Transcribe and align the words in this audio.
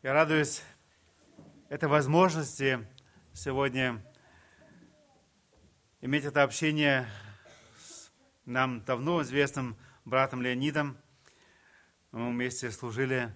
Я 0.00 0.12
радуюсь 0.12 0.62
этой 1.68 1.88
возможности 1.88 2.86
сегодня 3.32 4.00
иметь 6.00 6.24
это 6.24 6.44
общение 6.44 7.08
с 7.80 8.12
нам 8.44 8.84
давно 8.84 9.22
известным 9.22 9.76
братом 10.04 10.40
Леонидом. 10.40 10.96
Мы 12.12 12.30
вместе 12.30 12.70
служили 12.70 13.34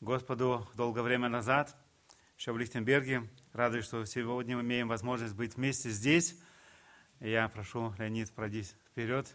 Господу 0.00 0.68
долгое 0.74 1.02
время 1.02 1.28
назад, 1.28 1.76
еще 2.38 2.52
в 2.52 2.58
Лихтенберге. 2.58 3.28
Радуюсь, 3.52 3.86
что 3.86 4.04
сегодня 4.04 4.58
мы 4.58 4.62
имеем 4.62 4.86
возможность 4.86 5.34
быть 5.34 5.56
вместе 5.56 5.90
здесь. 5.90 6.38
я 7.18 7.48
прошу, 7.48 7.92
Леонид, 7.98 8.32
пройди 8.32 8.62
вперед. 8.62 9.34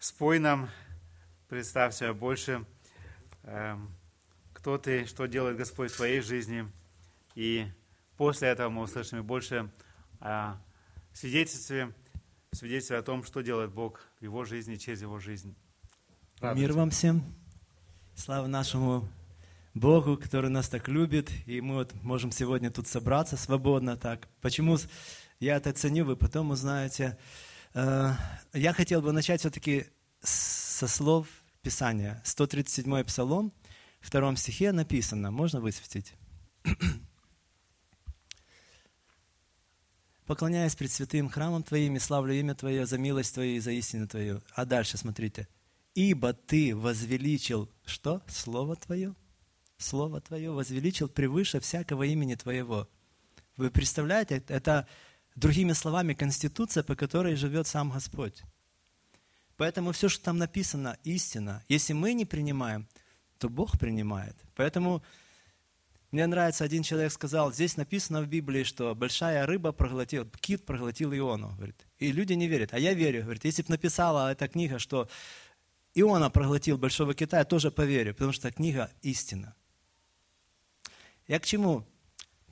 Спой 0.00 0.40
нам, 0.40 0.68
представься 1.48 2.12
больше, 2.12 2.66
эм, 3.44 3.95
кто 4.66 4.78
ты, 4.78 5.06
что 5.06 5.26
делает 5.26 5.56
Господь 5.56 5.92
в 5.92 5.96
твоей 5.96 6.20
жизни. 6.20 6.68
И 7.36 7.66
после 8.16 8.48
этого 8.48 8.68
мы 8.68 8.82
услышим 8.82 9.24
больше 9.24 9.70
о 10.18 10.56
свидетельстве, 11.12 11.94
свидетельстве 12.50 12.96
о 12.96 13.02
том, 13.02 13.22
что 13.22 13.42
делает 13.42 13.70
Бог 13.70 14.00
в 14.18 14.24
его 14.24 14.44
жизни, 14.44 14.74
через 14.74 15.02
его 15.02 15.20
жизнь. 15.20 15.54
Радуйте. 16.40 16.66
Мир 16.66 16.76
вам 16.76 16.90
всем. 16.90 17.22
Слава 18.16 18.48
нашему 18.48 19.08
Богу, 19.72 20.16
который 20.16 20.50
нас 20.50 20.68
так 20.68 20.88
любит, 20.88 21.30
и 21.46 21.60
мы 21.60 21.76
вот 21.76 21.94
можем 22.02 22.32
сегодня 22.32 22.72
тут 22.72 22.88
собраться 22.88 23.36
свободно 23.36 23.96
так. 23.96 24.26
Почему 24.40 24.78
я 25.38 25.58
это 25.58 25.72
ценю, 25.74 26.04
вы 26.04 26.16
потом 26.16 26.50
узнаете. 26.50 27.16
Э, 27.72 28.14
я 28.52 28.72
хотел 28.72 29.00
бы 29.00 29.12
начать 29.12 29.38
все-таки 29.38 29.86
со 30.22 30.88
слов 30.88 31.28
Писания. 31.62 32.20
137-й 32.24 33.04
Псалом– 33.04 33.52
втором 34.06 34.36
стихе 34.36 34.72
написано, 34.72 35.30
можно 35.30 35.60
высветить? 35.60 36.14
Поклоняясь 40.26 40.74
пред 40.74 40.90
святым 40.90 41.28
храмом 41.28 41.62
Твоим 41.62 41.96
и 41.96 42.00
славлю 42.00 42.34
имя 42.34 42.54
Твое 42.54 42.86
за 42.86 42.98
милость 42.98 43.34
Твою 43.34 43.56
и 43.56 43.60
за 43.60 43.70
истину 43.72 44.08
Твою. 44.08 44.42
А 44.54 44.64
дальше 44.64 44.96
смотрите. 44.96 45.48
Ибо 45.94 46.32
Ты 46.32 46.74
возвеличил 46.74 47.70
что? 47.84 48.22
Слово 48.28 48.76
Твое? 48.76 49.14
Слово 49.78 50.20
Твое 50.20 50.50
возвеличил 50.50 51.08
превыше 51.08 51.60
всякого 51.60 52.04
имени 52.04 52.34
Твоего. 52.34 52.88
Вы 53.56 53.70
представляете, 53.70 54.42
это, 54.48 54.86
другими 55.36 55.72
словами, 55.72 56.14
конституция, 56.14 56.82
по 56.82 56.96
которой 56.96 57.36
живет 57.36 57.66
сам 57.66 57.90
Господь. 57.90 58.42
Поэтому 59.56 59.92
все, 59.92 60.08
что 60.08 60.24
там 60.24 60.38
написано, 60.38 60.98
истина. 61.04 61.62
Если 61.68 61.92
мы 61.92 62.12
не 62.14 62.24
принимаем, 62.24 62.88
то 63.38 63.48
Бог 63.48 63.78
принимает. 63.78 64.36
Поэтому 64.54 65.02
мне 66.12 66.26
нравится, 66.26 66.64
один 66.64 66.82
человек 66.82 67.12
сказал, 67.12 67.52
здесь 67.52 67.76
написано 67.76 68.22
в 68.22 68.26
Библии, 68.26 68.62
что 68.62 68.94
большая 68.94 69.44
рыба 69.44 69.72
проглотила, 69.72 70.26
кит 70.40 70.64
проглотил 70.64 71.12
Иону. 71.12 71.52
Говорит. 71.56 71.86
И 71.98 72.12
люди 72.12 72.32
не 72.34 72.46
верят. 72.46 72.72
А 72.72 72.78
я 72.78 72.94
верю. 72.94 73.22
Говорит, 73.22 73.44
если 73.44 73.62
бы 73.62 73.70
написала 73.70 74.32
эта 74.32 74.48
книга, 74.48 74.78
что 74.78 75.08
Иона 75.94 76.30
проглотил 76.30 76.78
большого 76.78 77.14
кита, 77.14 77.38
я 77.38 77.44
тоже 77.44 77.70
поверю, 77.70 78.14
потому 78.14 78.32
что 78.32 78.50
книга 78.52 78.90
истина. 79.02 79.54
Я 81.26 81.40
к 81.40 81.44
чему? 81.44 81.84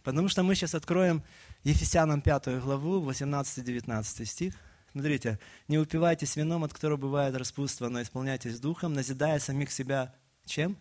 Потому 0.02 0.28
что 0.28 0.42
мы 0.42 0.54
сейчас 0.54 0.74
откроем 0.74 1.22
Ефесянам 1.62 2.20
5 2.20 2.60
главу, 2.60 3.08
18-19 3.08 4.24
стих. 4.24 4.54
Смотрите, 4.92 5.38
«Не 5.68 5.78
упивайтесь 5.78 6.36
вином, 6.36 6.64
от 6.64 6.72
которого 6.72 6.98
бывает 6.98 7.34
распутство, 7.36 7.88
но 7.88 8.02
исполняйтесь 8.02 8.60
духом, 8.60 8.92
назидая 8.92 9.38
самих 9.38 9.70
себя 9.70 10.14
чем? 10.44 10.76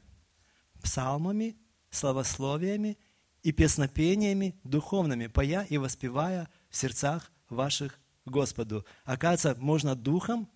Псалмами, 0.81 1.57
славословиями 1.89 2.97
и 3.41 3.51
песнопениями 3.51 4.59
духовными, 4.63 5.27
поя 5.27 5.65
и 5.69 5.77
воспевая 5.77 6.49
в 6.69 6.75
сердцах 6.75 7.31
ваших 7.49 7.99
Господу. 8.25 8.85
Оказывается, 9.05 9.61
можно 9.61 9.95
духом 9.95 10.49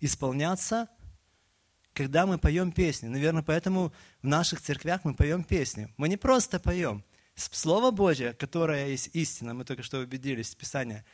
исполняться, 0.00 0.88
когда 1.92 2.26
мы 2.26 2.38
поем 2.38 2.72
песни. 2.72 3.08
Наверное, 3.08 3.42
поэтому 3.42 3.92
в 4.22 4.26
наших 4.26 4.60
церквях 4.60 5.04
мы 5.04 5.14
поем 5.14 5.44
песни. 5.44 5.92
Мы 5.96 6.08
не 6.08 6.16
просто 6.16 6.58
поем. 6.58 7.04
Слово 7.34 7.90
Божье, 7.90 8.32
которое 8.32 8.88
есть 8.88 9.10
истина, 9.12 9.54
мы 9.54 9.64
только 9.64 9.82
что 9.82 9.98
убедились 9.98 10.54
в 10.54 10.56
Писании, 10.56 11.04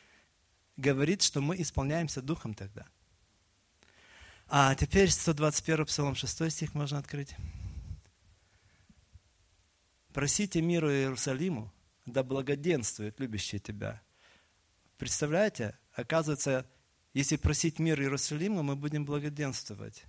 говорит, 0.77 1.21
что 1.21 1.41
мы 1.41 1.59
исполняемся 1.61 2.21
духом 2.21 2.53
тогда– 2.53 2.85
а 4.53 4.75
теперь 4.75 5.09
121 5.09 5.85
Псалом 5.85 6.13
6 6.13 6.51
стих 6.51 6.73
можно 6.73 6.97
открыть. 6.97 7.33
«Просите 10.13 10.61
миру 10.61 10.91
Иерусалиму, 10.91 11.71
да 12.05 12.21
благоденствует 12.21 13.17
любящий 13.21 13.59
тебя». 13.59 14.01
Представляете? 14.97 15.77
Оказывается, 15.93 16.69
если 17.13 17.37
просить 17.37 17.79
мир 17.79 18.01
Иерусалиму, 18.01 18.61
мы 18.61 18.75
будем 18.75 19.05
благоденствовать. 19.05 20.03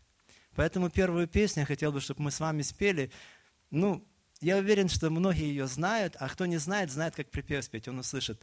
Поэтому 0.56 0.90
первую 0.90 1.28
песню 1.28 1.60
я 1.60 1.66
хотел 1.66 1.92
бы, 1.92 2.00
чтобы 2.00 2.22
мы 2.22 2.32
с 2.32 2.40
вами 2.40 2.62
спели. 2.62 3.12
Ну, 3.70 4.04
я 4.40 4.56
уверен, 4.56 4.88
что 4.88 5.08
многие 5.08 5.44
ее 5.44 5.68
знают, 5.68 6.16
а 6.18 6.28
кто 6.28 6.46
не 6.46 6.56
знает, 6.56 6.90
знает, 6.90 7.14
как 7.14 7.30
припев 7.30 7.64
спеть, 7.64 7.86
он 7.86 8.00
услышит. 8.00 8.42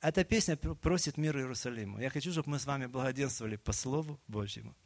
Эта 0.00 0.22
песня 0.22 0.56
просит 0.56 1.16
мир 1.16 1.36
Иерусалиму. 1.36 1.98
Я 1.98 2.08
хочу, 2.08 2.30
чтобы 2.30 2.50
мы 2.50 2.60
с 2.60 2.66
вами 2.66 2.86
благоденствовали 2.86 3.56
по 3.56 3.72
Слову 3.72 4.20
Божьему. 4.28 4.76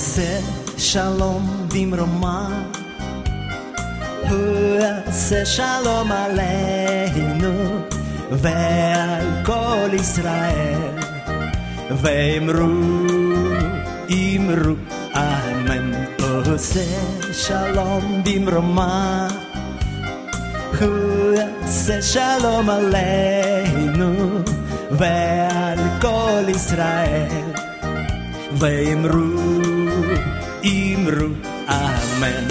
עושה 0.00 0.40
שלום 0.78 1.66
במרומה, 1.74 2.62
הוא 4.28 4.80
יעשה 4.80 5.46
שלום 5.46 6.12
עלינו 6.12 7.80
ועל 8.30 9.26
כל 9.44 9.94
ישראל, 9.94 10.90
ואמרו, 11.90 13.06
אמרו 14.08 14.74
אמן, 15.14 15.92
עושה 16.52 17.00
שלום 17.32 18.22
במרומה, 18.24 19.28
הוא 20.80 21.34
יעשה 21.34 22.02
שלום 22.02 22.70
עלינו 22.70 24.14
ועל 24.90 25.78
כל 26.00 26.48
ישראל. 26.48 27.56
ואמרו, 28.58 29.69
אמרו 31.01 31.27
אמן. 31.69 32.47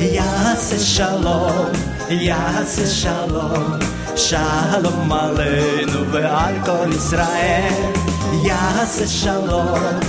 יעשה 0.00 0.78
שלום, 0.78 1.66
יעשה 2.10 2.86
שלום, 2.86 3.78
שלום 4.16 5.12
עלינו 5.12 6.12
ועל 6.12 6.54
כל 6.64 6.92
ישראל. 6.96 7.92
יעשה 8.42 9.06
שלום, 9.06 10.00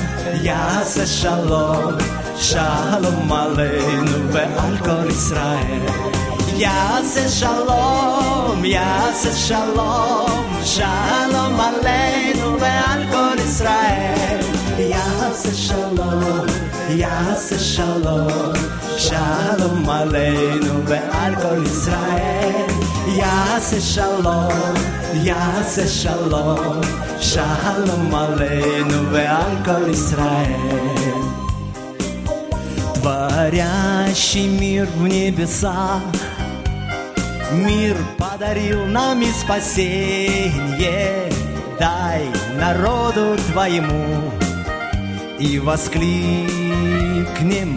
יעשה 0.41 1.05
שלום, 1.05 1.93
שלום 2.37 3.31
עלינו 3.31 4.31
ועל 4.31 4.77
כל 4.77 5.09
ישראל. 5.09 5.79
יעשה 6.57 7.29
שלום, 7.29 8.65
יעשה 8.65 9.33
שלום, 9.33 10.59
שלום 10.63 11.59
עלינו 11.59 12.59
ועל 12.59 13.03
כל 13.11 13.41
ישראל. 13.45 14.44
יעשה 15.24 15.54
שלום, 15.54 16.46
יעשה 16.88 17.58
שלום, 17.58 18.52
שלום 18.96 19.90
עלינו 19.90 20.84
ועל 20.84 21.34
כל 21.34 21.62
ישראל. 21.66 22.66
יעשה 23.06 23.80
שלום, 23.80 24.74
יעשה 25.14 25.88
שלום, 25.88 26.80
שלום 27.20 28.14
עלינו 28.14 29.10
ועל 29.12 29.56
כל 29.64 29.90
ישראל. 29.90 31.20
Творящий 33.02 34.48
мир 34.60 34.86
в 34.98 35.02
небесах, 35.08 36.02
Мир 37.52 37.96
подарил 38.18 38.84
нам 38.86 39.22
и 39.22 39.30
спасение, 39.42 41.30
Дай 41.80 42.22
народу 42.58 43.36
Твоему 43.48 44.30
и 45.39 45.59
воскликнем 45.59 46.49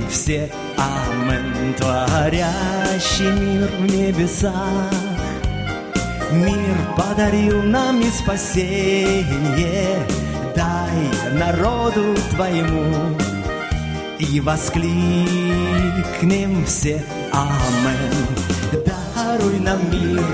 все 0.08 0.50
Амен, 0.76 1.75
творящий 1.75 3.31
мир 3.32 3.69
в 3.78 3.87
небесах. 3.87 4.93
Мир 6.32 6.76
подарил 6.96 7.62
нам 7.62 8.00
и 8.00 8.10
спасение, 8.10 10.06
дай 10.55 11.10
народу 11.32 12.14
твоему 12.31 13.16
и 14.19 14.40
воскликнем 14.40 14.84
все 16.66 17.02
Амен. 17.32 18.26
Да 18.72 18.78
даруй 19.16 19.58
нам 19.58 19.78
мир, 19.90 20.25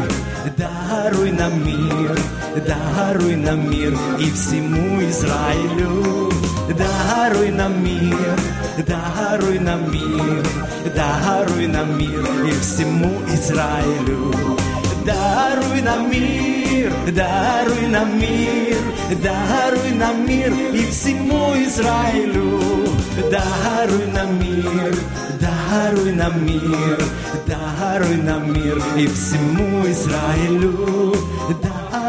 даруй 0.57 1.33
нам 1.33 1.65
мир, 1.65 2.19
даруй 2.67 3.37
нам 3.37 3.71
мир 3.71 3.97
и 4.19 4.31
всему 4.31 5.01
Израилю. 5.03 6.34
Даруй 6.73 7.51
нам 7.51 7.85
мир, 7.85 8.39
даруй 8.87 9.59
нам 9.59 9.93
мир, 9.93 10.45
даруй 10.97 11.67
нам 11.67 11.99
мир 11.99 12.25
и 12.47 12.53
всему 12.53 13.21
Израилю. 13.35 14.33
Даруй 15.05 15.83
нам 15.83 16.11
мир, 16.11 16.91
даруй 17.15 17.87
нам 17.89 18.19
мир, 18.19 18.79
даруй 19.23 19.93
нам 19.93 20.27
мир 20.27 20.53
и 20.73 20.87
всему 20.91 21.55
Израилю. 21.67 22.89
Даруй 23.31 24.07
нам 24.07 24.41
мир, 24.41 24.95
даруй 25.41 26.13
нам 26.13 26.47
мир, 26.47 26.99
даруй 27.47 28.17
нам 28.17 28.53
мир 28.53 28.83
и 28.97 29.07
всему 29.07 29.87
Израилю. 29.87 31.15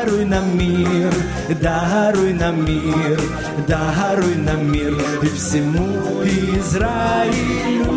Даруй 0.05 0.25
нам 0.25 0.55
мир, 0.55 1.11
даруй 1.59 2.33
нам 2.33 2.63
мир, 2.63 3.19
даруй 3.67 4.35
нам 4.35 4.71
мир 4.71 4.93
и 5.23 5.25
всему 5.29 6.23
Израилю. 6.59 7.91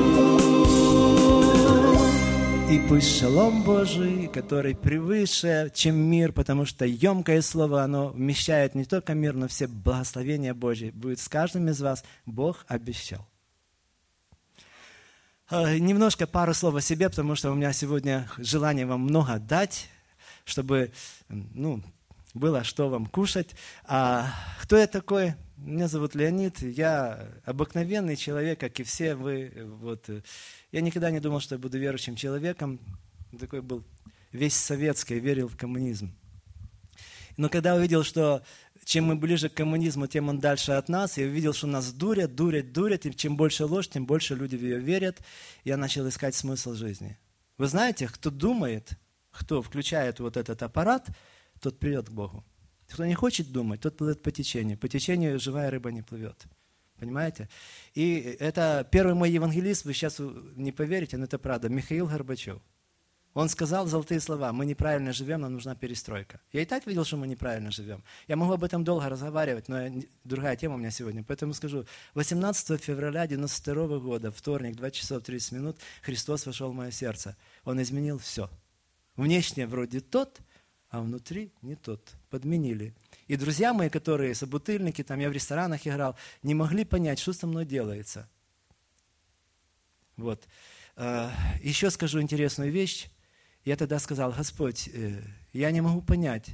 И 2.71 2.81
пусть 2.89 3.21
шалом 3.21 3.63
Божий, 3.63 4.27
который 4.29 4.75
превыше, 4.75 5.71
чем 5.75 5.97
мир, 5.97 6.33
потому 6.33 6.65
что 6.65 6.87
емкое 6.87 7.43
слово, 7.43 7.83
оно 7.83 8.09
вмещает 8.09 8.75
не 8.75 8.87
только 8.87 9.13
мир, 9.13 9.35
но 9.35 9.47
все 9.47 9.67
благословения 9.67 10.55
Божьи, 10.55 10.89
будет 10.89 11.21
с 11.21 11.29
каждым 11.29 11.69
из 11.69 11.83
вас. 11.83 12.05
Бог 12.25 12.65
обещал. 12.69 13.29
Э, 15.51 15.77
Немножко 15.77 16.27
пару 16.27 16.55
слов 16.55 16.75
о 16.75 16.81
себе, 16.81 17.11
потому 17.11 17.35
что 17.35 17.51
у 17.51 17.55
меня 17.55 17.75
сегодня 17.75 18.31
желание 18.39 18.87
вам 18.87 19.03
много 19.03 19.39
дать, 19.39 19.91
чтобы 20.47 20.91
ну, 21.29 21.83
было 22.39 22.65
что 22.65 22.89
вам 22.89 23.07
кушать. 23.07 23.55
А 23.85 24.33
кто 24.63 24.77
я 24.77 24.87
такой? 24.87 25.35
Меня 25.57 25.89
зовут 25.89 26.15
Леонид, 26.15 26.61
я 26.63 27.29
обыкновенный 27.45 28.17
человек, 28.17 28.61
как 28.61 28.79
и 28.81 28.85
все 28.85 29.15
вы. 29.15 29.53
Вот. 29.81 30.09
Я 30.71 30.81
никогда 30.81 31.11
не 31.11 31.21
думал, 31.21 31.41
что 31.41 31.57
я 31.57 31.59
буду 31.59 31.79
верующим 31.79 32.17
человеком. 32.17 32.81
Такой 33.39 33.61
был 33.61 33.85
весь 34.33 34.55
советский, 34.55 35.19
верил 35.19 35.49
в 35.49 35.57
коммунизм. 35.57 36.15
Но 37.37 37.49
когда 37.49 37.75
увидел, 37.75 38.03
что 38.03 38.43
чем 38.85 39.05
мы 39.05 39.17
ближе 39.17 39.49
к 39.49 39.55
коммунизму, 39.55 40.07
тем 40.07 40.29
он 40.29 40.39
дальше 40.39 40.73
от 40.73 40.89
нас, 40.89 41.19
я 41.19 41.27
увидел, 41.27 41.53
что 41.53 41.67
нас 41.67 41.93
дурят, 41.93 42.35
дурят, 42.35 42.73
дурят, 42.73 43.07
и 43.07 43.15
чем 43.15 43.37
больше 43.37 43.65
ложь, 43.65 43.89
тем 43.89 44.07
больше 44.07 44.35
люди 44.35 44.57
в 44.57 44.63
ее 44.63 44.79
верят, 44.79 45.19
я 45.65 45.77
начал 45.77 46.09
искать 46.09 46.35
смысл 46.35 46.75
жизни. 46.75 47.19
Вы 47.59 47.67
знаете, 47.67 48.09
кто 48.09 48.31
думает, 48.31 48.93
кто 49.31 49.63
включает 49.63 50.21
вот 50.21 50.37
этот 50.37 50.63
аппарат, 50.63 51.09
тот 51.61 51.79
придет 51.79 52.09
к 52.09 52.13
Богу. 52.13 52.45
Кто 52.89 53.05
не 53.05 53.15
хочет 53.15 53.53
думать, 53.53 53.81
тот 53.81 53.97
плывет 53.97 54.23
по 54.23 54.31
течению. 54.31 54.79
По 54.79 54.89
течению 54.89 55.39
живая 55.39 55.71
рыба 55.71 55.93
не 55.93 56.03
плывет. 56.03 56.47
Понимаете? 56.99 57.49
И 57.95 58.37
это 58.41 58.87
первый 58.91 59.15
мой 59.15 59.31
евангелист, 59.31 59.85
вы 59.85 59.93
сейчас 59.93 60.19
не 60.57 60.73
поверите, 60.73 61.17
но 61.17 61.25
это 61.25 61.39
правда, 61.39 61.69
Михаил 61.69 62.07
Горбачев. 62.07 62.61
Он 63.35 63.49
сказал 63.49 63.87
золотые 63.87 64.21
слова, 64.21 64.53
мы 64.53 64.67
неправильно 64.67 65.13
живем, 65.13 65.43
нам 65.43 65.53
нужна 65.53 65.77
перестройка. 65.77 66.41
Я 66.51 66.63
и 66.63 66.65
так 66.65 66.87
видел, 66.89 67.05
что 67.05 67.17
мы 67.17 67.29
неправильно 67.29 67.71
живем. 67.71 68.03
Я 68.27 68.35
могу 68.35 68.53
об 68.53 68.65
этом 68.65 68.83
долго 68.83 69.09
разговаривать, 69.09 69.69
но 69.69 69.87
другая 70.25 70.57
тема 70.57 70.75
у 70.75 70.79
меня 70.79 70.91
сегодня. 70.91 71.23
Поэтому 71.23 71.55
скажу, 71.55 71.87
18 72.15 72.83
февраля 72.83 73.29
92 73.29 74.01
года, 74.01 74.33
вторник, 74.33 74.75
2 74.75 74.91
часов 74.91 75.23
30 75.23 75.53
минут, 75.53 75.77
Христос 76.03 76.47
вошел 76.47 76.73
в 76.73 76.75
мое 76.75 76.91
сердце. 76.91 77.37
Он 77.65 77.81
изменил 77.81 78.19
все. 78.19 78.51
Внешне 79.15 79.69
вроде 79.69 80.01
тот, 80.01 80.41
а 80.91 81.01
внутри 81.01 81.53
не 81.63 81.77
тот. 81.77 82.17
Подменили. 82.31 82.95
И 83.27 83.37
друзья 83.37 83.75
мои, 83.75 83.89
которые 83.89 84.35
собутыльники, 84.35 85.03
там 85.03 85.19
я 85.21 85.29
в 85.29 85.33
ресторанах 85.33 85.87
играл, 85.87 86.17
не 86.43 86.55
могли 86.55 86.85
понять, 86.85 87.19
что 87.19 87.33
со 87.33 87.47
мной 87.47 87.67
делается. 87.67 88.29
Вот. 90.17 90.47
Э, 90.97 91.31
Еще 91.63 91.91
скажу 91.91 92.21
интересную 92.21 92.73
вещь. 92.73 93.09
Я 93.65 93.77
тогда 93.77 93.99
сказал, 93.99 94.33
Господь, 94.33 94.89
э, 94.93 95.23
я 95.53 95.71
не 95.71 95.81
могу 95.81 96.03
понять. 96.03 96.49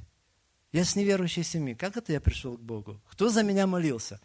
Я 0.72 0.84
с 0.84 0.96
неверующей 0.96 1.44
семьи. 1.44 1.74
Как 1.74 1.96
это 1.96 2.12
я 2.12 2.20
пришел 2.20 2.56
к 2.58 2.60
Богу? 2.60 3.00
Кто 3.08 3.28
за 3.28 3.44
меня 3.44 3.66
молился? 3.66 4.20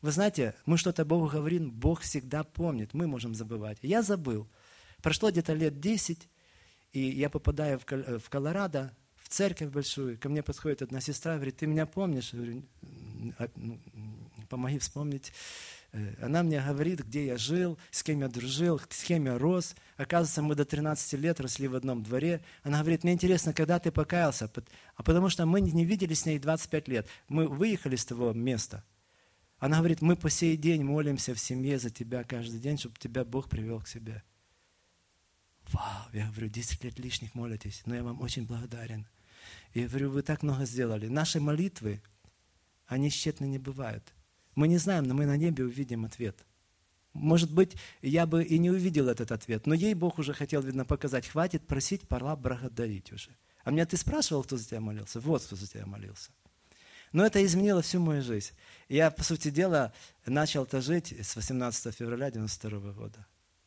Вы 0.00 0.10
знаете, 0.10 0.56
мы 0.66 0.76
что-то 0.76 1.04
Богу 1.04 1.28
говорим, 1.28 1.70
Бог 1.70 2.00
всегда 2.00 2.42
помнит. 2.42 2.92
Мы 2.92 3.06
можем 3.06 3.36
забывать. 3.36 3.78
Я 3.82 4.02
забыл. 4.02 4.48
Прошло 5.00 5.30
где-то 5.30 5.52
лет 5.52 5.78
10, 5.78 6.28
и 6.92 7.00
я 7.00 7.30
попадаю 7.30 7.78
в 7.78 7.84
э, 7.88 8.18
Колорадо, 8.28 8.96
церковь 9.32 9.70
большую. 9.70 10.18
Ко 10.18 10.28
мне 10.28 10.42
подходит 10.42 10.82
одна 10.82 11.00
сестра, 11.00 11.36
говорит, 11.36 11.56
ты 11.56 11.66
меня 11.66 11.86
помнишь? 11.86 12.32
Я 12.32 12.38
говорю, 12.38 12.62
«М, 12.82 13.34
а, 13.38 13.48
ну, 13.56 13.78
помоги 14.48 14.78
вспомнить. 14.78 15.32
Э, 15.92 16.14
Она 16.22 16.42
мне 16.42 16.60
говорит, 16.60 17.00
где 17.00 17.26
я 17.26 17.38
жил, 17.38 17.78
с 17.90 18.02
кем 18.02 18.20
я 18.20 18.28
дружил, 18.28 18.80
с 18.90 19.04
кем 19.04 19.26
я 19.26 19.38
рос. 19.38 19.74
Оказывается, 19.96 20.42
мы 20.42 20.54
до 20.54 20.64
13 20.64 21.14
лет 21.18 21.40
росли 21.40 21.68
в 21.68 21.74
одном 21.74 22.02
дворе. 22.02 22.42
Она 22.62 22.80
говорит, 22.80 23.04
мне 23.04 23.14
интересно, 23.14 23.52
когда 23.52 23.78
ты 23.78 23.90
покаялся? 23.90 24.50
А 24.96 25.02
потому 25.02 25.30
что 25.30 25.46
мы 25.46 25.60
не 25.60 25.84
виделись 25.84 26.20
с 26.20 26.26
ней 26.26 26.38
25 26.38 26.88
лет. 26.88 27.08
Мы 27.28 27.48
выехали 27.48 27.96
с 27.96 28.04
того 28.04 28.32
места. 28.32 28.84
Она 29.58 29.78
говорит, 29.78 30.02
мы 30.02 30.16
по 30.16 30.28
сей 30.28 30.56
день 30.56 30.84
молимся 30.84 31.34
в 31.34 31.38
семье 31.38 31.78
за 31.78 31.90
тебя 31.90 32.24
каждый 32.24 32.58
день, 32.60 32.78
чтобы 32.78 32.96
тебя 32.98 33.24
Бог 33.24 33.48
привел 33.48 33.80
к 33.80 33.88
себе. 33.88 34.22
Вау, 35.72 36.08
я 36.12 36.26
говорю, 36.26 36.48
10 36.48 36.84
лет 36.84 36.98
лишних 36.98 37.34
молитесь, 37.34 37.82
но 37.86 37.94
я 37.94 38.02
вам 38.02 38.20
очень 38.20 38.44
благодарен. 38.44 39.06
И 39.74 39.80
я 39.80 39.88
говорю, 39.88 40.10
вы 40.10 40.22
так 40.22 40.42
много 40.42 40.64
сделали. 40.64 41.08
Наши 41.08 41.40
молитвы, 41.40 42.02
они 42.86 43.10
тщетны 43.10 43.46
не 43.46 43.58
бывают. 43.58 44.12
Мы 44.54 44.68
не 44.68 44.78
знаем, 44.78 45.04
но 45.04 45.14
мы 45.14 45.26
на 45.26 45.36
небе 45.36 45.64
увидим 45.64 46.04
ответ. 46.04 46.44
Может 47.12 47.52
быть, 47.52 47.76
я 48.00 48.26
бы 48.26 48.42
и 48.42 48.58
не 48.58 48.70
увидел 48.70 49.08
этот 49.08 49.32
ответ, 49.32 49.66
но 49.66 49.74
ей 49.74 49.94
Бог 49.94 50.18
уже 50.18 50.32
хотел, 50.32 50.62
видно, 50.62 50.84
показать, 50.84 51.26
хватит 51.26 51.66
просить, 51.66 52.08
пора 52.08 52.36
благодарить 52.36 53.12
уже. 53.12 53.30
А 53.64 53.70
меня 53.70 53.86
ты 53.86 53.96
спрашивал, 53.96 54.42
кто 54.44 54.56
за 54.56 54.66
тебя 54.66 54.80
молился? 54.80 55.20
Вот 55.20 55.42
кто 55.42 55.56
за 55.56 55.66
тебя 55.66 55.86
молился. 55.86 56.30
Но 57.12 57.24
это 57.24 57.44
изменило 57.44 57.82
всю 57.82 58.00
мою 58.00 58.22
жизнь. 58.22 58.52
Я, 58.88 59.10
по 59.10 59.22
сути 59.22 59.50
дела, 59.50 59.92
начал-то 60.24 60.80
жить 60.80 61.12
с 61.12 61.36
18 61.36 61.94
февраля 61.94 62.30
92 62.30 62.92
года. 62.92 63.26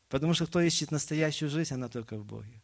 Потому 0.10 0.34
что 0.34 0.48
кто 0.48 0.60
ищет 0.62 0.92
настоящую 0.92 1.50
жизнь, 1.50 1.74
она 1.74 1.88
только 1.88 2.18
в 2.18 2.26
Боге. 2.26 2.64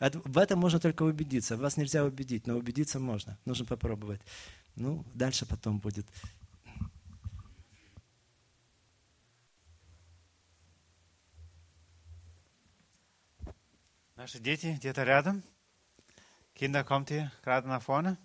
От- 0.00 0.16
В 0.26 0.38
этом 0.38 0.58
можно 0.58 0.80
только 0.80 1.02
убедиться. 1.02 1.56
Вас 1.56 1.76
нельзя 1.76 2.04
убедить, 2.04 2.46
но 2.46 2.56
убедиться 2.56 2.98
можно. 2.98 3.38
Нужно 3.44 3.66
попробовать. 3.66 4.22
Ну, 4.74 5.04
дальше 5.14 5.44
потом 5.46 5.78
будет. 5.78 6.06
Наши 14.16 14.38
дети 14.38 14.74
где-то 14.78 15.04
рядом. 15.04 15.42
Kinder, 16.54 16.84
kommt 16.84 17.10
ihr 17.10 17.30
gerade 17.42 17.68
nach 17.68 17.82
vorne? 17.82 18.18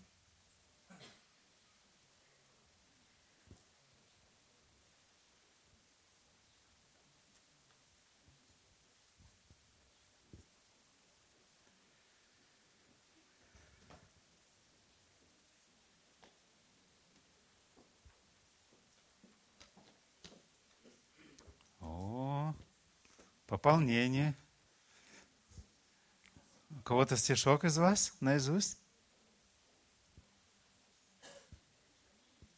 О, 21.80 22.54
пополнение. 23.66 24.36
У 26.70 26.82
кого-то 26.84 27.18
стишок 27.18 27.64
из 27.64 27.80
вас 27.80 28.14
наизусть? 28.20 28.78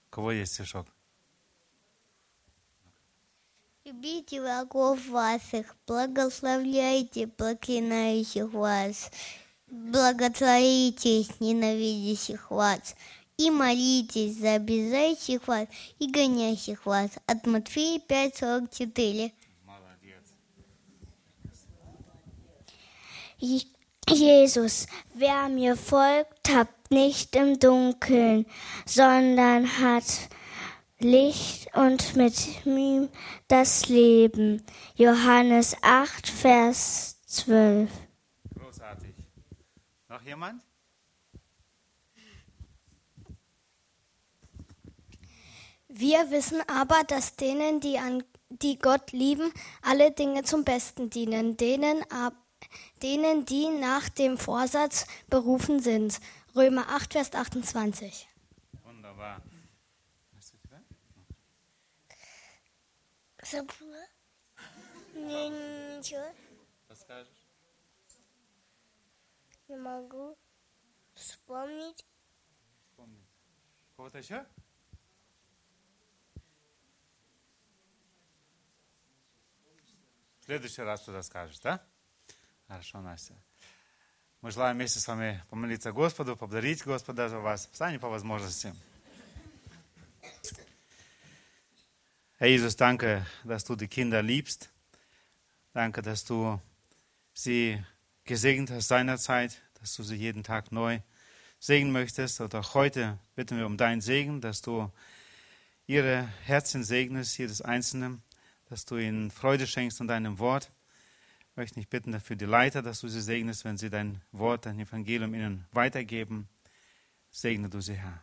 У 0.08 0.10
кого 0.10 0.34
есть 0.34 0.56
стишок? 0.56 0.86
Любите 3.86 4.42
врагов 4.42 5.08
ваших, 5.08 5.78
благословляйте 5.88 7.28
проклинающих 7.28 8.52
вас, 8.52 9.10
благотворите 9.68 11.24
ненавидящих 11.40 12.52
вас, 12.52 12.98
и 13.38 13.50
молитесь 13.50 14.36
за 14.36 14.56
обижающих 14.56 15.48
вас 15.48 15.70
и 16.00 16.12
гонящих 16.12 16.86
вас. 16.86 17.12
От 17.28 17.48
Матфея 17.48 18.00
5.44. 18.00 19.32
Jesus, 23.40 24.88
wer 25.14 25.50
mir 25.50 25.76
folgt, 25.76 26.50
habt 26.50 26.92
nicht 26.92 27.36
im 27.36 27.60
Dunkeln, 27.60 28.46
sondern 28.86 29.80
hat 29.80 30.30
Licht 31.00 31.76
und 31.76 32.16
mit 32.16 32.66
ihm 32.66 33.10
das 33.48 33.88
Leben. 33.88 34.64
Johannes 34.96 35.76
8, 35.82 36.28
Vers 36.28 37.22
12. 37.28 37.92
Großartig. 38.58 39.14
Noch 40.10 40.22
jemand? 40.24 40.64
Wir 45.88 46.32
wissen 46.32 46.62
aber, 46.68 47.04
dass 47.08 47.36
denen, 47.36 47.80
die, 47.80 48.00
an, 48.00 48.24
die 48.50 48.80
Gott 48.80 49.12
lieben, 49.12 49.52
alle 49.82 50.12
Dinge 50.12 50.44
zum 50.44 50.64
Besten 50.64 51.10
dienen, 51.10 51.58
denen, 51.58 52.04
ab, 52.12 52.34
denen, 52.98 53.46
die 53.46 53.70
nach 53.70 54.10
dem 54.10 54.38
Vorsatz 54.38 55.06
berufen 55.28 55.80
sind. 55.80 56.20
Römer 56.56 56.90
8, 56.90 57.14
Vers 57.14 57.34
28. 57.34 58.28
Wunderbar. 58.84 59.42
Hast 60.36 60.54
du 60.54 60.58
gehört? 63.66 64.10
Ничего, 65.16 66.34
Was 66.90 67.02
скажешь? 67.02 67.28
не 69.68 69.76
могу 69.78 70.38
вспомнить. 71.14 72.06
Вспомни. 72.90 73.26
Кого-то 73.96 74.18
еще? 74.20 74.46
В 80.40 80.46
следующий 80.46 80.82
раз 80.82 81.04
туда 81.04 81.22
скажешь, 81.24 81.60
да? 81.60 81.86
Хорошо, 82.69 83.01
Настя. 83.01 83.35
Мы 84.41 84.51
желаем 84.51 84.77
вместе 84.77 84.99
с 84.99 85.07
вами 85.07 85.43
помолиться 85.51 85.93
Господу, 85.93 86.37
поблагодарить 86.37 86.85
Господа 86.85 87.29
за 87.29 87.39
вас. 87.39 87.69
Встань 87.71 88.01
по 88.01 88.09
возможности. 88.09 88.75
Herr 92.39 92.49
Jesus, 92.49 92.75
danke, 92.75 93.25
dass 93.45 93.63
du 93.63 93.77
die 93.77 93.87
Kinder 93.87 94.21
liebst. 94.21 94.69
Danke, 95.75 96.03
dass 96.03 96.25
du 96.25 96.61
sie 97.35 97.81
gesegnet 98.25 98.71
hast 98.73 98.89
seinerzeit, 98.89 99.63
dass 99.81 99.95
du 99.95 100.03
sie 100.03 100.17
jeden 100.17 100.43
Tag 100.43 100.73
neu 100.73 100.99
segnen 101.61 101.93
möchtest. 101.93 102.41
Und 102.41 102.55
auch 102.57 102.75
heute 102.75 103.19
bitten 103.37 103.59
wir 103.59 103.67
um 103.67 103.77
deinen 103.77 104.01
Segen, 104.01 104.41
dass 104.41 104.61
du 104.61 104.91
ihre 105.87 106.27
Herzen 106.45 106.83
segnest, 106.83 107.39
jedes 107.39 107.63
Einzelne, 107.63 108.21
dass 108.69 108.85
du 108.85 108.97
ihnen 108.97 109.31
Freude 109.31 109.69
schenkst 109.69 110.01
an 110.01 110.09
deinem 110.09 110.41
Wort. 110.41 110.73
Ich 111.57 111.57
möchte 111.57 111.75
dich 111.75 111.89
bitten 111.89 112.13
dafür 112.13 112.37
die 112.37 112.47
Leiter, 112.47 112.83
dass 112.83 113.01
du 113.01 113.09
sie 113.09 113.21
segnest, 113.21 113.65
wenn 113.65 113.77
sie 113.77 113.91
dein 113.91 114.23
Wort, 114.33 114.67
dein 114.67 114.81
Evangelium 114.81 115.35
ihnen 115.35 115.67
weitergeben. 115.73 116.49
Segne 117.31 117.69
du 117.69 117.81
sie, 117.81 117.95
Herr. 117.95 118.23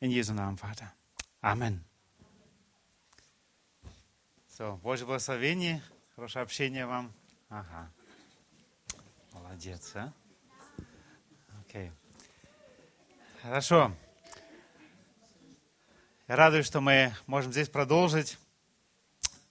In 0.00 0.10
Jesu 0.10 0.34
Namen, 0.34 0.58
Vater. 0.58 0.92
Amen. 1.40 1.84
Все, 4.46 4.76
Божье 4.82 5.06
благословение, 5.06 5.82
хорошее 6.14 6.42
общение 6.42 6.86
вам. 6.86 7.12
Ага. 7.48 7.90
Молодец, 9.32 9.94
а? 9.94 10.12
Окей. 11.60 11.92
Хорошо. 13.40 13.92
Я 16.26 16.36
радуюсь, 16.36 16.66
что 16.66 16.80
мы 16.80 17.14
можем 17.26 17.52
здесь 17.52 17.68
продолжить. 17.68 18.36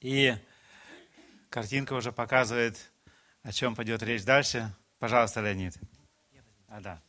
И 0.02 0.36
картинка 1.53 1.93
уже 1.93 2.13
показывает, 2.13 2.91
о 3.43 3.53
чем 3.53 3.77
пойдет 3.77 4.03
речь 4.03 4.25
дальше. 4.25 4.75
Пожалуйста, 4.99 5.43
Леонид. 5.43 5.79
А, 6.67 6.81
да. 6.81 7.03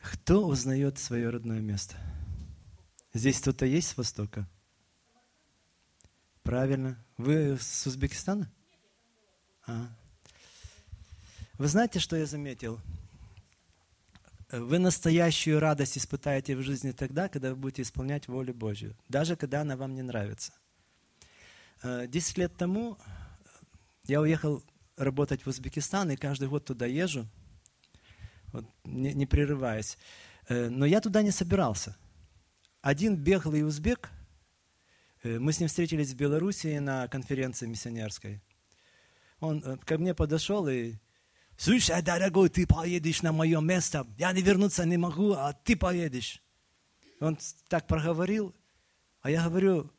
Кто 0.00 0.46
узнает 0.46 0.98
свое 0.98 1.28
родное 1.30 1.60
место? 1.60 1.96
Здесь 3.14 3.40
кто-то 3.40 3.66
есть 3.66 3.88
с 3.88 3.96
Востока? 3.96 4.48
Правильно. 6.44 7.04
Вы 7.16 7.58
с 7.58 7.86
Узбекистана? 7.86 8.52
А. 9.66 9.88
Вы 11.54 11.66
знаете, 11.66 11.98
что 11.98 12.16
я 12.16 12.26
заметил? 12.26 12.80
Вы 14.56 14.78
настоящую 14.78 15.58
радость 15.58 15.98
испытаете 15.98 16.54
в 16.54 16.62
жизни 16.62 16.92
тогда, 16.92 17.28
когда 17.28 17.50
вы 17.50 17.56
будете 17.56 17.82
исполнять 17.82 18.28
волю 18.28 18.54
Божью, 18.54 18.96
даже 19.08 19.34
когда 19.34 19.62
она 19.62 19.76
вам 19.76 19.94
не 19.94 20.02
нравится. 20.02 20.52
Э, 21.82 22.06
Десять 22.06 22.38
лет 22.38 22.56
тому 22.56 22.96
я 24.04 24.20
уехал 24.20 24.62
работать 24.96 25.44
в 25.44 25.48
Узбекистан, 25.48 26.08
и 26.12 26.16
каждый 26.16 26.46
год 26.46 26.64
туда 26.66 26.86
езжу, 26.86 27.26
вот, 28.52 28.64
не, 28.84 29.12
не 29.12 29.26
прерываясь. 29.26 29.98
Э, 30.48 30.68
Но 30.68 30.86
я 30.86 31.00
туда 31.00 31.22
не 31.22 31.32
собирался. 31.32 31.96
Один 32.80 33.16
беглый 33.16 33.66
узбек, 33.66 34.10
э, 35.24 35.40
мы 35.40 35.52
с 35.52 35.58
ним 35.58 35.68
встретились 35.68 36.12
в 36.12 36.16
Белоруссии 36.16 36.78
на 36.78 37.08
конференции 37.08 37.66
миссионерской. 37.66 38.40
Он 39.40 39.60
э, 39.64 39.78
ко 39.78 39.98
мне 39.98 40.14
подошел 40.14 40.68
и 40.68 40.94
Слушай, 41.56 42.02
дорогой, 42.02 42.48
ты 42.48 42.66
поедешь 42.66 43.22
на 43.22 43.32
мое 43.32 43.60
место. 43.60 44.06
Я 44.18 44.32
не 44.32 44.42
вернуться 44.42 44.84
не 44.84 44.96
могу, 44.96 45.32
а 45.32 45.52
ты 45.52 45.76
поедешь. 45.76 46.42
Он 47.20 47.38
так 47.68 47.86
проговорил, 47.86 48.54
а 49.22 49.30
я 49.30 49.48
говорю, 49.48 49.90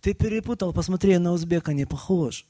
ты 0.00 0.14
перепутал, 0.14 0.72
посмотри, 0.72 1.18
на 1.18 1.32
узбека 1.32 1.72
не 1.72 1.84
похож. 1.84 2.46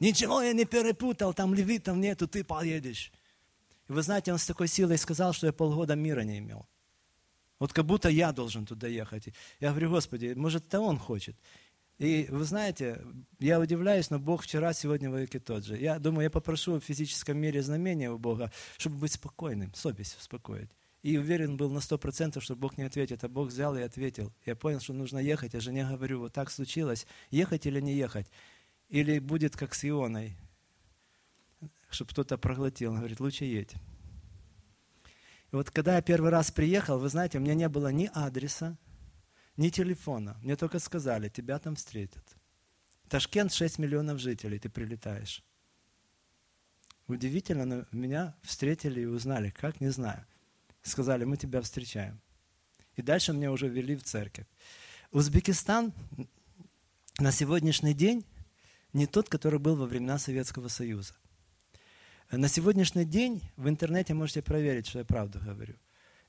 Ничего 0.00 0.42
я 0.42 0.52
не 0.52 0.64
перепутал, 0.64 1.34
там 1.34 1.54
левитов 1.54 1.96
нету, 1.96 2.26
ты 2.26 2.42
поедешь. 2.42 3.12
И 3.88 3.92
вы 3.92 4.02
знаете, 4.02 4.32
он 4.32 4.38
с 4.38 4.46
такой 4.46 4.66
силой 4.66 4.98
сказал, 4.98 5.32
что 5.32 5.46
я 5.46 5.52
полгода 5.52 5.94
мира 5.94 6.22
не 6.22 6.38
имел. 6.38 6.66
Вот 7.58 7.74
как 7.74 7.84
будто 7.84 8.08
я 8.08 8.32
должен 8.32 8.64
туда 8.64 8.88
ехать. 8.88 9.28
Я 9.60 9.70
говорю, 9.70 9.90
Господи, 9.90 10.32
может, 10.34 10.66
это 10.66 10.80
он 10.80 10.98
хочет. 10.98 11.36
И 12.00 12.26
вы 12.30 12.44
знаете, 12.44 13.04
я 13.40 13.60
удивляюсь, 13.60 14.08
но 14.08 14.18
Бог 14.18 14.42
вчера, 14.42 14.72
сегодня 14.72 15.10
веки 15.10 15.38
тот 15.38 15.66
же. 15.66 15.76
Я 15.76 15.98
думаю, 15.98 16.24
я 16.24 16.30
попрошу 16.30 16.80
в 16.80 16.82
физическом 16.82 17.36
мире 17.36 17.62
знамения 17.62 18.10
у 18.10 18.18
Бога, 18.18 18.50
чтобы 18.78 18.96
быть 18.96 19.12
спокойным, 19.12 19.74
совесть 19.74 20.16
успокоить. 20.18 20.70
И 21.02 21.18
уверен 21.18 21.58
был 21.58 21.68
на 21.68 21.82
сто 21.82 21.98
процентов, 21.98 22.42
что 22.42 22.56
Бог 22.56 22.78
не 22.78 22.84
ответит, 22.84 23.22
а 23.22 23.28
Бог 23.28 23.48
взял 23.48 23.76
и 23.76 23.82
ответил. 23.82 24.32
Я 24.46 24.56
понял, 24.56 24.80
что 24.80 24.94
нужно 24.94 25.18
ехать, 25.18 25.52
я 25.52 25.60
жене 25.60 25.84
говорю, 25.84 26.20
вот 26.20 26.32
так 26.32 26.50
случилось, 26.50 27.06
ехать 27.30 27.66
или 27.66 27.82
не 27.82 27.92
ехать. 27.92 28.30
Или 28.88 29.18
будет 29.18 29.54
как 29.54 29.74
с 29.74 29.84
Ионой, 29.84 30.38
чтобы 31.90 32.12
кто-то 32.12 32.38
проглотил. 32.38 32.92
Он 32.92 32.96
говорит, 33.00 33.20
лучше 33.20 33.44
едь. 33.44 33.74
И 35.52 35.54
вот 35.54 35.70
когда 35.70 35.96
я 35.96 36.00
первый 36.00 36.30
раз 36.30 36.50
приехал, 36.50 36.98
вы 36.98 37.10
знаете, 37.10 37.36
у 37.36 37.42
меня 37.42 37.52
не 37.52 37.68
было 37.68 37.92
ни 37.92 38.10
адреса, 38.10 38.78
ни 39.60 39.68
телефона. 39.68 40.36
Мне 40.42 40.56
только 40.56 40.78
сказали, 40.78 41.28
тебя 41.28 41.58
там 41.58 41.74
встретят. 41.74 42.24
Ташкент 43.08 43.52
6 43.52 43.78
миллионов 43.78 44.18
жителей, 44.18 44.58
ты 44.58 44.70
прилетаешь. 44.70 45.44
Удивительно, 47.06 47.66
но 47.66 47.84
меня 47.92 48.34
встретили 48.42 49.02
и 49.02 49.04
узнали, 49.04 49.50
как, 49.50 49.80
не 49.80 49.90
знаю. 49.90 50.24
Сказали, 50.82 51.24
мы 51.24 51.36
тебя 51.36 51.60
встречаем. 51.60 52.20
И 52.96 53.02
дальше 53.02 53.34
меня 53.34 53.52
уже 53.52 53.68
ввели 53.68 53.96
в 53.96 54.02
церковь. 54.02 54.46
Узбекистан 55.10 55.92
на 57.18 57.30
сегодняшний 57.30 57.92
день 57.92 58.24
не 58.94 59.06
тот, 59.06 59.28
который 59.28 59.58
был 59.58 59.76
во 59.76 59.84
времена 59.84 60.18
Советского 60.18 60.68
Союза. 60.68 61.12
На 62.30 62.48
сегодняшний 62.48 63.04
день 63.04 63.42
в 63.56 63.68
интернете 63.68 64.14
можете 64.14 64.40
проверить, 64.40 64.86
что 64.86 65.00
я 65.00 65.04
правду 65.04 65.38
говорю. 65.38 65.74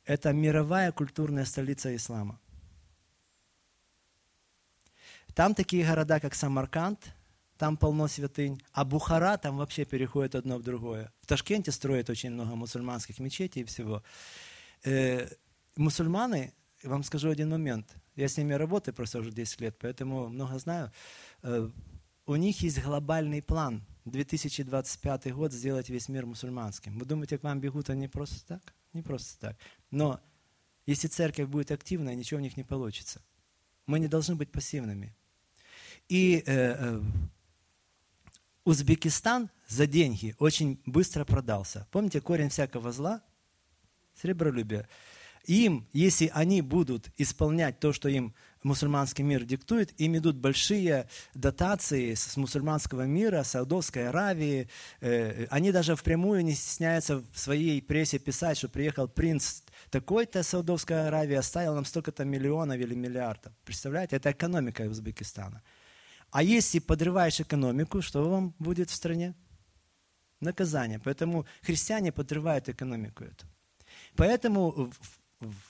Это 0.04 0.34
мировая 0.34 0.92
культурная 0.92 1.46
столица 1.46 1.96
ислама. 1.96 2.38
Там 5.36 5.56
такие 5.56 5.86
города, 5.86 6.20
как 6.20 6.36
Самарканд, 6.36 7.14
там 7.58 7.78
полно 7.78 8.08
святынь, 8.08 8.60
а 8.74 8.84
Бухара 8.84 9.38
там 9.38 9.58
вообще 9.58 9.86
переходит 9.86 10.36
одно 10.36 10.58
в 10.58 10.64
другое. 10.64 11.14
В 11.22 11.28
Ташкенте 11.28 11.72
строят 11.72 12.10
очень 12.10 12.32
много 12.32 12.56
мусульманских 12.56 13.20
мечетей 13.20 13.62
и 13.62 13.66
всего. 13.66 14.04
Э, 14.84 15.28
мусульманы, 15.76 16.54
вам 16.84 17.04
скажу 17.04 17.30
один 17.30 17.50
момент, 17.50 17.96
я 18.16 18.28
с 18.28 18.38
ними 18.38 18.54
работаю 18.54 18.96
просто 18.96 19.20
уже 19.20 19.32
10 19.32 19.62
лет, 19.62 19.78
поэтому 19.80 20.28
много 20.30 20.58
знаю. 20.58 20.92
Э, 21.44 21.70
у 22.26 22.36
них 22.36 22.62
есть 22.62 22.82
глобальный 22.82 23.42
план 23.42 23.86
2025 24.06 25.34
год 25.34 25.54
сделать 25.54 25.90
весь 25.90 26.10
мир 26.10 26.26
мусульманским. 26.26 26.98
Вы 26.98 27.06
думаете, 27.06 27.38
к 27.38 27.44
вам 27.44 27.60
бегут 27.60 27.90
они 27.90 28.08
просто 28.08 28.46
так? 28.48 28.74
Не 28.94 29.02
просто 29.02 29.40
так. 29.40 29.58
Но 29.92 30.20
если 30.86 31.08
церковь 31.08 31.48
будет 31.48 31.72
активной, 31.72 32.16
ничего 32.16 32.40
у 32.40 32.44
них 32.44 32.58
не 32.58 32.64
получится. 32.64 33.22
Мы 33.86 34.00
не 34.00 34.08
должны 34.08 34.36
быть 34.36 34.52
пассивными. 34.52 35.16
И 36.12 36.44
э, 36.46 36.76
э, 36.78 37.02
Узбекистан 38.66 39.50
за 39.70 39.88
деньги 39.88 40.36
очень 40.40 40.82
быстро 40.86 41.24
продался. 41.24 41.88
Помните, 41.90 42.20
корень 42.20 42.50
всякого 42.50 42.92
зла? 42.92 43.22
Сребролюбие. 44.22 44.90
Им, 45.46 45.88
если 45.94 46.30
они 46.34 46.62
будут 46.62 47.08
исполнять 47.16 47.80
то, 47.80 47.94
что 47.94 48.10
им 48.10 48.36
мусульманский 48.62 49.24
мир 49.24 49.46
диктует, 49.46 49.98
им 50.02 50.18
идут 50.18 50.36
большие 50.36 51.08
дотации 51.34 52.14
с 52.14 52.36
мусульманского 52.36 53.04
мира, 53.04 53.44
Саудовской 53.44 54.10
Аравии. 54.10 54.68
Э, 55.00 55.48
они 55.50 55.72
даже 55.72 55.96
впрямую 55.96 56.44
не 56.44 56.56
стесняются 56.56 57.24
в 57.32 57.40
своей 57.40 57.82
прессе 57.82 58.20
писать, 58.20 58.58
что 58.58 58.68
приехал 58.68 59.08
принц 59.08 59.62
Такой-то 59.90 60.44
Саудовская 60.44 61.08
Аравия 61.08 61.40
оставила 61.40 61.76
нам 61.76 61.86
столько-то 61.86 62.24
миллионов 62.26 62.78
или 62.78 62.96
миллиардов. 62.96 63.54
Представляете, 63.66 64.18
это 64.18 64.32
экономика 64.32 64.84
Узбекистана. 64.84 65.62
А 66.32 66.44
если 66.44 66.80
подрываешь 66.80 67.42
экономику, 67.42 68.02
что 68.02 68.30
вам 68.30 68.56
будет 68.58 68.90
в 68.90 68.96
стране? 68.96 69.36
Наказание. 70.40 71.00
Поэтому 71.00 71.46
христиане 71.62 72.12
подрывают 72.12 72.70
экономику 72.70 73.26
эту. 73.26 73.46
Поэтому 74.16 74.72
в, 74.72 74.92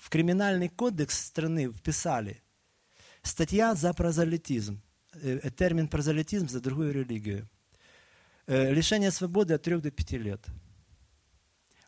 в 0.03 0.09
криминальный 0.09 0.69
кодекс 0.69 1.25
страны 1.25 1.71
вписали 1.71 2.41
статья 3.23 3.75
за 3.75 3.93
прозелитизм. 3.93 4.81
Э, 5.13 5.49
термин 5.49 5.87
прозелитизм 5.87 6.47
за 6.47 6.61
другую 6.61 6.93
религию. 6.93 7.49
Э, 8.45 8.71
лишение 8.71 9.11
свободы 9.11 9.55
от 9.55 9.63
3 9.63 9.77
до 9.77 9.91
5 9.91 10.11
лет. 10.11 10.45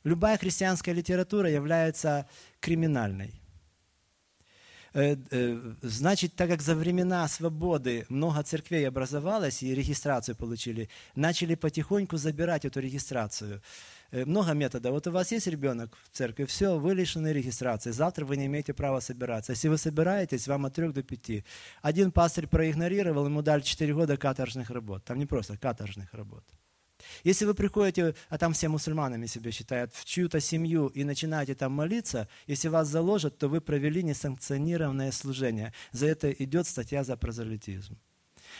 Любая 0.03 0.37
христианская 0.37 0.93
литература 0.93 1.49
является 1.49 2.27
криминальной. 2.59 3.42
Э, 4.93 5.15
значит, 5.81 6.35
так 6.35 6.49
как 6.49 6.61
за 6.61 6.75
времена 6.75 7.27
свободы 7.27 8.05
много 8.09 8.43
церквей 8.43 8.87
образовалось 8.87 9.63
и 9.63 9.73
регистрацию 9.73 10.35
получили, 10.35 10.87
начали 11.15 11.55
потихоньку 11.55 12.17
забирать 12.17 12.65
эту 12.65 12.79
регистрацию. 12.79 13.61
Э, 14.11 14.25
много 14.25 14.53
методов. 14.53 14.91
Вот 14.91 15.07
у 15.07 15.11
вас 15.11 15.31
есть 15.31 15.47
ребенок 15.47 15.97
в 16.03 16.15
церкви, 16.15 16.45
все, 16.45 16.77
вы 16.77 16.93
лишены 16.93 17.33
регистрации. 17.33 17.91
Завтра 17.91 18.25
вы 18.25 18.37
не 18.37 18.45
имеете 18.45 18.73
права 18.73 18.99
собираться. 18.99 19.53
Если 19.53 19.67
вы 19.67 19.77
собираетесь, 19.77 20.47
вам 20.47 20.65
от 20.67 20.75
трех 20.75 20.93
до 20.93 21.01
пяти. 21.01 21.43
Один 21.81 22.11
пастырь 22.11 22.47
проигнорировал, 22.47 23.25
ему 23.25 23.41
дали 23.41 23.61
четыре 23.61 23.95
года 23.95 24.15
каторжных 24.17 24.69
работ. 24.69 25.03
Там 25.03 25.17
не 25.17 25.25
просто 25.25 25.57
каторжных 25.57 26.13
работ. 26.13 26.43
Если 27.23 27.45
вы 27.45 27.53
приходите, 27.53 28.15
а 28.29 28.37
там 28.37 28.53
все 28.53 28.69
мусульманами 28.69 29.25
себя 29.25 29.51
считают, 29.51 29.93
в 29.93 30.05
чью-то 30.05 30.39
семью 30.39 30.87
и 30.87 31.03
начинаете 31.03 31.55
там 31.55 31.71
молиться, 31.71 32.27
если 32.47 32.67
вас 32.67 32.87
заложат, 32.87 33.37
то 33.37 33.47
вы 33.47 33.61
провели 33.61 34.03
несанкционированное 34.03 35.11
служение. 35.11 35.73
За 35.91 36.07
это 36.07 36.31
идет 36.31 36.67
статья 36.67 37.03
за 37.03 37.17
прозелитизм. 37.17 37.97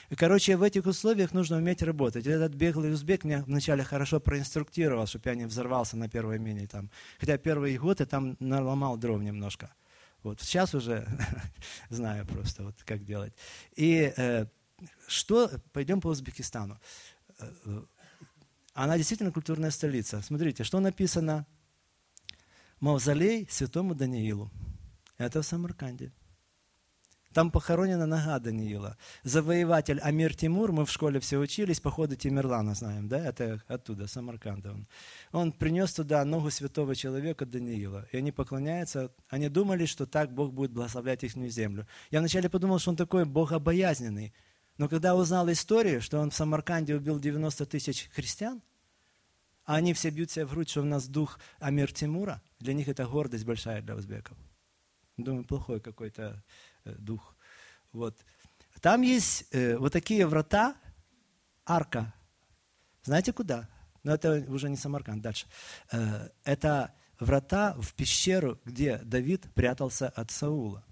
И, 0.10 0.16
короче, 0.16 0.58
в 0.58 0.64
этих 0.64 0.86
условиях 0.86 1.34
нужно 1.34 1.58
уметь 1.58 1.82
работать. 1.82 2.28
Этот 2.28 2.54
беглый 2.54 2.92
узбек 2.92 3.24
меня 3.24 3.44
вначале 3.46 3.84
хорошо 3.84 4.20
проинструктировал, 4.20 5.08
чтобы 5.08 5.30
я 5.30 5.36
не 5.36 5.46
взорвался 5.46 5.98
на 5.98 6.10
первой 6.10 6.40
мине. 6.40 6.68
Там. 6.68 6.90
Хотя 7.20 7.38
первый 7.38 7.78
год 7.78 8.00
я 8.00 8.06
там 8.06 8.36
наломал 8.40 8.98
дров 8.98 9.22
немножко. 9.22 9.74
Вот 10.24 10.42
сейчас 10.42 10.74
уже 10.74 11.08
знаю 11.90 12.26
просто, 12.26 12.64
вот, 12.64 12.76
как 12.86 13.04
делать. 13.04 13.34
И 13.76 14.14
э, 14.16 14.46
что, 15.08 15.50
пойдем 15.74 16.02
по 16.02 16.08
Узбекистану. 16.08 16.80
Она 18.74 18.98
действительно 18.98 19.32
культурная 19.32 19.72
столица. 19.72 20.22
Смотрите, 20.22 20.64
что 20.64 20.80
написано? 20.80 21.46
Мавзолей 22.80 23.48
святому 23.50 23.96
Даниилу. 23.96 24.52
Это 25.18 25.42
в 25.42 25.46
Самарканде. 25.46 26.12
Там 27.34 27.50
похоронена 27.50 28.06
нога 28.06 28.40
Даниила. 28.40 28.96
Завоеватель 29.24 30.00
Амир 30.00 30.36
Тимур, 30.36 30.72
мы 30.72 30.86
в 30.86 30.92
школе 30.92 31.20
все 31.20 31.40
учились, 31.40 31.80
походу 31.80 32.16
Тимирлана 32.16 32.76
знаем, 32.76 33.08
да, 33.08 33.26
это 33.26 33.64
оттуда, 33.68 34.08
Самарканда. 34.08 34.72
Он, 34.72 34.88
он 35.32 35.52
принес 35.52 35.94
туда 35.94 36.24
ногу 36.26 36.52
святого 36.52 36.96
человека 36.96 37.46
Даниила. 37.46 38.08
И 38.12 38.18
они 38.18 38.32
поклоняются, 38.32 39.12
они 39.30 39.50
думали, 39.50 39.86
что 39.86 40.06
так 40.06 40.32
Бог 40.32 40.54
будет 40.54 40.72
благословлять 40.72 41.24
их 41.24 41.34
землю. 41.50 41.88
Я 42.12 42.20
вначале 42.20 42.50
подумал, 42.50 42.78
что 42.80 42.92
он 42.92 42.98
такой 42.98 43.26
богобоязненный. 43.26 44.34
Но 44.78 44.90
когда 44.90 45.16
узнал 45.16 45.52
историю, 45.52 46.02
что 46.02 46.20
он 46.20 46.32
в 46.32 46.36
Самарканде 46.36 46.96
убил 46.96 47.20
90 47.20 47.66
тысяч 47.66 48.10
христиан, 48.14 48.62
а 49.66 49.76
они 49.76 49.94
все 49.94 50.10
бьют 50.10 50.32
себя 50.32 50.46
в 50.46 50.52
грудь, 50.52 50.70
что 50.70 50.82
у 50.82 50.86
нас 50.86 51.08
дух 51.08 51.40
Амир 51.60 51.94
Тимура, 51.94 52.42
для 52.60 52.74
них 52.74 52.88
это 52.88 53.06
гордость 53.06 53.46
большая 53.46 53.82
для 53.82 53.96
узбеков. 53.96 54.38
Думаю, 55.16 55.46
плохой 55.46 55.80
какой-то 55.80 56.44
Э, 56.86 56.96
дух. 56.98 57.36
Вот. 57.92 58.18
Там 58.82 59.02
есть 59.02 59.46
э, 59.52 59.78
вот 59.78 59.94
такие 59.94 60.26
врата, 60.26 60.76
арка. 61.66 62.14
Знаете 63.04 63.32
куда? 63.34 63.70
Но 64.04 64.14
это 64.14 64.46
уже 64.50 64.70
не 64.70 64.76
Самарканд, 64.76 65.22
дальше. 65.22 65.48
Э, 65.92 66.30
это 66.44 66.94
врата 67.20 67.76
в 67.80 67.94
пещеру, 67.94 68.60
где 68.66 68.98
Давид 68.98 69.54
прятался 69.54 70.10
от 70.10 70.32
Саула. 70.32 70.84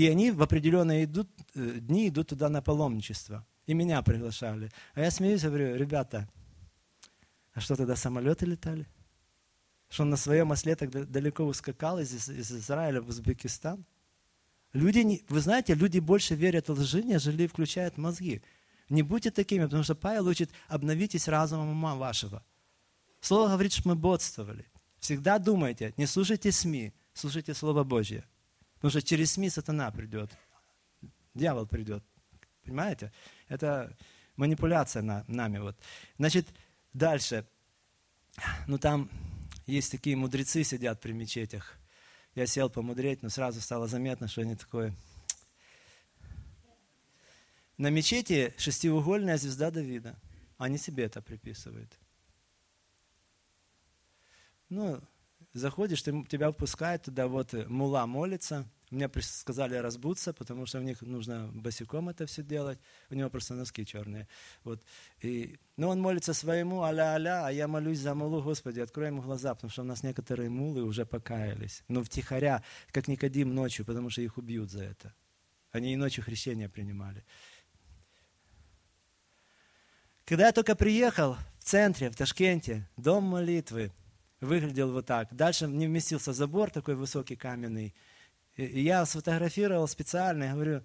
И 0.00 0.08
они 0.08 0.30
в 0.30 0.40
определенные 0.40 1.04
идут, 1.04 1.28
э, 1.54 1.78
дни 1.78 2.08
идут 2.08 2.28
туда 2.28 2.48
на 2.48 2.62
паломничество. 2.62 3.44
И 3.66 3.74
меня 3.74 4.00
приглашали. 4.00 4.70
А 4.94 5.00
я 5.00 5.10
смеюсь, 5.10 5.42
говорю, 5.42 5.76
ребята, 5.76 6.26
а 7.52 7.60
что 7.60 7.76
тогда 7.76 7.96
самолеты 7.96 8.46
летали? 8.46 8.86
Что 9.90 10.04
он 10.04 10.10
на 10.10 10.16
своем 10.16 10.52
осле 10.52 10.74
так 10.74 10.90
далеко 10.90 11.44
ускакал 11.44 11.98
из, 12.00 12.30
из 12.30 12.50
Израиля 12.50 13.02
в 13.02 13.08
Узбекистан? 13.08 13.84
Люди, 14.72 15.00
не, 15.00 15.22
вы 15.28 15.40
знаете, 15.40 15.74
люди 15.74 15.98
больше 15.98 16.34
верят 16.34 16.70
в 16.70 16.72
лжи, 16.72 17.02
нежели 17.02 17.46
включают 17.46 17.98
мозги. 17.98 18.40
Не 18.88 19.02
будьте 19.02 19.30
такими, 19.30 19.64
потому 19.64 19.82
что 19.82 19.94
Павел 19.94 20.28
учит, 20.28 20.50
обновитесь 20.68 21.28
разумом 21.28 21.68
ума 21.68 21.94
вашего. 21.94 22.42
Слово 23.20 23.48
говорит, 23.48 23.74
что 23.74 23.86
мы 23.86 23.96
бодствовали. 23.96 24.64
Всегда 24.98 25.38
думайте, 25.38 25.92
не 25.98 26.06
слушайте 26.06 26.52
СМИ, 26.52 26.94
слушайте 27.12 27.52
Слово 27.52 27.84
Божье. 27.84 28.24
Потому 28.80 28.92
что 28.92 29.02
через 29.02 29.32
СМИ 29.32 29.50
сатана 29.50 29.90
придет, 29.90 30.30
дьявол 31.34 31.66
придет. 31.66 32.02
Понимаете? 32.64 33.12
Это 33.48 33.94
манипуляция 34.36 35.02
на, 35.02 35.22
нами. 35.28 35.58
Вот. 35.58 35.76
Значит, 36.16 36.48
дальше. 36.94 37.46
Ну 38.66 38.78
там 38.78 39.10
есть 39.66 39.90
такие 39.90 40.16
мудрецы 40.16 40.64
сидят 40.64 40.98
при 40.98 41.12
мечетях. 41.12 41.76
Я 42.34 42.46
сел 42.46 42.70
помудрить, 42.70 43.22
но 43.22 43.28
сразу 43.28 43.60
стало 43.60 43.86
заметно, 43.86 44.28
что 44.28 44.40
они 44.40 44.56
такое. 44.56 44.94
На 47.76 47.90
мечети 47.90 48.54
шестиугольная 48.56 49.36
звезда 49.36 49.70
Давида. 49.70 50.18
Они 50.56 50.78
себе 50.78 51.04
это 51.04 51.20
приписывают. 51.20 51.92
Ну, 54.70 55.02
заходишь, 55.52 56.02
ты, 56.02 56.24
тебя 56.24 56.50
впускают 56.50 57.04
туда, 57.04 57.26
вот 57.28 57.52
мула 57.68 58.06
молится– 58.06 58.66
мне 58.90 59.08
сказали 59.20 59.76
разбуться, 59.76 60.32
потому 60.32 60.66
что 60.66 60.78
у 60.78 60.82
них 60.82 61.00
нужно 61.02 61.48
босиком 61.54 62.08
это 62.08 62.26
все 62.26 62.42
делать. 62.42 62.78
У 63.08 63.14
него 63.14 63.30
просто 63.30 63.54
носки 63.54 63.86
черные. 63.86 64.26
Вот. 64.64 64.82
И, 65.20 65.58
но 65.76 65.90
он 65.90 66.00
молится 66.00 66.34
своему, 66.34 66.82
аля-аля, 66.82 67.46
а 67.46 67.52
я 67.52 67.68
молюсь 67.68 68.00
за 68.00 68.14
мулу, 68.14 68.42
Господи, 68.42 68.80
открой 68.80 69.06
ему 69.06 69.22
глаза, 69.22 69.54
потому 69.54 69.70
что 69.70 69.82
у 69.82 69.84
нас 69.84 70.02
некоторые 70.02 70.50
мулы 70.50 70.82
уже 70.82 71.06
покаялись. 71.06 71.84
Но 71.86 72.02
втихаря, 72.02 72.64
как 72.90 73.06
Никодим 73.06 73.54
ночью, 73.54 73.84
потому 73.84 74.10
что 74.10 74.22
их 74.22 74.36
убьют 74.38 74.70
за 74.70 74.82
это. 74.82 75.14
Они 75.70 75.92
и 75.92 75.96
ночью 75.96 76.24
хрещение 76.24 76.68
принимали. 76.68 77.24
Когда 80.24 80.46
я 80.46 80.52
только 80.52 80.74
приехал 80.74 81.36
в 81.60 81.64
центре, 81.64 82.10
в 82.10 82.16
Ташкенте, 82.16 82.88
дом 82.96 83.22
молитвы, 83.22 83.92
выглядел 84.40 84.92
вот 84.92 85.06
так. 85.06 85.34
Дальше 85.34 85.66
не 85.66 85.86
вместился 85.86 86.32
забор 86.32 86.70
такой 86.70 86.94
высокий 86.94 87.36
каменный. 87.36 87.94
И 88.56 88.82
я 88.82 89.06
сфотографировал 89.06 89.88
специально, 89.88 90.44
я 90.44 90.54
говорю, 90.54 90.82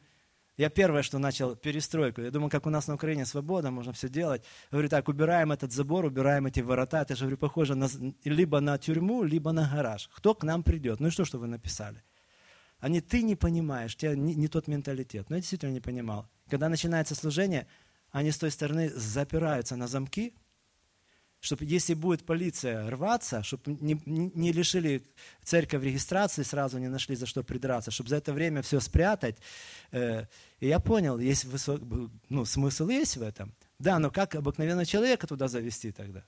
я 0.57 0.69
первое, 0.69 1.01
что 1.01 1.19
начал 1.19 1.55
перестройку. 1.55 2.21
Я 2.21 2.31
думал, 2.31 2.49
как 2.49 2.65
у 2.65 2.69
нас 2.69 2.87
на 2.87 2.93
Украине 2.93 3.25
свобода, 3.25 3.71
можно 3.71 3.91
все 3.91 4.07
делать. 4.07 4.41
Я 4.71 4.75
говорю, 4.75 4.89
так, 4.89 5.09
убираем 5.09 5.51
этот 5.51 5.73
забор, 5.73 6.05
убираем 6.05 6.45
эти 6.45 6.61
ворота. 6.61 7.01
Это 7.01 7.15
же, 7.15 7.25
говорю, 7.25 7.37
похоже 7.37 7.75
на, 7.75 7.89
либо 8.23 8.61
на 8.61 8.77
тюрьму, 8.77 9.23
либо 9.23 9.51
на 9.51 9.69
гараж. 9.69 10.09
Кто 10.13 10.33
к 10.33 10.43
нам 10.43 10.63
придет? 10.63 11.01
Ну 11.01 11.07
и 11.07 11.11
что, 11.11 11.25
что 11.25 11.39
вы 11.39 11.47
написали? 11.47 12.03
Они, 12.79 13.01
ты 13.01 13.23
не 13.23 13.35
понимаешь, 13.35 13.95
у 13.95 13.97
тебя 13.97 14.15
не, 14.15 14.35
не 14.35 14.47
тот 14.47 14.67
менталитет. 14.67 15.29
Но 15.29 15.35
я 15.35 15.41
действительно 15.41 15.71
не 15.71 15.81
понимал. 15.81 16.29
Когда 16.49 16.69
начинается 16.69 17.15
служение, 17.15 17.67
они 18.11 18.31
с 18.31 18.37
той 18.37 18.51
стороны 18.51 18.89
запираются 18.89 19.75
на 19.75 19.87
замки, 19.87 20.35
чтобы 21.39 21.65
если 21.65 21.93
будет 21.93 22.25
полиция 22.25 22.89
рваться, 22.89 23.43
чтобы 23.43 23.77
не, 23.81 24.01
не 24.05 24.51
лишили 24.51 25.03
церковь 25.43 25.83
регистрации, 25.83 26.43
сразу 26.43 26.79
не 26.79 26.87
нашли 26.87 27.15
за 27.15 27.25
что 27.25 27.43
придраться, 27.43 27.91
чтобы 27.91 28.09
за 28.09 28.17
это 28.17 28.33
время 28.33 28.61
все 28.61 28.79
спрятать. 28.79 29.37
Э, 29.91 30.25
и 30.59 30.67
я 30.67 30.79
понял, 30.79 31.19
есть 31.19 31.45
высок, 31.45 31.81
ну, 32.29 32.45
смысл 32.45 32.87
есть 32.89 33.17
в 33.17 33.21
этом. 33.21 33.53
Да, 33.79 33.99
но 33.99 34.09
как 34.09 34.35
обыкновенного 34.35 34.85
человека 34.85 35.27
туда 35.27 35.47
завести 35.47 35.91
тогда? 35.91 36.23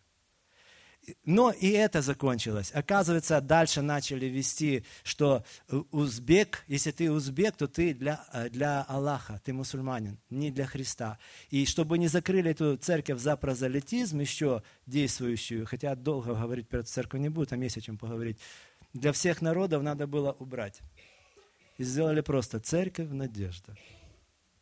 Но 1.24 1.52
и 1.52 1.70
это 1.70 2.02
закончилось. 2.02 2.72
Оказывается, 2.74 3.40
дальше 3.40 3.82
начали 3.82 4.26
вести, 4.26 4.84
что 5.04 5.46
узбек, 5.92 6.66
если 6.68 6.92
ты 6.92 7.10
узбек, 7.10 7.56
то 7.56 7.68
ты 7.68 7.94
для, 7.94 8.26
э, 8.34 8.50
для 8.50 8.84
Аллаха, 8.84 9.42
ты 9.44 9.54
мусульманин, 9.54 10.20
не 10.30 10.52
для 10.52 10.66
Христа. 10.66 11.18
И 11.50 11.66
чтобы 11.66 11.98
не 11.98 12.08
закрыли 12.08 12.52
эту 12.52 12.76
церковь 12.76 13.20
за 13.20 13.38
прозелитизм, 13.38 14.20
еще 14.20 14.64
действующую, 14.86 15.66
хотя 15.66 15.96
долго 15.96 16.34
говорить 16.34 16.68
про 16.68 16.80
эту 16.80 16.90
церковь 16.90 17.22
не 17.22 17.30
буду, 17.30 17.48
там 17.48 17.62
есть 17.62 17.78
о 17.78 17.82
чем 17.82 17.98
поговорить, 17.98 18.38
для 18.94 19.14
всех 19.14 19.42
народов 19.42 19.84
надо 19.84 20.08
было 20.08 20.34
убрать. 20.34 20.82
И 21.78 21.84
сделали 21.84 22.20
просто 22.20 22.60
церковь 22.60 23.10
надежда. 23.10 23.78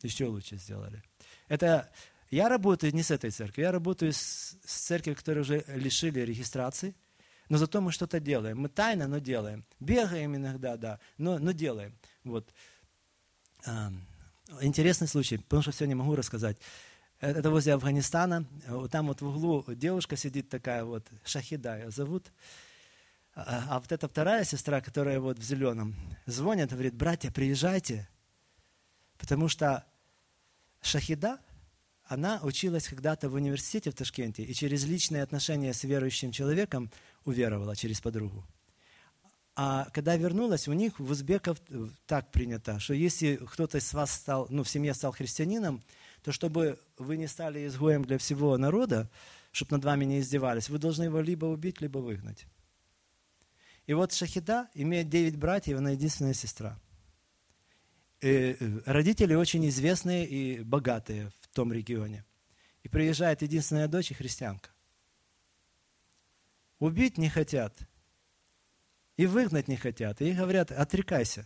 Еще 0.04 0.26
лучше 0.26 0.58
сделали. 0.58 1.02
Это 1.48 1.90
я 2.32 2.50
работаю 2.50 2.94
не 2.94 3.04
с 3.04 3.12
этой 3.12 3.32
церковью, 3.32 3.66
я 3.66 3.72
работаю 3.72 4.14
с, 4.14 4.58
с 4.66 4.82
церковью, 4.86 5.16
которые 5.16 5.42
уже 5.42 5.64
лишили 5.68 6.20
регистрации. 6.20 6.96
Но 7.50 7.58
зато 7.58 7.80
мы 7.80 7.92
что-то 7.92 8.20
делаем. 8.20 8.60
Мы 8.60 8.70
тайно, 8.70 9.08
но 9.08 9.20
делаем. 9.20 9.64
Бегаем 9.80 10.36
иногда, 10.36 10.78
да, 10.78 11.00
но, 11.18 11.38
но 11.38 11.52
делаем. 11.52 11.94
Вот. 12.24 12.50
А, 13.68 13.92
интересный 14.62 15.08
случай, 15.08 15.38
потому 15.38 15.62
что 15.62 15.72
все 15.72 15.86
не 15.86 15.96
могу 15.96 16.16
рассказать. 16.16 16.58
Э, 17.22 17.32
это 17.32 17.52
возле 17.52 17.74
Афганистана. 17.74 18.46
Там 18.92 19.08
вот 19.08 19.22
в 19.22 19.28
углу 19.28 19.64
девушка 19.68 20.16
сидит 20.16 20.50
такая 20.50 20.84
вот, 20.84 21.06
Шахида 21.24 21.78
ее 21.78 21.92
зовут. 21.92 22.32
А, 23.36 23.66
а 23.70 23.80
вот 23.80 23.92
эта 23.92 24.08
вторая 24.08 24.44
сестра, 24.44 24.82
которая 24.82 25.20
вот 25.20 25.38
в 25.38 25.44
зеленом, 25.44 25.96
звонит, 26.26 26.72
говорит, 26.72 26.96
братья, 26.96 27.32
приезжайте, 27.32 28.08
потому 29.18 29.50
что 29.50 29.86
Шахида, 30.82 31.40
она 32.08 32.40
училась 32.44 32.88
когда-то 32.88 33.30
в 33.30 33.34
университете 33.34 33.92
в 33.92 33.96
Ташкенте 33.96 34.44
и 34.44 34.54
через 34.54 34.86
личные 34.86 35.24
отношения 35.24 35.74
с 35.74 35.84
верующим 35.84 36.32
человеком 36.32 36.92
уверовала 37.24 37.76
через 37.76 38.02
подругу. 38.02 38.46
А 39.56 39.88
когда 39.94 40.18
вернулась, 40.18 40.68
у 40.68 40.74
них 40.74 41.00
в 41.00 41.10
узбеков 41.10 41.62
так 42.06 42.32
принято, 42.32 42.80
что 42.80 42.94
если 42.94 43.38
кто-то 43.38 43.78
из 43.78 43.94
вас 43.94 44.12
стал, 44.12 44.48
ну, 44.50 44.64
в 44.64 44.70
семье 44.70 44.94
стал 44.94 45.14
христианином, 45.14 45.82
то 46.24 46.32
чтобы 46.34 46.78
вы 46.98 47.16
не 47.16 47.28
стали 47.28 47.66
изгоем 47.66 48.04
для 48.04 48.18
всего 48.18 48.58
народа, 48.58 49.10
чтобы 49.52 49.78
над 49.78 49.86
вами 49.86 50.04
не 50.04 50.20
издевались, 50.20 50.70
вы 50.70 50.78
должны 50.78 51.04
его 51.04 51.22
либо 51.22 51.46
убить, 51.46 51.80
либо 51.80 52.00
выгнать. 52.00 52.46
И 53.88 53.94
вот 53.94 54.12
Шахида 54.12 54.68
имеет 54.74 55.10
девять 55.10 55.38
братьев, 55.38 55.78
она 55.78 55.92
единственная 55.92 56.34
сестра. 56.34 56.78
И 58.20 58.58
э, 58.60 58.80
родители 58.86 59.36
очень 59.36 59.68
известные 59.70 60.28
и 60.28 60.64
богатые 60.64 61.32
в 61.56 61.58
том 61.58 61.72
регионе. 61.72 62.26
И 62.84 62.90
приезжает 62.90 63.42
единственная 63.42 63.88
дочь 63.88 64.12
и 64.12 64.14
христианка. 64.14 64.72
Убить 66.80 67.18
не 67.18 67.30
хотят. 67.30 67.74
И 69.16 69.26
выгнать 69.26 69.70
не 69.70 69.78
хотят. 69.78 70.22
И 70.22 70.34
говорят, 70.34 70.74
отрекайся 70.74 71.46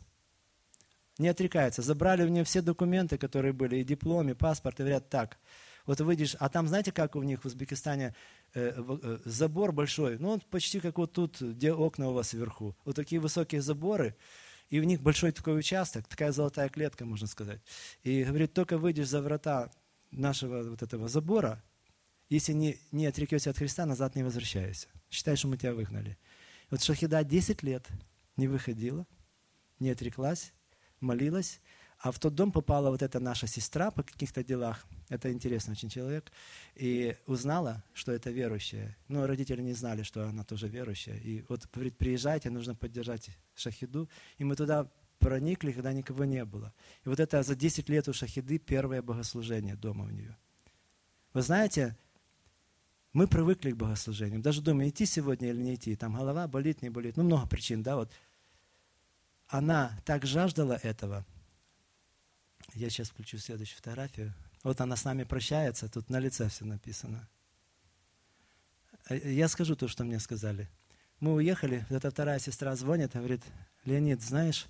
не 1.20 1.28
отрекается. 1.28 1.84
Забрали 1.84 2.24
у 2.24 2.30
нее 2.30 2.44
все 2.44 2.62
документы, 2.62 3.20
которые 3.20 3.54
были, 3.54 3.76
и 3.76 3.84
диплом, 3.84 4.30
и 4.30 4.34
паспорт, 4.34 4.80
и 4.80 4.84
говорят 4.84 5.10
так. 5.10 5.38
Вот 5.86 6.02
выйдешь, 6.02 6.36
а 6.40 6.50
там 6.50 6.68
знаете, 6.68 6.92
как 6.92 7.16
у 7.16 7.22
них 7.22 7.44
в 7.44 7.46
Узбекистане 7.46 8.16
э, 8.54 8.74
э, 8.76 9.20
забор 9.26 9.72
большой, 9.72 10.18
ну 10.18 10.30
вот 10.30 10.46
почти 10.46 10.80
как 10.80 10.98
вот 10.98 11.14
тут, 11.14 11.42
где 11.42 11.74
окна 11.74 12.10
у 12.10 12.14
вас 12.14 12.34
вверху. 12.34 12.76
Вот 12.86 12.96
такие 12.96 13.20
высокие 13.20 13.62
заборы, 13.62 14.16
и 14.70 14.80
у 14.80 14.84
них 14.84 15.02
большой 15.02 15.32
такой 15.32 15.60
участок, 15.60 16.08
такая 16.08 16.32
золотая 16.32 16.70
клетка, 16.70 17.06
можно 17.06 17.28
сказать. 17.28 17.60
И 18.04 18.24
говорит, 18.24 18.54
только 18.54 18.78
выйдешь 18.78 19.08
за 19.08 19.22
врата 19.22 19.72
нашего 20.12 20.64
вот 20.64 20.82
этого 20.82 21.08
забора, 21.08 21.64
если 22.30 22.54
не, 22.54 22.78
не 22.92 23.08
отрекешься 23.08 23.50
от 23.50 23.58
Христа, 23.58 23.86
назад 23.86 24.16
не 24.16 24.24
возвращайся. 24.24 24.88
Считай, 25.10 25.36
что 25.36 25.48
мы 25.48 25.58
тебя 25.58 25.74
выгнали. 25.74 26.18
Вот 26.70 26.84
Шахида 26.84 27.24
10 27.24 27.64
лет 27.64 27.88
не 28.38 28.48
выходила, 28.48 29.08
не 29.80 29.90
отреклась, 29.90 30.54
молилась, 31.00 31.60
а 32.00 32.12
в 32.12 32.20
тот 32.20 32.34
дом 32.34 32.52
попала 32.52 32.90
вот 32.92 33.02
эта 33.02 33.20
наша 33.20 33.46
сестра 33.46 33.92
по 33.92 34.04
каких-то 34.04 34.42
делах. 34.42 34.86
Это 35.10 35.34
интересный 35.34 35.74
очень 35.74 35.90
человек. 35.90 36.32
И 36.76 37.18
узнала, 37.26 37.84
что 37.94 38.14
это 38.14 38.30
верующая. 38.32 38.96
Но 39.10 39.28
родители 39.28 39.62
не 39.62 39.74
знали, 39.74 40.04
что 40.04 40.26
она 40.26 40.46
тоже 40.46 40.70
верующая. 40.70 41.18
И 41.18 41.44
вот 41.50 41.68
говорит, 41.74 41.98
приезжайте, 41.98 42.50
нужно 42.52 42.74
поддержать 42.74 43.32
Шахиду. 43.54 44.10
И 44.38 44.46
мы 44.46 44.56
туда 44.56 44.90
проникли, 45.20 45.72
когда 45.72 45.94
никого 45.94 46.26
не 46.26 46.44
было. 46.46 46.74
И 47.06 47.10
вот 47.10 47.20
это 47.20 47.44
за 47.44 47.56
10 47.56 47.90
лет 47.90 48.08
у 48.08 48.14
Шахиды 48.14 48.58
первое 48.58 49.02
богослужение 49.02 49.76
дома 49.76 50.06
у 50.06 50.10
нее. 50.10 50.36
Вы 51.34 51.42
знаете, 51.42 51.98
мы 53.14 53.28
привыкли 53.28 53.72
к 53.72 53.76
богослужениям. 53.76 54.42
Даже 54.42 54.62
думаю, 54.62 54.90
идти 54.90 55.06
сегодня 55.06 55.50
или 55.50 55.62
не 55.62 55.76
идти. 55.76 55.96
Там 55.96 56.16
голова 56.16 56.48
болит, 56.48 56.82
не 56.82 56.90
болит. 56.90 57.18
Ну, 57.18 57.24
много 57.24 57.48
причин, 57.48 57.84
да, 57.84 57.96
вот 57.96 58.12
она 59.48 60.00
так 60.06 60.26
жаждала 60.26 60.74
этого. 60.74 61.26
Я 62.74 62.90
сейчас 62.90 63.10
включу 63.10 63.38
следующую 63.38 63.78
фотографию. 63.78 64.34
Вот 64.64 64.80
она 64.82 64.96
с 64.96 65.06
нами 65.06 65.24
прощается, 65.24 65.90
тут 65.90 66.10
на 66.10 66.20
лице 66.20 66.50
все 66.50 66.66
написано. 66.66 67.28
Э, 69.10 69.32
я 69.32 69.48
скажу 69.48 69.76
то, 69.76 69.88
что 69.88 70.04
мне 70.04 70.20
сказали. 70.20 70.70
Мы 71.20 71.34
уехали, 71.34 71.86
эта 71.90 72.12
вторая 72.12 72.40
сестра 72.40 72.76
звонит, 72.76 73.14
говорит, 73.14 73.42
Леонид, 73.86 74.22
знаешь, 74.22 74.68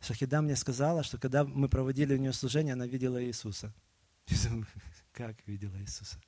Шахида 0.00 0.42
мне 0.42 0.56
сказала, 0.56 1.02
что 1.02 1.18
когда 1.18 1.44
мы 1.44 1.68
проводили 1.68 2.14
у 2.14 2.18
нее 2.18 2.32
служение, 2.32 2.74
она 2.74 2.86
видела 2.86 3.22
Иисуса. 3.24 3.74
Как 5.12 5.36
видела 5.46 5.76
Иисуса? 5.80 6.20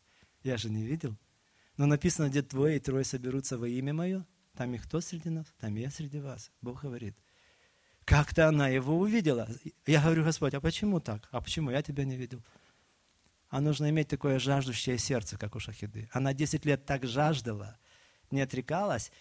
Я 0.42 0.56
же 0.56 0.70
не 0.70 0.84
видел. 0.84 1.16
Но 1.76 1.86
написано, 1.86 2.28
где 2.28 2.42
двое 2.42 2.76
и 2.76 2.80
трое 2.80 3.04
соберутся 3.04 3.58
во 3.58 3.68
имя 3.68 3.92
Мое, 3.92 4.26
там 4.56 4.74
и 4.74 4.78
кто 4.78 5.00
среди 5.00 5.30
нас, 5.30 5.46
там 5.60 5.74
я 5.76 5.90
среди 5.90 6.18
вас. 6.18 6.50
Бог 6.60 6.82
говорит. 6.82 7.16
Как-то 8.04 8.48
она 8.48 8.68
его 8.68 8.98
увидела. 8.98 9.48
Я 9.86 10.02
говорю, 10.02 10.24
Господь, 10.24 10.54
а 10.54 10.60
почему 10.60 10.98
так? 10.98 11.28
А 11.30 11.40
почему 11.40 11.70
я 11.70 11.82
тебя 11.82 12.04
не 12.04 12.16
видел? 12.16 12.42
А 13.50 13.60
нужно 13.60 13.88
иметь 13.90 14.08
такое 14.08 14.38
жаждущее 14.38 14.98
сердце, 14.98 15.38
как 15.38 15.54
у 15.54 15.60
Шахиды. 15.60 16.08
Она 16.12 16.32
10 16.32 16.64
лет 16.64 16.84
так 16.84 17.06
жаждала, 17.06 17.78
не 18.30 18.40
отрекалась. 18.40 19.12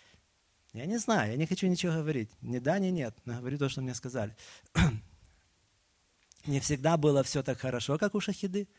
Я 0.74 0.86
не 0.86 0.98
знаю, 0.98 1.32
я 1.32 1.38
не 1.38 1.46
хочу 1.46 1.68
ничего 1.68 1.94
говорить. 1.94 2.30
Ни 2.42 2.60
да, 2.60 2.80
ни 2.80 2.88
нет. 2.88 3.16
Но 3.26 3.40
говорю 3.40 3.58
то, 3.58 3.70
что 3.70 3.82
мне 3.82 3.94
сказали. 3.94 4.36
Не 6.46 6.62
всегда 6.62 6.96
было 6.96 7.24
все 7.24 7.44
так 7.44 7.60
хорошо, 7.60 7.98
как 7.98 8.16
у 8.16 8.22
Шахиды 8.22 8.70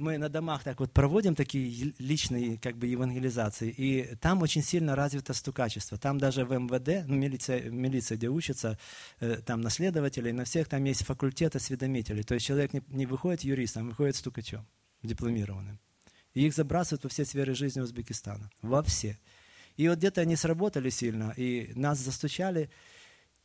мы 0.00 0.18
на 0.18 0.28
домах 0.28 0.64
так 0.64 0.80
вот 0.80 0.92
проводим 0.92 1.34
такие 1.34 1.92
личные 1.98 2.58
как 2.58 2.76
бы 2.76 2.86
евангелизации, 2.86 3.70
и 3.70 4.16
там 4.16 4.42
очень 4.42 4.62
сильно 4.62 4.96
развито 4.96 5.34
стукачество. 5.34 5.98
Там 5.98 6.18
даже 6.18 6.44
в 6.44 6.52
МВД, 6.52 7.06
ну, 7.06 7.16
милиция, 7.16 7.70
милиция 7.70 8.16
где 8.16 8.28
учатся, 8.28 8.78
э, 9.20 9.36
там 9.44 9.60
наследователи, 9.60 10.30
на 10.32 10.44
всех 10.44 10.68
там 10.68 10.82
есть 10.84 11.04
факультет 11.04 11.54
осведомителей. 11.54 12.22
То 12.22 12.34
есть 12.34 12.46
человек 12.46 12.72
не, 12.72 12.82
не 12.88 13.06
выходит 13.06 13.42
юристом, 13.42 13.86
а 13.86 13.88
выходит 13.90 14.16
стукачом, 14.16 14.66
дипломированным. 15.02 15.78
И 16.32 16.46
их 16.46 16.54
забрасывают 16.54 17.04
во 17.04 17.10
все 17.10 17.24
сферы 17.24 17.54
жизни 17.54 17.80
Узбекистана. 17.80 18.50
Во 18.62 18.82
все. 18.82 19.18
И 19.80 19.88
вот 19.88 19.96
где-то 19.96 20.20
они 20.20 20.36
сработали 20.36 20.90
сильно, 20.90 21.32
и 21.38 21.72
нас 21.74 21.98
застучали, 22.00 22.68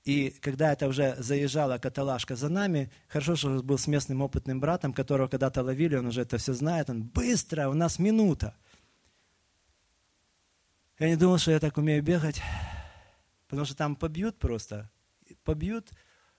и 0.03 0.31
когда 0.41 0.73
это 0.73 0.89
уже 0.89 1.15
заезжала 1.17 1.77
каталажка 1.77 2.35
за 2.35 2.49
нами, 2.49 2.91
хорошо, 3.07 3.37
что 3.37 3.63
был 3.63 3.77
с 3.77 3.87
местным 3.87 4.21
опытным 4.21 4.59
братом, 4.59 4.91
которого 4.91 5.29
когда-то 5.29 5.63
ловили, 5.63 5.95
он 5.95 6.07
уже 6.07 6.23
это 6.23 6.37
все 6.37 6.51
знает, 6.51 6.89
он 6.89 7.03
быстро, 7.03 7.69
у 7.69 7.73
нас 7.73 7.99
минута. 7.99 8.53
Я 10.99 11.07
не 11.07 11.15
думал, 11.15 11.37
что 11.37 11.51
я 11.51 11.61
так 11.61 11.77
умею 11.77 12.03
бегать, 12.03 12.41
потому 13.47 13.63
что 13.63 13.77
там 13.77 13.95
побьют 13.95 14.37
просто, 14.37 14.91
побьют, 15.45 15.89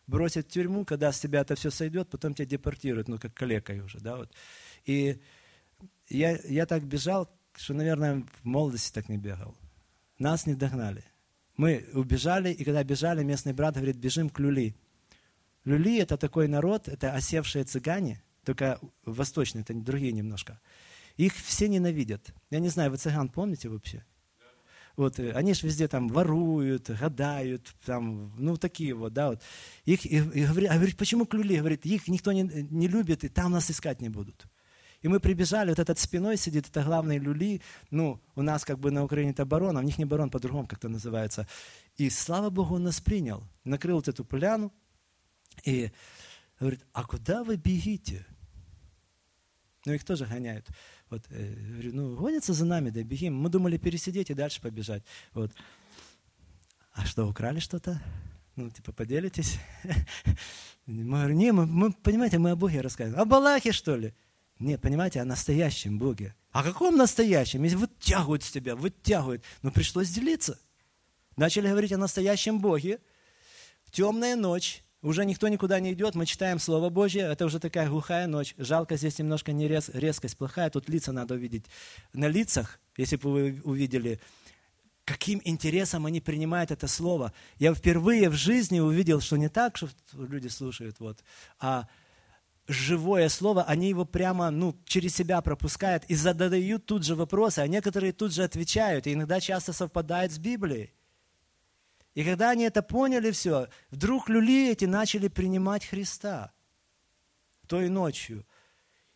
бросят 0.06 0.46
в 0.48 0.50
тюрьму, 0.50 0.84
когда 0.84 1.10
с 1.10 1.20
тебя 1.20 1.40
это 1.40 1.54
все 1.54 1.70
сойдет, 1.70 2.10
потом 2.10 2.34
тебя 2.34 2.44
депортируют, 2.44 3.08
ну, 3.08 3.18
как 3.18 3.32
калекой 3.32 3.80
уже, 3.80 3.98
да, 4.00 4.16
вот. 4.16 4.30
И 4.84 5.22
я, 6.10 6.38
я 6.44 6.66
так 6.66 6.84
бежал, 6.84 7.34
что, 7.54 7.72
наверное, 7.72 8.26
в 8.42 8.44
молодости 8.44 8.92
так 8.92 9.08
не 9.08 9.16
бегал. 9.16 9.56
Нас 10.18 10.46
не 10.46 10.54
догнали. 10.54 11.04
Мы 11.56 11.86
убежали, 11.94 12.52
и 12.52 12.64
когда 12.64 12.82
бежали, 12.84 13.22
местный 13.22 13.52
брат 13.52 13.74
говорит, 13.76 13.96
бежим 13.96 14.28
к 14.30 14.38
Люли. 14.38 14.74
Люли– 15.64 15.98
это 16.00 16.16
такой 16.16 16.48
народ, 16.48 16.88
это 16.88 17.12
осевшие 17.12 17.64
цыгане, 17.64 18.22
только 18.44 18.78
восточные, 19.04 19.62
это 19.62 19.74
другие 19.74 20.12
немножко. 20.12 20.60
Их 21.16 21.34
все 21.34 21.68
ненавидят. 21.68 22.34
Я 22.50 22.60
не 22.60 22.68
знаю, 22.68 22.90
вы 22.90 22.98
цыган 22.98 23.28
помните 23.28 23.68
вообще? 23.68 24.04
Вот, 24.96 25.18
э, 25.18 25.32
они 25.32 25.52
же 25.54 25.66
везде 25.66 25.88
там 25.88 26.08
воруют, 26.08 26.88
гадают, 26.88 27.74
там, 27.84 28.34
ну, 28.38 28.56
такие 28.56 28.94
вот, 28.94 29.12
да, 29.12 29.30
вот. 29.30 29.42
Их, 29.84 30.06
и, 30.06 30.16
и 30.16 30.46
говорит, 30.46 30.70
а 30.70 30.74
говорит, 30.76 30.96
почему 30.96 31.26
клюли? 31.26 31.58
Говорит, 31.58 31.84
их 31.84 32.08
никто 32.08 32.32
не, 32.32 32.42
не 32.42 32.88
любит, 32.88 33.24
и 33.24 33.28
там 33.28 33.52
нас 33.52 33.70
искать 33.70 34.00
не 34.00 34.08
будут. 34.08 34.46
И 35.06 35.08
мы 35.08 35.20
прибежали, 35.20 35.68
вот 35.68 35.78
этот 35.78 36.00
спиной 36.00 36.36
сидит, 36.36 36.66
это 36.66 36.82
главный 36.82 37.18
люли, 37.18 37.62
ну, 37.92 38.20
у 38.34 38.42
нас 38.42 38.64
как 38.64 38.80
бы 38.80 38.90
на 38.90 39.04
Украине 39.04 39.30
это 39.30 39.46
барон, 39.46 39.76
а 39.76 39.80
у 39.80 39.84
них 39.84 39.98
не 39.98 40.04
барон, 40.04 40.30
по-другому 40.30 40.66
как-то 40.66 40.88
называется. 40.88 41.46
И 41.96 42.10
слава 42.10 42.50
Богу, 42.50 42.74
он 42.74 42.82
нас 42.82 43.00
принял, 43.00 43.44
накрыл 43.62 43.98
вот 43.98 44.08
эту 44.08 44.24
поляну 44.24 44.72
и 45.62 45.92
говорит, 46.58 46.84
а 46.92 47.04
куда 47.04 47.44
вы 47.44 47.54
бегите? 47.54 48.26
Ну, 49.84 49.92
их 49.92 50.02
тоже 50.02 50.26
гоняют. 50.26 50.66
Вот, 51.08 51.22
э, 51.30 51.54
говорю, 51.54 51.94
ну, 51.94 52.16
гонятся 52.16 52.52
за 52.52 52.64
нами, 52.64 52.90
да 52.90 53.04
бегим. 53.04 53.36
Мы 53.36 53.48
думали 53.48 53.76
пересидеть 53.76 54.30
и 54.30 54.34
дальше 54.34 54.60
побежать. 54.60 55.04
Вот. 55.34 55.52
А 56.94 57.04
что, 57.04 57.28
украли 57.28 57.60
что-то? 57.60 58.02
Ну, 58.56 58.70
типа, 58.70 58.90
поделитесь? 58.90 59.60
Мы 60.86 61.04
говорим, 61.04 61.38
не, 61.38 61.52
мы, 61.52 61.66
мы, 61.66 61.92
понимаете, 61.92 62.38
мы 62.38 62.50
о 62.50 62.56
Боге 62.56 62.80
рассказываем. 62.80 63.20
О 63.20 63.24
Балахе, 63.24 63.70
что 63.72 63.96
ли? 63.96 64.12
Нет, 64.58 64.80
понимаете, 64.80 65.20
о 65.20 65.24
настоящем 65.24 65.98
Боге. 65.98 66.34
О 66.52 66.62
каком 66.62 66.96
настоящем? 66.96 67.62
Если 67.62 67.76
вытягивают 67.76 68.42
с 68.42 68.50
тебя, 68.50 68.74
вытягивают. 68.74 69.44
Но 69.62 69.70
пришлось 69.70 70.08
делиться. 70.08 70.58
Начали 71.36 71.68
говорить 71.68 71.92
о 71.92 71.98
настоящем 71.98 72.60
Боге. 72.60 73.00
Темная 73.90 74.36
ночь. 74.36 74.82
Уже 75.02 75.24
никто 75.24 75.46
никуда 75.48 75.78
не 75.78 75.92
идет, 75.92 76.14
мы 76.16 76.26
читаем 76.26 76.58
Слово 76.58 76.88
Божье, 76.88 77.22
это 77.22 77.44
уже 77.44 77.60
такая 77.60 77.88
глухая 77.88 78.26
ночь. 78.26 78.54
Жалко, 78.56 78.96
здесь 78.96 79.18
немножко 79.18 79.52
не 79.52 79.68
рез, 79.68 79.88
резкость 79.92 80.36
плохая, 80.36 80.68
тут 80.68 80.88
лица 80.88 81.12
надо 81.12 81.34
увидеть. 81.34 81.66
На 82.12 82.26
лицах, 82.26 82.80
если 82.96 83.14
бы 83.14 83.30
вы 83.30 83.60
увидели, 83.62 84.18
каким 85.04 85.40
интересом 85.44 86.06
они 86.06 86.20
принимают 86.20 86.72
это 86.72 86.88
слово. 86.88 87.32
Я 87.58 87.72
впервые 87.72 88.28
в 88.30 88.34
жизни 88.34 88.80
увидел, 88.80 89.20
что 89.20 89.36
не 89.36 89.48
так, 89.48 89.76
что 89.76 89.88
люди 90.12 90.48
слушают, 90.48 90.98
вот, 90.98 91.22
а 91.60 91.86
живое 92.68 93.28
слово, 93.28 93.64
они 93.64 93.88
его 93.88 94.04
прямо 94.04 94.50
ну, 94.50 94.76
через 94.84 95.14
себя 95.14 95.40
пропускают 95.40 96.04
и 96.08 96.14
задают 96.14 96.86
тут 96.86 97.04
же 97.04 97.14
вопросы, 97.14 97.60
а 97.60 97.66
некоторые 97.66 98.12
тут 98.12 98.32
же 98.32 98.42
отвечают, 98.42 99.06
и 99.06 99.12
иногда 99.12 99.40
часто 99.40 99.72
совпадает 99.72 100.32
с 100.32 100.38
Библией. 100.38 100.92
И 102.14 102.24
когда 102.24 102.50
они 102.50 102.64
это 102.64 102.82
поняли 102.82 103.30
все, 103.30 103.68
вдруг 103.90 104.28
люли 104.28 104.70
эти 104.70 104.86
начали 104.86 105.28
принимать 105.28 105.84
Христа 105.84 106.52
той 107.66 107.88
ночью. 107.88 108.46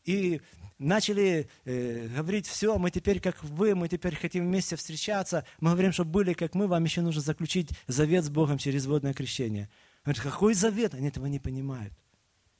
И 0.04 0.40
начали 0.78 1.48
э, 1.64 2.08
говорить, 2.08 2.46
все, 2.46 2.78
мы 2.78 2.90
теперь 2.90 3.20
как 3.20 3.42
вы, 3.42 3.74
мы 3.74 3.88
теперь 3.88 4.16
хотим 4.16 4.44
вместе 4.44 4.76
встречаться. 4.76 5.44
Мы 5.60 5.70
говорим, 5.70 5.92
что 5.92 6.04
были 6.04 6.32
как 6.32 6.54
мы, 6.54 6.66
вам 6.66 6.84
еще 6.84 7.00
нужно 7.00 7.20
заключить 7.20 7.70
завет 7.86 8.24
с 8.24 8.28
Богом 8.28 8.58
через 8.58 8.86
водное 8.86 9.14
крещение. 9.14 9.70
Он 10.04 10.12
говорит, 10.12 10.22
какой 10.22 10.54
завет? 10.54 10.94
Они 10.94 11.08
этого 11.08 11.26
не 11.26 11.38
понимают. 11.38 11.92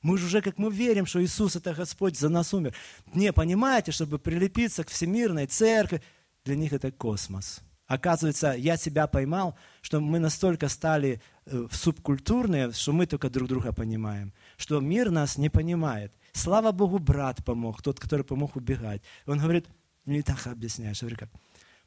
Мы 0.01 0.17
же 0.17 0.25
уже 0.25 0.41
как 0.41 0.57
мы 0.57 0.71
верим, 0.71 1.05
что 1.05 1.23
Иисус 1.23 1.55
это 1.55 1.73
Господь 1.73 2.17
за 2.17 2.29
нас 2.29 2.53
умер. 2.53 2.75
Не, 3.13 3.31
понимаете, 3.31 3.91
чтобы 3.91 4.17
прилепиться 4.17 4.83
к 4.83 4.89
всемирной 4.89 5.45
церкви, 5.45 6.01
для 6.43 6.55
них 6.55 6.73
это 6.73 6.91
космос. 6.91 7.61
Оказывается, 7.87 8.55
я 8.57 8.77
себя 8.77 9.05
поймал, 9.05 9.57
что 9.81 9.99
мы 9.99 10.19
настолько 10.19 10.69
стали 10.69 11.21
э, 11.45 11.67
субкультурные, 11.71 12.71
что 12.71 12.93
мы 12.93 13.05
только 13.05 13.29
друг 13.29 13.49
друга 13.49 13.73
понимаем, 13.73 14.33
что 14.55 14.79
мир 14.79 15.11
нас 15.11 15.37
не 15.37 15.49
понимает. 15.49 16.13
Слава 16.31 16.71
Богу, 16.71 16.99
брат 16.99 17.43
помог, 17.43 17.81
тот, 17.81 17.99
который 17.99 18.23
помог 18.23 18.55
убегать. 18.55 19.01
Он 19.27 19.39
говорит, 19.39 19.67
не 20.05 20.21
так 20.21 20.47
объясняешь, 20.47 21.01
говорит, 21.01 21.19
как, 21.19 21.29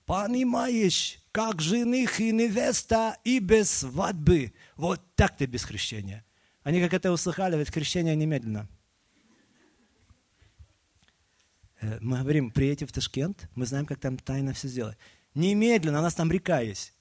понимаешь, 0.05 1.19
как 1.33 1.63
жених 1.63 2.21
и 2.21 2.33
невеста 2.33 3.17
и 3.25 3.39
без 3.39 3.71
свадьбы. 3.71 4.53
Вот 4.77 5.01
так 5.15 5.37
ты 5.39 5.47
без 5.47 5.65
крещения. 5.65 6.25
Они 6.65 6.81
как 6.81 6.95
это 6.95 7.13
услыхали, 7.13 7.59
ведь 7.59 7.71
крещение 7.71 8.17
немедленно. 8.17 8.67
Э, 11.81 11.99
мы 12.01 12.19
говорим, 12.19 12.51
приедете 12.51 12.87
в 12.87 12.93
Ташкент, 12.93 13.51
мы 13.55 13.67
знаем, 13.67 13.85
как 13.85 14.01
там 14.01 14.17
тайно 14.17 14.55
все 14.55 14.69
сделать. 14.69 14.97
Немедленно, 15.35 15.99
у 15.99 16.03
нас 16.03 16.15
там 16.15 16.33
река 16.33 16.61
есть. 16.61 16.95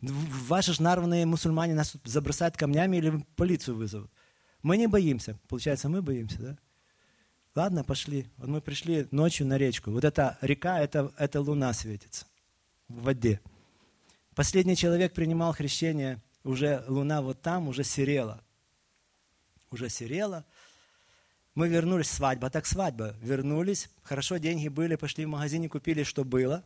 Ваши 0.00 0.74
же 0.74 0.82
нарванные 0.82 1.26
мусульмане 1.26 1.74
нас 1.74 1.96
забросают 2.04 2.56
камнями 2.56 2.98
или 2.98 3.26
полицию 3.34 3.76
вызовут. 3.76 4.10
Мы 4.62 4.76
не 4.76 4.86
боимся. 4.86 5.38
Получается, 5.48 5.88
мы 5.88 6.00
боимся, 6.00 6.38
да? 6.40 6.58
Ладно, 7.56 7.82
пошли. 7.82 8.30
Вот 8.36 8.48
мы 8.48 8.60
пришли 8.60 9.08
ночью 9.10 9.46
на 9.46 9.58
речку. 9.58 9.90
Вот 9.90 10.04
эта 10.04 10.38
река, 10.40 10.80
это, 10.80 11.12
это 11.18 11.40
луна 11.40 11.72
светится 11.72 12.26
в 12.88 13.02
воде. 13.02 13.40
Последний 14.36 14.76
человек 14.76 15.14
принимал 15.14 15.52
хрещение, 15.52 16.22
уже 16.44 16.84
луна 16.86 17.22
вот 17.22 17.42
там, 17.42 17.68
уже 17.68 17.82
серела 17.82 18.40
уже 19.72 19.88
серела. 19.88 20.44
Мы 21.54 21.68
вернулись, 21.68 22.10
свадьба, 22.10 22.50
так 22.50 22.66
свадьба. 22.66 23.14
Вернулись, 23.20 23.88
хорошо, 24.02 24.38
деньги 24.38 24.68
были, 24.68 24.96
пошли 24.96 25.26
в 25.26 25.28
магазине, 25.28 25.68
купили, 25.68 26.02
что 26.02 26.24
было. 26.24 26.62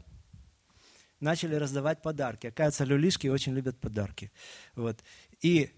Начали 1.19 1.55
раздавать 1.55 2.03
подарки. 2.03 2.47
Оказывается, 2.47 2.85
люлишки 2.85 3.27
очень 3.27 3.55
любят 3.55 3.79
подарки. 3.79 4.31
Вот. 4.75 5.03
И 5.41 5.71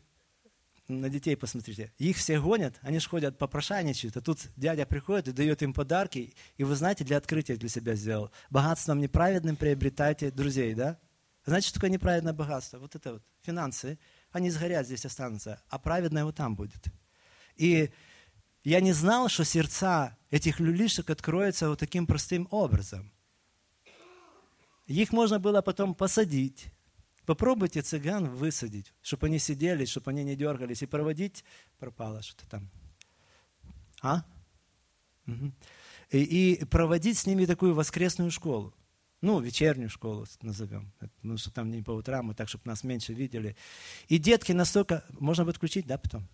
на 0.89 1.09
детей 1.09 1.37
посмотрите. 1.37 1.93
Их 1.99 2.17
все 2.17 2.41
гонят, 2.41 2.75
они 2.83 2.99
же 2.99 3.09
ходят 3.09 3.39
попрошайничают, 3.39 4.17
а 4.17 4.21
тут 4.21 4.41
дядя 4.57 4.87
приходит 4.87 5.29
и 5.29 5.33
дает 5.33 5.63
им 5.63 5.73
подарки. 5.73 6.35
И 6.57 6.65
вы 6.65 6.75
знаете, 6.75 7.05
для 7.05 7.19
открытия 7.19 7.57
для 7.57 7.69
себя 7.69 7.95
сделал. 7.95 8.31
Богатством 8.51 9.01
неправедным 9.01 9.57
приобретайте 9.57 10.31
друзей, 10.31 10.75
да? 10.75 10.99
Знаете, 11.45 11.69
что 11.69 11.77
такое 11.77 11.91
неправедное 11.91 12.33
богатство? 12.33 12.79
Вот 12.79 12.95
это 12.95 13.15
вот, 13.15 13.23
финансы. 13.43 13.99
Они 14.33 14.51
сгорят, 14.51 14.87
здесь 14.87 15.05
останутся, 15.05 15.63
а 15.69 15.79
праведное 15.79 16.25
вот 16.25 16.37
там 16.37 16.57
будет. 16.57 16.85
И 17.59 17.91
я 18.65 18.81
не 18.81 18.93
знал, 18.93 19.29
что 19.29 19.45
сердца 19.45 20.17
этих 20.31 20.61
люлишек 20.61 21.11
откроются 21.11 21.69
вот 21.69 21.79
таким 21.79 22.07
простым 22.07 22.49
образом. 22.51 23.13
Их 24.87 25.13
можно 25.13 25.39
было 25.39 25.61
потом 25.61 25.95
посадить. 25.95 26.73
Попробуйте 27.27 27.83
цыган 27.83 28.31
высадить, 28.31 28.95
чтобы 29.03 29.27
они 29.27 29.39
сидели, 29.39 29.85
чтобы 29.85 30.13
они 30.13 30.25
не 30.25 30.35
дергались. 30.35 30.83
И 30.83 30.87
проводить 30.87 31.45
пропало 31.79 32.23
что-то 32.23 32.49
там. 32.49 32.71
А? 34.01 34.25
Угу. 35.27 35.53
И, 36.13 36.19
и 36.23 36.65
проводить 36.65 37.19
с 37.19 37.27
ними 37.27 37.45
такую 37.45 37.75
воскресную 37.75 38.31
школу. 38.31 38.75
Ну, 39.21 39.41
вечернюю 39.41 39.91
школу 39.91 40.27
назовем. 40.41 40.93
Ну, 41.23 41.37
что 41.37 41.51
там 41.51 41.71
не 41.71 41.83
по 41.83 41.91
утрам, 41.91 42.31
а 42.31 42.35
так, 42.35 42.49
чтобы 42.49 42.63
нас 42.67 42.85
меньше 42.85 43.13
видели. 43.13 43.57
И 44.07 44.17
детки 44.17 44.53
настолько... 44.53 45.05
Можно 45.19 45.45
будет 45.45 45.57
включить, 45.57 45.87
да, 45.87 45.99
потом? 45.99 46.29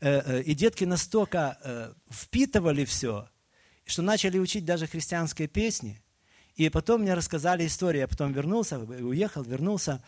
Э, 0.00 0.20
э, 0.20 0.42
и 0.42 0.54
детки 0.54 0.84
настолько 0.84 1.58
э, 1.62 1.92
впитывали 2.10 2.84
все, 2.84 3.28
что 3.86 4.02
начали 4.02 4.38
учить 4.38 4.64
даже 4.64 4.86
христианские 4.86 5.48
песни. 5.48 6.00
И 6.56 6.68
потом 6.68 7.02
мне 7.02 7.14
рассказали 7.14 7.66
историю, 7.66 8.02
я 8.02 8.08
потом 8.08 8.32
вернулся, 8.32 8.78
уехал, 8.78 9.42
вернулся. 9.42 10.02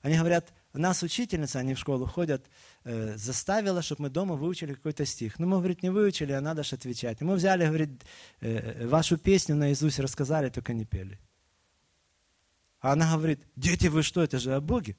Они 0.00 0.16
говорят, 0.18 0.52
нас 0.72 1.02
учительница, 1.02 1.58
они 1.58 1.74
в 1.74 1.78
школу 1.78 2.06
ходят, 2.06 2.46
заставила, 2.84 3.82
чтобы 3.82 4.02
мы 4.02 4.10
дома 4.10 4.34
выучили 4.34 4.74
какой-то 4.74 5.04
стих. 5.04 5.38
Ну, 5.38 5.46
мы, 5.46 5.58
говорит, 5.58 5.82
не 5.82 5.90
выучили, 5.90 6.32
а 6.32 6.40
надо 6.40 6.62
же 6.62 6.76
отвечать. 6.76 7.20
И 7.20 7.24
мы 7.24 7.34
взяли, 7.34 7.66
говорит, 7.66 8.02
вашу 8.40 9.18
песню 9.18 9.56
наизусть 9.56 9.98
рассказали, 9.98 10.48
только 10.48 10.72
не 10.72 10.84
пели. 10.84 11.18
А 12.80 12.92
она 12.92 13.16
говорит, 13.16 13.40
дети, 13.56 13.86
вы 13.86 14.02
что, 14.02 14.22
это 14.22 14.38
же 14.38 14.54
о 14.54 14.60
Боге. 14.60 14.96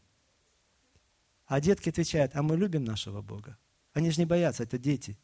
А 1.45 1.61
детки 1.61 1.89
отвечают, 1.89 2.35
а 2.35 2.41
мы 2.41 2.57
любим 2.57 2.83
нашего 2.83 3.21
Бога. 3.21 3.57
Они 3.95 4.11
же 4.11 4.19
не 4.19 4.25
боятся, 4.25 4.63
это 4.63 4.77
дети. 4.77 5.17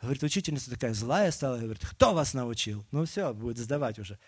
Говорит, 0.00 0.22
учительница 0.22 0.70
такая 0.70 0.94
злая 0.94 1.30
стала, 1.30 1.58
говорит, 1.58 1.84
кто 1.86 2.14
вас 2.14 2.32
научил? 2.32 2.86
Ну 2.90 3.04
все, 3.04 3.32
будет 3.34 3.58
сдавать 3.58 3.98
уже. 3.98 4.18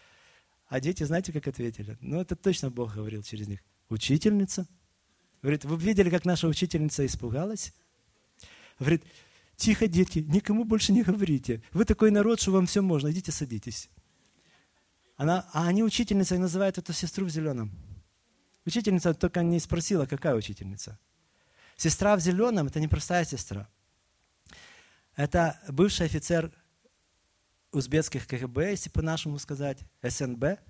А 0.68 0.78
дети, 0.78 1.04
знаете, 1.04 1.32
как 1.32 1.48
ответили? 1.48 1.96
Ну, 2.02 2.20
это 2.20 2.36
точно 2.36 2.70
Бог 2.70 2.94
говорил 2.94 3.22
через 3.22 3.48
них. 3.48 3.60
Учительница. 3.88 4.68
Говорит, 5.40 5.64
вы 5.64 5.78
видели, 5.78 6.10
как 6.10 6.26
наша 6.26 6.48
учительница 6.48 7.06
испугалась? 7.06 7.72
Говорит, 8.78 9.04
тихо, 9.56 9.88
дети, 9.88 10.18
никому 10.18 10.64
больше 10.64 10.92
не 10.92 11.02
говорите. 11.02 11.62
Вы 11.72 11.86
такой 11.86 12.10
народ, 12.10 12.42
что 12.42 12.52
вам 12.52 12.66
все 12.66 12.82
можно, 12.82 13.10
идите 13.10 13.32
садитесь. 13.32 13.88
Она, 15.16 15.48
а 15.54 15.66
они 15.66 15.82
учительница 15.82 16.34
и 16.34 16.38
называют 16.38 16.76
эту 16.76 16.92
сестру 16.92 17.24
в 17.24 17.30
зеленом. 17.30 17.72
Учительница 18.66 19.14
только 19.14 19.42
не 19.42 19.58
спросила, 19.60 20.04
какая 20.04 20.34
учительница. 20.34 20.98
Сестра 21.76 22.16
в 22.16 22.20
зеленом– 22.20 22.66
это 22.68 22.80
не 22.80 22.88
простая 22.88 23.24
сестра. 23.24 23.66
Это 25.18 25.58
бывший 25.66 26.06
офицер 26.06 26.52
узбекских 27.72 28.28
КГБ, 28.28 28.70
если 28.70 28.88
по-нашему 28.88 29.40
сказать, 29.40 29.80
СНБ, 30.00 30.60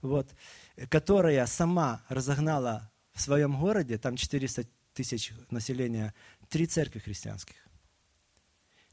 вот, 0.00 0.34
которая 0.88 1.44
сама 1.44 2.02
разогнала 2.08 2.90
в 3.12 3.20
своем 3.20 3.60
городе, 3.60 3.98
там 3.98 4.16
400 4.16 4.64
тысяч 4.94 5.34
населения, 5.50 6.14
три 6.48 6.66
церкви 6.66 6.98
христианских. 6.98 7.56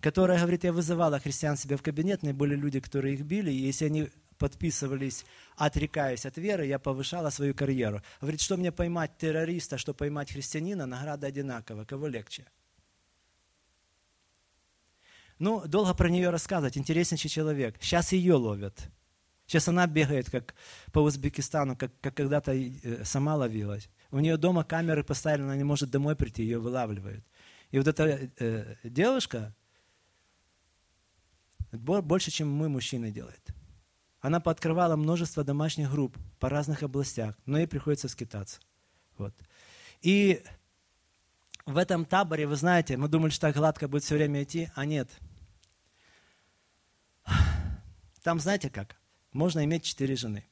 Которая 0.01 0.41
говорит, 0.41 0.65
я 0.65 0.73
вызывала 0.73 1.21
христиан 1.21 1.55
себе 1.55 1.77
в 1.77 1.81
кабинет, 1.81 2.21
мне 2.21 2.33
были 2.33 2.57
люди, 2.57 2.81
которые 2.81 3.13
их 3.13 3.21
били, 3.21 3.49
и 3.49 3.65
если 3.65 3.85
они 3.85 4.09
подписывались, 4.37 5.25
отрекаясь 5.55 6.25
от 6.25 6.35
веры, 6.35 6.65
я 6.65 6.79
повышала 6.79 7.29
свою 7.29 7.55
карьеру. 7.55 8.01
Говорит, 8.19 8.41
что 8.41 8.57
мне 8.57 8.73
поймать 8.73 9.17
террориста, 9.17 9.77
что 9.77 9.93
поймать 9.93 10.33
христианина, 10.33 10.85
награда 10.85 11.27
одинакова, 11.27 11.85
кого 11.85 12.07
легче– 12.07 12.45
ну, 15.39 15.67
долго 15.67 15.93
про 15.93 16.09
нее 16.09 16.29
рассказывать, 16.29 16.77
интереснейший 16.77 17.29
человек. 17.29 17.75
Сейчас 17.79 18.11
ее 18.11 18.35
ловят. 18.35 18.89
Сейчас 19.45 19.67
она 19.67 19.87
бегает 19.87 20.29
как 20.29 20.55
по 20.91 20.99
Узбекистану, 20.99 21.77
как, 21.77 21.91
как 22.01 22.15
когда-то 22.15 22.53
э, 22.53 23.05
сама 23.05 23.35
ловилась. 23.35 23.89
У 24.11 24.19
нее 24.19 24.37
дома 24.37 24.63
камеры 24.63 25.03
поставили, 25.03 25.43
она 25.43 25.55
не 25.55 25.63
может 25.63 25.89
домой 25.89 26.15
прийти, 26.15 26.43
ее 26.43 26.59
вылавливают. 26.59 27.23
И 27.71 27.77
вот 27.77 27.87
эта 27.87 28.29
э, 28.39 28.75
девушка 28.83 29.55
больше, 31.71 32.31
чем 32.31 32.51
мы, 32.51 32.67
мужчины, 32.67 33.11
делает. 33.11 33.47
Она 34.19 34.39
пооткрывала 34.39 34.95
множество 34.95 35.43
домашних 35.43 35.91
групп 35.91 36.17
по 36.39 36.49
разных 36.49 36.83
областях, 36.83 37.37
но 37.45 37.57
ей 37.57 37.67
приходится 37.67 38.09
скитаться. 38.09 38.59
Вот. 39.17 39.33
И 40.01 40.43
в 41.65 41.77
этом 41.77 42.05
таборе, 42.05 42.47
вы 42.47 42.55
знаете, 42.55 42.97
мы 42.97 43.07
думали, 43.07 43.29
что 43.29 43.41
так 43.41 43.55
гладко 43.55 43.87
будет 43.87 44.03
все 44.03 44.15
время 44.15 44.43
идти, 44.43 44.69
а 44.75 44.83
нет– 44.85 45.09
там 48.23 48.39
знаете 48.39 48.69
как? 48.69 48.97
Можно 49.31 49.63
иметь 49.65 49.83
четыре 49.83 50.15
жены. 50.15 50.45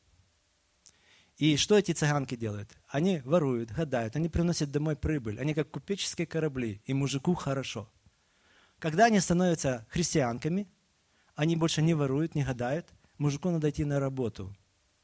И 1.37 1.57
что 1.57 1.77
эти 1.77 1.91
цыганки 1.91 2.35
делают? 2.35 2.69
Они 2.87 3.21
воруют, 3.25 3.71
гадают, 3.71 4.15
они 4.15 4.29
приносят 4.29 4.71
домой 4.71 4.95
прибыль. 4.95 5.39
Они 5.39 5.53
как 5.53 5.69
купеческие 5.69 6.27
корабли, 6.27 6.81
и 6.85 6.93
мужику 6.93 7.33
хорошо. 7.33 7.91
Когда 8.79 9.05
они 9.05 9.19
становятся 9.19 9.85
христианками, 9.89 10.67
они 11.35 11.57
больше 11.57 11.81
не 11.81 11.93
воруют, 11.93 12.35
не 12.35 12.43
гадают, 12.43 12.87
мужику 13.17 13.49
надо 13.49 13.69
идти 13.69 13.83
на 13.83 13.99
работу. 13.99 14.55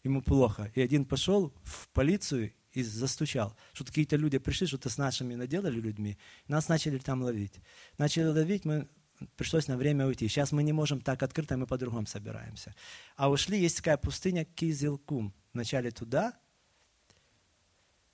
Ему 0.03 0.21
плохо. 0.21 0.71
И 0.73 0.81
один 0.81 1.05
пошел 1.05 1.53
в 1.63 1.89
полицию 1.89 2.53
и 2.71 2.81
застучал. 2.81 3.55
Что 3.73 3.85
какие-то 3.85 4.15
люди 4.15 4.37
пришли, 4.37 4.67
что-то 4.67 4.89
с 4.89 4.97
нашими 4.97 5.35
наделали 5.35 5.79
людьми. 5.79 6.17
Нас 6.47 6.69
начали 6.69 6.97
там 6.97 7.21
ловить. 7.21 7.59
Начали 7.97 8.25
ловить, 8.25 8.63
мы 8.63 8.87
пришлось 9.35 9.67
на 9.67 9.77
время 9.77 10.05
уйти. 10.05 10.27
Сейчас 10.27 10.51
мы 10.51 10.63
не 10.63 10.73
можем 10.73 11.01
так 11.01 11.23
открыто, 11.23 11.57
мы 11.57 11.67
по-другому 11.67 12.07
собираемся. 12.07 12.73
А 13.15 13.29
ушли, 13.29 13.59
есть 13.59 13.77
такая 13.77 13.97
пустыня 13.97 14.45
Кизилкум. 14.45 15.33
Вначале 15.53 15.91
туда. 15.91 16.33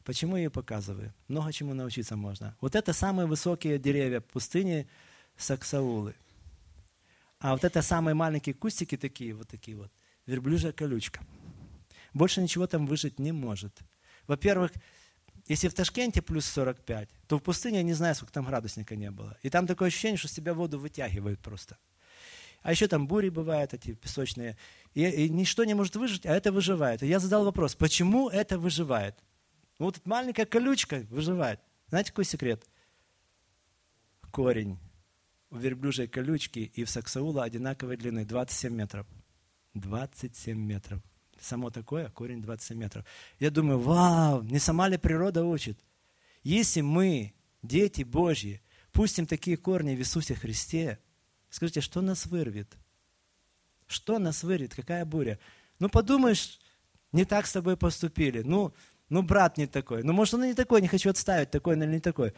Почему 0.04 0.38
я 0.38 0.44
ее 0.44 0.50
показываю? 0.50 1.14
Много 1.28 1.52
чему 1.52 1.74
научиться 1.74 2.16
можно. 2.16 2.56
Вот 2.62 2.76
это 2.76 2.94
самые 2.94 3.28
высокие 3.28 3.78
деревья 3.78 4.22
пустыни 4.22 4.88
Саксаулы. 5.36 6.16
А 7.40 7.52
вот 7.52 7.64
это 7.64 7.82
самые 7.82 8.16
маленькие 8.16 8.56
кустики 8.56 8.98
такие, 8.98 9.34
вот 9.34 9.48
такие 9.48 9.78
вот. 9.78 9.92
Верблюжья 10.26 10.72
колючка. 10.72 11.26
Больше 12.14 12.42
ничего 12.42 12.68
там 12.68 12.88
выжить 12.88 13.20
не 13.20 13.32
может. 13.32 13.78
Во-первых, 14.28 14.72
если 15.48 15.68
в 15.68 15.74
Ташкенте 15.74 16.22
плюс 16.22 16.46
45, 16.46 17.10
то 17.28 17.38
в 17.38 17.44
пустыне 17.44 17.78
я 17.78 17.84
не 17.84 17.94
знаю, 17.94 18.16
сколько 18.16 18.34
там 18.34 18.46
градусника 18.46 18.96
не 18.96 19.12
было. 19.12 19.38
И 19.44 19.50
там 19.50 19.68
такое 19.68 19.88
ощущение, 19.88 20.18
что 20.18 20.28
с 20.28 20.34
тебя 20.34 20.54
воду 20.54 20.80
вытягивают 20.80 21.40
просто. 21.40 21.78
А 22.62 22.72
еще 22.72 22.88
там 22.88 23.08
бури 23.08 23.30
бывают, 23.30 23.74
эти 23.74 23.94
песочные. 23.94 24.58
И, 24.94 25.04
и 25.06 25.30
ничто 25.30 25.64
не 25.64 25.74
может 25.74 25.96
выжить, 25.96 26.26
а 26.26 26.34
это 26.34 26.52
выживает. 26.52 27.04
И 27.04 27.08
я 27.08 27.20
задал 27.20 27.46
вопрос, 27.46 27.76
почему 27.76 28.30
это 28.30 28.58
выживает? 28.58 29.16
Ну, 29.80 29.86
вот 29.86 29.98
эта 29.98 30.10
маленькая 30.10 30.46
колючка 30.46 31.06
выживает. 31.10 31.60
Знаете, 31.88 32.12
какой 32.12 32.26
секрет? 32.26 32.66
Корень 34.32 34.80
у 35.50 35.58
верблюжьей 35.58 36.08
колючки 36.08 36.72
и 36.74 36.84
в 36.84 36.90
саксаула 36.90 37.44
одинаковой 37.44 37.98
длины, 37.98 38.26
27 38.26 38.74
метров. 38.74 39.08
27 39.74 40.58
метров. 40.58 41.02
Само 41.42 41.70
такое, 41.70 42.10
корень 42.10 42.42
27 42.42 42.78
метров. 42.78 43.06
Я 43.40 43.52
думаю, 43.52 43.80
вау, 43.80 44.42
не 44.44 44.60
сама 44.60 44.88
ли 44.90 44.98
природа 44.98 45.44
учит? 45.44 45.80
Если 46.44 46.82
мы, 46.82 47.34
дети 47.62 48.04
Божьи, 48.04 48.62
пустим 48.92 49.26
такие 49.26 49.58
корни 49.58 49.96
в 49.96 50.00
Иисусе 50.00 50.34
Христе, 50.36 51.00
скажите, 51.50 51.82
что 51.82 52.02
нас 52.02 52.26
вырвет? 52.26 52.76
Что 53.88 54.20
нас 54.20 54.44
вырвет? 54.44 54.74
Какая 54.74 55.06
буря? 55.06 55.40
Ну, 55.80 55.90
подумаешь, 55.90 56.60
не 57.12 57.26
так 57.26 57.48
с 57.48 57.54
тобой 57.54 57.78
поступили. 57.78 58.42
Ну, 58.42 58.74
ну, 59.10 59.22
брат 59.22 59.58
не 59.58 59.68
такой. 59.68 60.04
Ну, 60.04 60.14
может, 60.14 60.34
он 60.34 60.44
и 60.46 60.48
не 60.48 60.54
такой, 60.54 60.82
не 60.82 60.88
хочу 60.88 61.10
отставить, 61.10 61.52
такой 61.52 61.78
или 61.78 61.86
не 61.86 62.00
такой. 62.00 62.34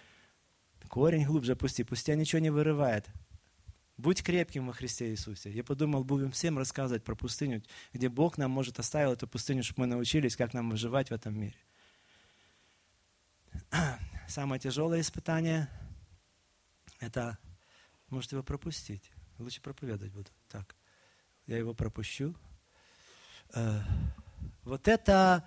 Корень 0.87 1.25
глубже 1.25 1.55
пусти, 1.55 1.83
пусть 1.83 2.05
тебя 2.05 2.15
ничего 2.15 2.39
не 2.39 2.49
вырывает. 2.49 3.07
Будь 3.99 4.23
крепким 4.23 4.65
во 4.65 4.71
Христе 4.71 5.09
Иисусе. 5.09 5.51
Я 5.51 5.61
подумал, 5.61 6.05
будем 6.05 6.31
всем 6.31 6.57
рассказывать 6.57 7.03
про 7.03 7.15
пустыню, 7.15 7.61
где 7.91 8.07
Бог 8.07 8.37
нам, 8.37 8.49
может, 8.49 8.79
оставил 8.79 9.11
эту 9.11 9.27
пустыню, 9.27 9.61
чтобы 9.61 9.81
мы 9.81 9.87
научились, 9.87 10.37
как 10.37 10.53
нам 10.53 10.69
выживать 10.69 11.09
в 11.09 11.11
этом 11.11 11.37
мире. 11.37 11.57
Самое 14.29 14.57
тяжелое 14.57 15.01
испытание– 15.01 15.69
это, 17.01 17.37
можете 18.07 18.37
его 18.37 18.43
пропустить. 18.43 19.11
Лучше 19.37 19.59
проповедовать 19.59 20.13
буду. 20.13 20.29
Так, 20.47 20.77
я 21.45 21.57
его 21.57 21.73
пропущу. 21.73 22.33
Э, 23.53 23.81
вот 24.63 24.87
это, 24.87 25.45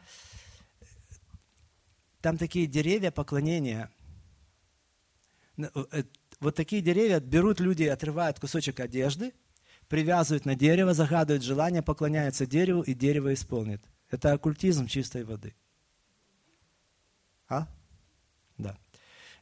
там 2.20 2.36
такие 2.36 2.66
деревья 2.66 3.12
поклонения 3.12 3.90
э,– 5.56 6.04
вот 6.42 6.56
такие 6.56 6.82
деревья 6.82 7.20
берут 7.20 7.60
люди, 7.60 7.84
отрывают 7.84 8.40
кусочек 8.40 8.80
одежды, 8.80 9.32
привязывают 9.88 10.44
на 10.44 10.56
дерево, 10.56 10.92
загадывают 10.92 11.44
желание, 11.44 11.82
поклоняются 11.82 12.46
дереву, 12.46 12.82
и 12.82 12.94
дерево 12.94 13.32
исполнит. 13.32 13.80
Это 14.10 14.32
оккультизм 14.32 14.88
чистой 14.88 15.22
воды. 15.22 15.54
А? 17.48 17.68
Да. 18.58 18.76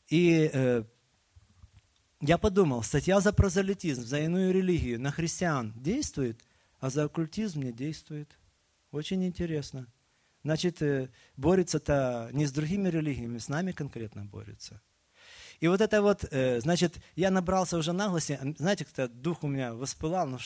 И 0.09 0.51
э, 0.53 0.85
я 2.21 2.37
подумал, 2.37 2.83
статья 2.83 3.21
за 3.21 3.33
прозелитизм, 3.33 4.03
за 4.03 4.21
иную 4.21 4.53
религию 4.53 5.01
на 5.01 5.11
христиан 5.11 5.73
действует, 5.77 6.45
а 6.81 6.91
за 6.91 7.05
оккультизм 7.05 7.63
не 7.63 7.73
действует. 7.73 8.39
Очень 8.91 9.25
интересно. 9.25 9.87
Значит, 10.43 10.83
э, 10.83 11.09
борется-то 11.39 12.29
не 12.35 12.45
с 12.45 12.53
другими 12.53 12.91
религиями, 12.91 13.39
с 13.39 13.49
нами 13.49 13.73
конкретно 13.73 14.27
борется. 14.27 14.83
И 15.61 15.69
вот 15.69 15.83
это 15.83 16.01
вот, 16.01 16.25
э, 16.31 16.61
значит, 16.61 17.01
я 17.17 17.31
набрался 17.31 17.77
уже 17.77 17.93
наглости, 17.93 18.39
знаете, 18.57 18.87
как-то 18.87 19.09
дух 19.09 19.45
у 19.45 19.47
меня 19.47 19.75
воспылал, 19.75 20.27
ну 20.27 20.39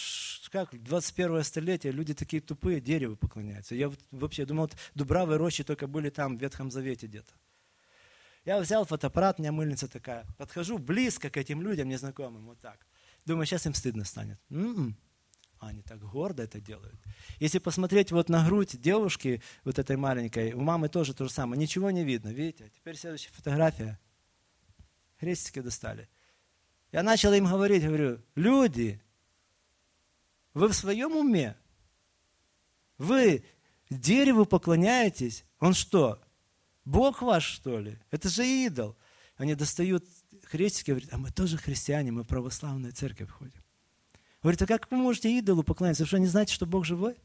как, 0.50 0.82
21 0.82 1.44
столетие, 1.44 1.92
люди 1.92 2.14
такие 2.14 2.42
тупые, 2.42 2.80
дереву 2.80 3.16
поклоняются. 3.16 3.76
Я 3.76 3.92
вообще 4.10 4.44
думал, 4.44 4.64
вот 4.64 4.76
дубравые 4.94 5.38
рощи 5.38 5.62
только 5.62 5.86
были 5.86 6.10
там, 6.10 6.36
в 6.36 6.40
Ветхом 6.40 6.72
Завете 6.72 7.06
где-то. 7.06 7.32
Я 8.44 8.60
взял 8.60 8.84
фотоаппарат, 8.84 9.38
у 9.38 9.42
меня 9.42 9.52
мыльница 9.52 9.86
такая, 9.88 10.26
подхожу 10.36 10.78
близко 10.78 11.30
к 11.30 11.36
этим 11.36 11.62
людям 11.62 11.88
незнакомым, 11.88 12.46
вот 12.46 12.58
так. 12.58 12.84
Думаю, 13.24 13.46
сейчас 13.46 13.66
им 13.66 13.74
стыдно 13.74 14.04
станет. 14.04 14.40
М-м. 14.50 14.96
А 15.60 15.68
они 15.68 15.82
так 15.82 16.00
гордо 16.00 16.42
это 16.42 16.60
делают. 16.60 17.00
Если 17.38 17.58
посмотреть 17.58 18.10
вот 18.10 18.28
на 18.28 18.44
грудь 18.44 18.80
девушки, 18.80 19.40
вот 19.62 19.78
этой 19.78 19.96
маленькой, 19.96 20.52
у 20.52 20.60
мамы 20.60 20.88
тоже 20.88 21.14
то 21.14 21.24
же 21.24 21.30
самое, 21.30 21.58
ничего 21.58 21.90
не 21.92 22.04
видно, 22.04 22.28
видите? 22.30 22.70
Теперь 22.74 22.96
следующая 22.96 23.30
фотография 23.30 23.98
крестики 25.24 25.60
достали. 25.60 26.08
Я 26.92 27.02
начал 27.02 27.32
им 27.32 27.46
говорить, 27.46 27.82
говорю, 27.82 28.20
люди, 28.34 29.00
вы 30.52 30.68
в 30.68 30.74
своем 30.74 31.16
уме? 31.16 31.56
Вы 32.98 33.44
дереву 33.88 34.44
поклоняетесь? 34.44 35.44
Он 35.60 35.72
что, 35.72 36.22
Бог 36.84 37.22
ваш, 37.22 37.44
что 37.44 37.80
ли? 37.80 37.98
Это 38.10 38.28
же 38.28 38.46
идол. 38.46 38.96
Они 39.36 39.54
достают 39.54 40.04
крестики, 40.42 40.90
говорят, 40.90 41.08
а 41.12 41.16
мы 41.16 41.30
тоже 41.32 41.56
христиане, 41.56 42.12
мы 42.12 42.22
в 42.22 42.26
православную 42.26 42.92
церковь 42.92 43.30
ходим. 43.30 43.64
Говорит, 44.42 44.60
а 44.60 44.66
как 44.66 44.90
вы 44.90 44.98
можете 44.98 45.36
идолу 45.36 45.64
поклоняться? 45.64 46.02
Вы 46.02 46.06
что, 46.06 46.18
не 46.18 46.26
знаете, 46.26 46.52
что 46.52 46.66
Бог 46.66 46.84
живой? 46.84 47.16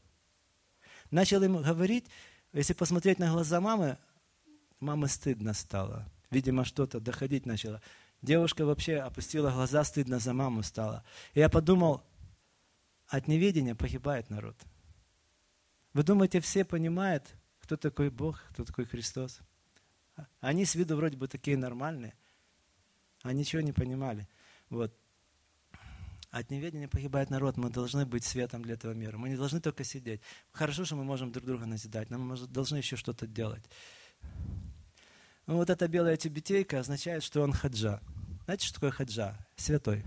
Начал 1.10 1.42
им 1.42 1.62
говорить, 1.62 2.06
если 2.54 2.72
посмотреть 2.72 3.18
на 3.18 3.30
глаза 3.30 3.60
мамы, 3.60 3.98
мамы 4.80 5.06
стыдно 5.06 5.52
стало. 5.52 6.10
Видимо, 6.30 6.64
что-то 6.64 7.00
доходить 7.00 7.46
начало. 7.46 7.82
Девушка 8.22 8.64
вообще 8.64 8.98
опустила 8.98 9.50
глаза, 9.50 9.82
стыдно 9.84 10.18
за 10.18 10.32
маму 10.32 10.62
стало. 10.62 11.04
И 11.34 11.40
я 11.40 11.48
подумал, 11.48 12.04
от 13.08 13.26
неведения 13.26 13.74
погибает 13.74 14.30
народ. 14.30 14.56
Вы 15.92 16.04
думаете, 16.04 16.40
все 16.40 16.64
понимают, 16.64 17.34
кто 17.60 17.76
такой 17.76 18.10
Бог, 18.10 18.40
кто 18.50 18.64
такой 18.64 18.84
Христос? 18.84 19.40
Они 20.40 20.64
с 20.64 20.74
виду 20.74 20.96
вроде 20.96 21.16
бы 21.16 21.26
такие 21.26 21.56
нормальные, 21.56 22.14
а 23.22 23.32
ничего 23.32 23.62
не 23.62 23.72
понимали. 23.72 24.28
Вот. 24.68 24.94
От 26.30 26.50
неведения 26.50 26.86
погибает 26.86 27.30
народ. 27.30 27.56
Мы 27.56 27.70
должны 27.70 28.06
быть 28.06 28.22
светом 28.22 28.62
для 28.62 28.74
этого 28.74 28.92
мира. 28.92 29.18
Мы 29.18 29.30
не 29.30 29.36
должны 29.36 29.60
только 29.60 29.82
сидеть. 29.82 30.20
Хорошо, 30.52 30.84
что 30.84 30.94
мы 30.94 31.02
можем 31.02 31.32
друг 31.32 31.44
друга 31.44 31.66
назидать, 31.66 32.10
но 32.10 32.18
мы 32.18 32.36
должны 32.46 32.76
еще 32.76 32.94
что-то 32.94 33.26
делать. 33.26 33.64
Ну, 35.50 35.56
вот 35.56 35.68
эта 35.68 35.88
белая 35.88 36.16
тибетейка 36.16 36.78
означает, 36.78 37.24
что 37.24 37.42
он 37.42 37.52
хаджа. 37.52 38.00
Знаете, 38.44 38.66
что 38.66 38.74
такое 38.74 38.92
хаджа? 38.92 39.36
Святой. 39.56 40.04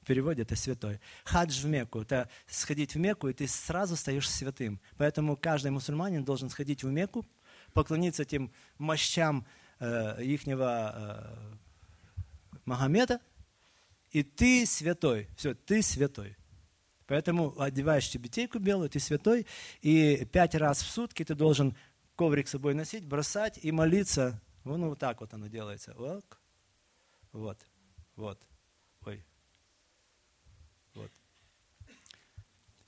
В 0.00 0.06
переводе 0.06 0.40
это 0.40 0.56
святой. 0.56 1.00
Хадж 1.24 1.60
в 1.60 1.66
Мекку– 1.66 2.00
это 2.00 2.30
сходить 2.46 2.94
в 2.94 2.98
Мекку, 2.98 3.28
и 3.28 3.34
ты 3.34 3.46
сразу 3.46 3.94
стаешь 3.94 4.26
святым. 4.26 4.80
Поэтому 4.96 5.36
каждый 5.36 5.70
мусульманин 5.70 6.24
должен 6.24 6.48
сходить 6.48 6.82
в 6.82 6.88
Мекку, 6.90 7.26
поклониться 7.74 8.24
тем 8.24 8.50
мощам 8.78 9.46
э, 9.80 10.24
ихнего 10.24 10.94
э, 10.96 12.16
Магомеда, 12.64 13.20
и 14.12 14.22
ты 14.22 14.64
святой. 14.64 15.28
Все, 15.36 15.52
ты 15.52 15.82
святой. 15.82 16.38
Поэтому 17.06 17.58
одеваешь 17.60 18.08
тибетейку 18.08 18.58
белую, 18.58 18.88
ты 18.88 18.98
святой, 18.98 19.46
и 19.82 20.26
пять 20.32 20.54
раз 20.54 20.82
в 20.82 20.90
сутки 20.90 21.22
ты 21.22 21.34
должен 21.34 21.76
коврик 22.18 22.48
с 22.48 22.50
собой 22.50 22.74
носить, 22.74 23.04
бросать 23.04 23.60
и 23.62 23.70
молиться. 23.70 24.42
Ну, 24.64 24.88
вот 24.88 24.98
так 24.98 25.20
вот 25.20 25.32
оно 25.32 25.46
делается. 25.46 25.94
Вот, 25.96 26.24
вот, 27.32 27.58
вот. 28.16 28.42
Ой. 29.06 29.24
Вот. 30.94 31.12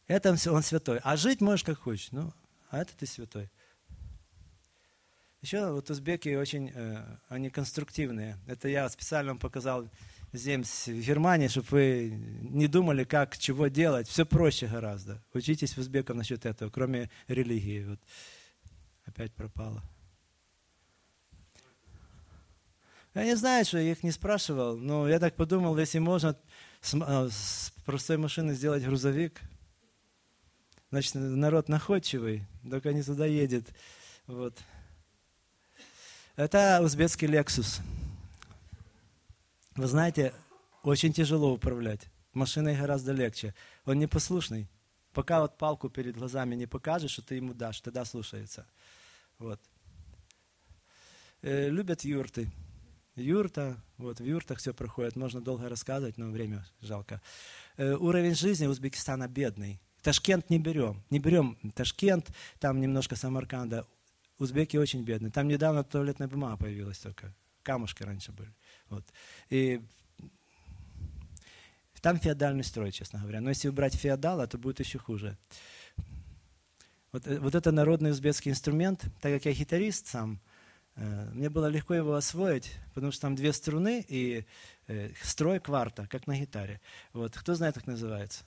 Это 0.09 0.31
он 0.31 0.63
святой. 0.63 0.99
А 1.05 1.17
жить 1.17 1.41
можешь 1.41 1.65
как 1.65 1.79
хочешь. 1.79 2.11
Ну, 2.11 2.33
а 2.71 2.79
это 2.79 2.93
ты 2.97 3.07
святой. 3.07 3.49
Еще 5.43 5.73
вот 5.73 5.89
узбеки 5.89 6.35
очень, 6.35 6.73
э, 6.75 7.17
они 7.29 7.51
конструктивные. 7.51 8.37
Это 8.49 8.69
я 8.69 8.89
специально 8.89 9.31
вам 9.31 9.39
показал 9.39 9.89
здесь, 10.33 10.89
в 10.89 11.01
Германии, 11.01 11.49
чтобы 11.49 11.69
вы 11.71 12.11
не 12.43 12.67
думали, 12.67 13.05
как, 13.05 13.39
чего 13.39 13.69
делать. 13.69 14.09
Все 14.09 14.27
проще 14.27 14.67
гораздо. 14.67 15.23
Учитесь 15.33 15.77
в 15.77 15.79
узбеков 15.79 16.17
насчет 16.17 16.45
этого, 16.45 16.69
кроме 16.69 17.11
религии. 17.29 17.85
Вот. 17.85 18.01
Опять 19.07 19.33
пропало. 19.33 19.83
Я 23.15 23.25
не 23.25 23.35
знаю, 23.35 23.65
что 23.65 23.79
я 23.79 23.91
их 23.91 24.05
не 24.05 24.13
спрашивал, 24.13 24.77
но 24.77 25.09
я 25.09 25.19
так 25.19 25.35
подумал, 25.35 25.77
если 25.77 25.99
можно 25.99 26.37
с, 26.81 26.95
а, 26.95 27.29
с 27.29 27.73
простой 27.85 28.19
машины 28.19 28.55
сделать 28.55 28.85
грузовик, 28.85 29.41
значит, 30.91 31.15
народ 31.15 31.69
находчивый, 31.69 32.47
только 32.69 32.93
не 32.93 33.03
туда 33.03 33.27
едет. 33.27 33.67
Вот. 34.27 34.57
Это 36.37 36.81
узбекский 36.83 37.27
Lexus. 37.27 37.81
Вы 39.75 39.87
знаете, 39.89 40.33
очень 40.83 41.13
тяжело 41.13 41.53
управлять. 41.53 42.07
Машиной 42.33 42.77
гораздо 42.77 43.13
легче. 43.13 43.55
Он 43.85 43.99
непослушный. 43.99 44.69
Пока 45.13 45.41
вот 45.41 45.59
палку 45.59 45.89
перед 45.89 46.17
глазами 46.17 46.55
не 46.55 46.67
покажешь, 46.67 47.11
что 47.11 47.23
ты 47.23 47.35
ему 47.35 47.55
дашь, 47.55 47.81
тогда 47.81 48.05
слушается. 48.05 48.67
Вот. 49.41 49.59
Э, 51.43 51.71
любят 51.71 52.05
юрты. 52.05 52.53
Юрта, 53.17 53.77
вот 53.97 54.21
в 54.21 54.25
юртах 54.25 54.59
все 54.59 54.73
проходит, 54.73 55.17
можно 55.17 55.41
долго 55.41 55.69
рассказывать, 55.69 56.19
но 56.19 56.31
время 56.31 56.65
жалко. 56.81 57.21
Э, 57.77 57.95
уровень 57.95 58.35
жизни 58.35 58.67
Узбекистана 58.67 59.29
бедный. 59.29 59.81
Ташкент 60.03 60.51
не 60.51 60.59
берем. 60.59 61.03
Не 61.11 61.19
берем 61.19 61.59
Ташкент, 61.75 62.31
там 62.59 62.81
немножко 62.81 63.17
Самарканда. 63.17 63.87
Узбеки 64.39 64.77
очень 64.77 65.03
бедные. 65.05 65.33
Там 65.33 65.49
недавно 65.49 65.85
туалетная 65.85 66.29
бумага 66.29 66.59
появилась 66.59 66.99
только. 66.99 67.35
Камушки 67.63 68.03
раньше 68.03 68.33
были. 68.33 68.55
Вот. 68.91 69.05
И 69.49 69.81
там 72.03 72.19
феодальный 72.19 72.65
строй, 72.65 72.93
честно 72.93 73.21
говоря. 73.21 73.41
Но 73.41 73.49
если 73.49 73.69
убрать 73.69 73.95
феодала, 73.95 74.47
то 74.47 74.59
будет 74.59 74.81
еще 74.81 74.99
хуже. 74.99 75.37
Вот, 77.13 77.27
э, 77.27 77.39
вот 77.39 77.55
это 77.55 77.73
народный 77.73 78.11
узбекский 78.11 78.51
инструмент, 78.51 79.05
так 79.21 79.33
как 79.33 79.45
я 79.45 79.53
гитарист 79.53 80.07
сам, 80.07 80.41
э, 80.97 81.31
мне 81.33 81.51
было 81.51 81.67
легко 81.67 81.95
его 81.95 82.15
освоить, 82.15 82.77
потому 82.95 83.13
что 83.13 83.23
там 83.23 83.35
две 83.35 83.53
струны 83.53 84.05
и 84.09 84.47
э, 84.87 85.11
строй 85.23 85.61
кварта, 85.61 86.07
как 86.07 86.27
на 86.27 86.39
гитаре. 86.39 86.81
Вот. 87.13 87.37
Кто 87.37 87.55
знает, 87.55 87.75
как 87.75 87.87
называется? 87.87 88.45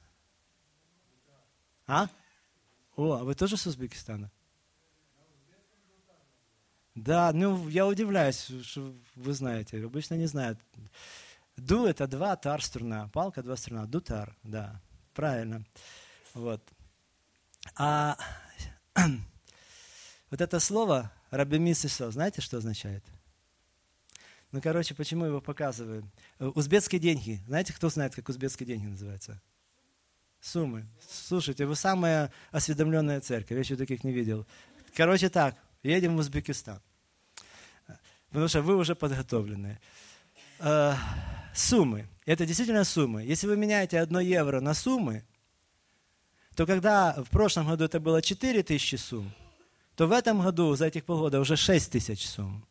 А? 1.87 2.07
О, 2.95 3.13
а 3.13 3.23
вы 3.23 3.35
тоже 3.35 3.57
с 3.57 3.67
Узбекистана? 3.67 4.31
Да, 6.95 7.31
ну 7.33 7.67
я 7.69 7.87
удивляюсь, 7.87 8.51
что 8.61 8.93
вы 9.15 9.33
знаете. 9.33 9.83
Обычно 9.83 10.13
не 10.13 10.27
знают. 10.27 10.59
Ду 11.57 11.87
это 11.87 12.07
два, 12.07 12.35
тар 12.35 12.63
струна. 12.63 13.09
Палка 13.11 13.41
два 13.41 13.55
струна. 13.57 13.87
Дутар, 13.87 14.35
да. 14.43 14.79
Правильно. 15.13 15.65
Вот. 16.35 16.61
А 17.75 18.15
вот 20.29 20.41
это 20.41 20.59
слово 20.59 21.11
рабемисисо, 21.31 22.11
знаете, 22.11 22.41
что 22.41 22.57
означает? 22.57 23.03
Ну, 24.51 24.61
короче, 24.61 24.93
почему 24.93 25.25
его 25.25 25.41
показываю? 25.41 26.07
Узбекские 26.39 27.01
деньги. 27.01 27.41
Знаете, 27.47 27.73
кто 27.73 27.89
знает, 27.89 28.13
как 28.13 28.29
узбекские 28.29 28.67
деньги 28.67 28.85
называются? 28.85 29.41
Суммы. 30.39 30.85
Слушайте, 31.09 31.65
вы 31.65 31.75
самая 31.75 32.31
осведомленная 32.51 33.19
церковь. 33.19 33.51
Я 33.51 33.59
еще 33.59 33.75
таких 33.75 34.03
не 34.03 34.11
видел. 34.11 34.45
Короче 34.93 35.29
так, 35.29 35.55
едем 35.81 36.15
в 36.15 36.19
Узбекистан. 36.19 36.81
Потому 38.27 38.47
что 38.47 38.61
вы 38.61 38.75
уже 38.75 38.93
подготовленные. 38.93 39.79
Э, 40.59 40.93
суммы. 41.55 42.07
Это 42.25 42.45
действительно 42.45 42.83
суммы. 42.83 43.23
Если 43.23 43.47
вы 43.47 43.57
меняете 43.57 43.99
1 43.99 44.19
евро 44.19 44.59
на 44.59 44.73
суммы, 44.73 45.23
то 46.55 46.65
когда 46.65 47.13
в 47.23 47.29
прошлом 47.29 47.67
году 47.67 47.85
это 47.85 47.99
было 47.99 48.21
4 48.21 48.63
тысячи 48.63 48.95
сумм, 48.95 49.31
то 49.95 50.07
в 50.07 50.11
этом 50.11 50.41
году 50.41 50.75
за 50.75 50.87
этих 50.87 51.03
полгода 51.05 51.39
уже 51.39 51.55
6 51.55 51.91
тысяч 51.91 52.27
сумм. 52.27 52.65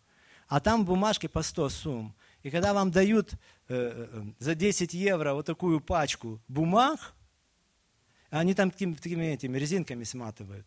А 0.48 0.60
там 0.60 0.84
бумажки 0.84 1.28
по 1.28 1.42
100 1.42 1.68
сумм. 1.68 2.14
И 2.42 2.50
когда 2.50 2.74
вам 2.74 2.90
дают 2.90 3.32
э, 3.32 3.36
э, 3.68 4.22
за 4.38 4.54
10 4.54 4.92
евро 4.94 5.34
вот 5.34 5.46
такую 5.46 5.80
пачку 5.80 6.40
бумаг, 6.48 7.14
они 8.30 8.54
там 8.54 8.70
такими, 8.70 8.94
такими 8.94 9.24
этими 9.26 9.58
резинками 9.58 10.04
сматывают. 10.04 10.66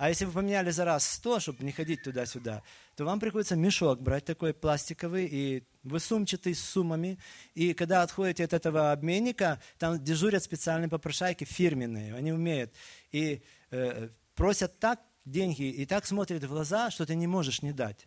А 0.00 0.08
если 0.08 0.24
вы 0.24 0.32
поменяли 0.32 0.70
за 0.70 0.86
раз 0.86 1.06
100, 1.06 1.40
чтобы 1.40 1.62
не 1.62 1.72
ходить 1.72 2.02
туда-сюда, 2.02 2.62
то 2.96 3.04
вам 3.04 3.20
приходится 3.20 3.54
мешок 3.54 4.00
брать 4.00 4.24
такой 4.24 4.54
пластиковый 4.54 5.28
и 5.30 5.62
высумчатый 5.82 6.54
с 6.54 6.64
суммами. 6.64 7.18
И 7.52 7.74
когда 7.74 8.02
отходите 8.02 8.44
от 8.44 8.54
этого 8.54 8.92
обменника, 8.92 9.60
там 9.76 10.02
дежурят 10.02 10.42
специальные 10.42 10.88
попрошайки 10.88 11.44
фирменные, 11.44 12.14
они 12.14 12.32
умеют. 12.32 12.72
И 13.12 13.42
э, 13.72 14.08
просят 14.34 14.78
так 14.78 15.02
деньги 15.26 15.64
и 15.64 15.84
так 15.84 16.06
смотрят 16.06 16.42
в 16.44 16.48
глаза, 16.48 16.90
что 16.90 17.04
ты 17.04 17.14
не 17.14 17.26
можешь 17.26 17.60
не 17.60 17.72
дать. 17.74 18.06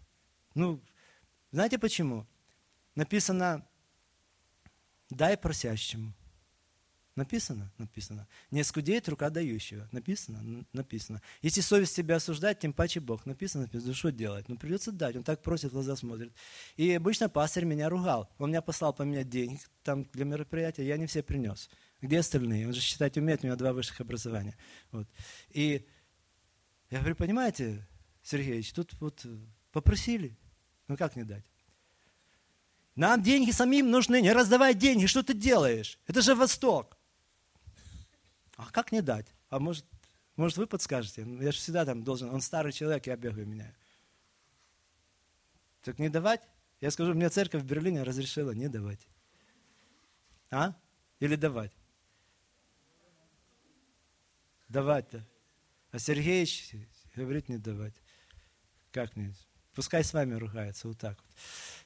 Ну, 0.56 0.82
знаете 1.52 1.78
почему? 1.78 2.26
Написано 2.96 3.68
«дай 5.12 5.38
просящему». 5.38 6.16
Написано? 7.16 7.72
Написано. 7.78 8.28
Не 8.50 8.64
скудеет 8.64 9.08
рука 9.08 9.30
дающего. 9.30 9.88
Написано? 9.92 10.66
Написано. 10.74 11.22
Если 11.44 11.62
совесть 11.62 11.96
тебя 11.96 12.16
осуждает, 12.16 12.60
тем 12.60 12.74
паче 12.74 13.00
Бог. 13.00 13.28
Написано? 13.28 13.64
Написано. 13.66 13.94
Что 13.94 14.12
делать? 14.12 14.50
Ну 14.50 14.58
придется 14.58 14.92
дать. 14.92 15.16
Он 15.16 15.24
так 15.24 15.44
просит, 15.44 15.72
глаза 15.72 15.96
смотрит. 15.96 16.34
И 16.76 16.92
обычно 16.92 17.30
пастырь 17.30 17.66
меня 17.66 17.88
ругал. 17.88 18.30
Он 18.40 18.50
меня 18.50 18.64
послал 18.64 18.94
поменять 18.94 19.30
деньги 19.30 19.60
там 19.84 20.06
для 20.14 20.26
мероприятия. 20.26 20.88
Я 20.88 20.98
не 20.98 21.06
все 21.06 21.22
принес. 21.22 21.70
Где 22.02 22.20
остальные? 22.20 22.68
Он 22.68 22.74
же 22.74 22.82
считать 22.82 23.16
умеет, 23.16 23.44
у 23.44 23.48
него 23.48 23.56
два 23.58 23.74
высших 23.74 24.02
образования. 24.02 24.58
Вот. 24.92 25.08
И 25.52 25.88
я 26.90 26.98
говорю, 26.98 27.16
понимаете, 27.16 27.88
Сергеевич, 28.24 28.74
тут 28.74 28.94
вот 29.00 29.24
попросили. 29.72 30.36
Ну 30.88 30.98
как 30.98 31.16
не 31.16 31.24
дать? 31.24 31.46
Нам 32.96 33.22
деньги 33.22 33.52
самим 33.52 33.92
нужны, 33.92 34.22
не 34.22 34.34
раздавай 34.34 34.74
деньги, 34.74 35.06
что 35.06 35.22
ты 35.22 35.34
делаешь? 35.34 36.00
Это 36.08 36.22
же 36.22 36.34
Восток. 36.34 36.98
А 38.68 38.72
как 38.72 38.92
не 38.92 39.02
дать? 39.02 39.28
А 39.50 39.60
может, 39.60 39.86
может 40.36 40.58
вы 40.58 40.68
подскажете? 40.68 41.26
Я 41.42 41.52
же 41.52 41.58
всегда 41.58 41.86
там 41.86 42.04
должен, 42.04 42.30
он 42.30 42.42
старый 42.42 42.72
человек, 42.72 43.08
я 43.08 43.16
бегаю, 43.16 43.46
меняю. 43.46 43.76
Так 45.82 46.00
не 46.00 46.10
давать? 46.10 46.42
Я 46.80 46.92
скажу, 46.92 47.14
мне 47.14 47.30
церковь 47.30 47.62
в 47.62 47.66
Берлине 47.66 48.04
разрешила 48.04 48.52
не 48.52 48.70
давать. 48.70 49.08
А? 50.50 50.76
Или 51.20 51.36
давать? 51.36 51.72
Давать-то. 54.70 55.28
А 55.92 56.00
Сергеевич 56.00 56.72
говорит 57.16 57.50
не 57.50 57.58
давать. 57.58 57.96
Как 58.92 59.16
не? 59.16 59.34
Пускай 59.74 60.04
с 60.04 60.14
вами 60.14 60.36
ругается, 60.36 60.88
вот 60.88 60.98
так 61.00 61.18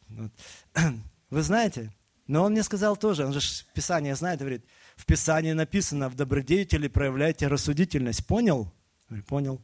вот. 0.10 0.32
вот. 0.76 0.84
Вы 1.30 1.42
знаете, 1.42 1.92
но 2.28 2.44
он 2.44 2.52
мне 2.52 2.64
сказал 2.64 2.98
тоже, 2.98 3.26
он 3.26 3.34
же 3.34 3.40
Писание 3.74 4.16
знает, 4.16 4.40
говорит, 4.40 4.66
в 4.96 5.06
Писании 5.06 5.54
написано, 5.54 6.10
в 6.10 6.16
добродетели 6.16 6.88
проявляйте 6.88 7.48
рассудительность. 7.48 8.26
Понял? 8.26 8.74
Говорю, 9.08 9.24
понял. 9.24 9.62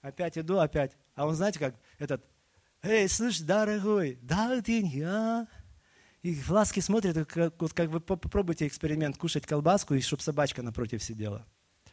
Опять 0.00 0.38
иду, 0.38 0.58
опять. 0.58 0.96
А 1.14 1.26
он, 1.26 1.34
знаете, 1.34 1.58
как 1.58 1.76
этот, 1.98 2.24
эй, 2.82 3.08
слышь, 3.08 3.40
дорогой, 3.40 4.18
дай 4.22 4.62
деньги, 4.62 5.00
а? 5.00 5.46
И 6.22 6.34
глазки 6.34 6.80
смотрят, 6.80 7.26
как, 7.28 7.60
вот 7.60 7.72
как 7.72 7.90
вы 7.90 8.00
попробуйте 8.00 8.66
эксперимент, 8.66 9.18
кушать 9.18 9.44
колбаску, 9.44 9.94
и 9.94 10.00
чтобы 10.00 10.22
собачка 10.22 10.62
напротив 10.62 11.02
сидела. 11.02 11.46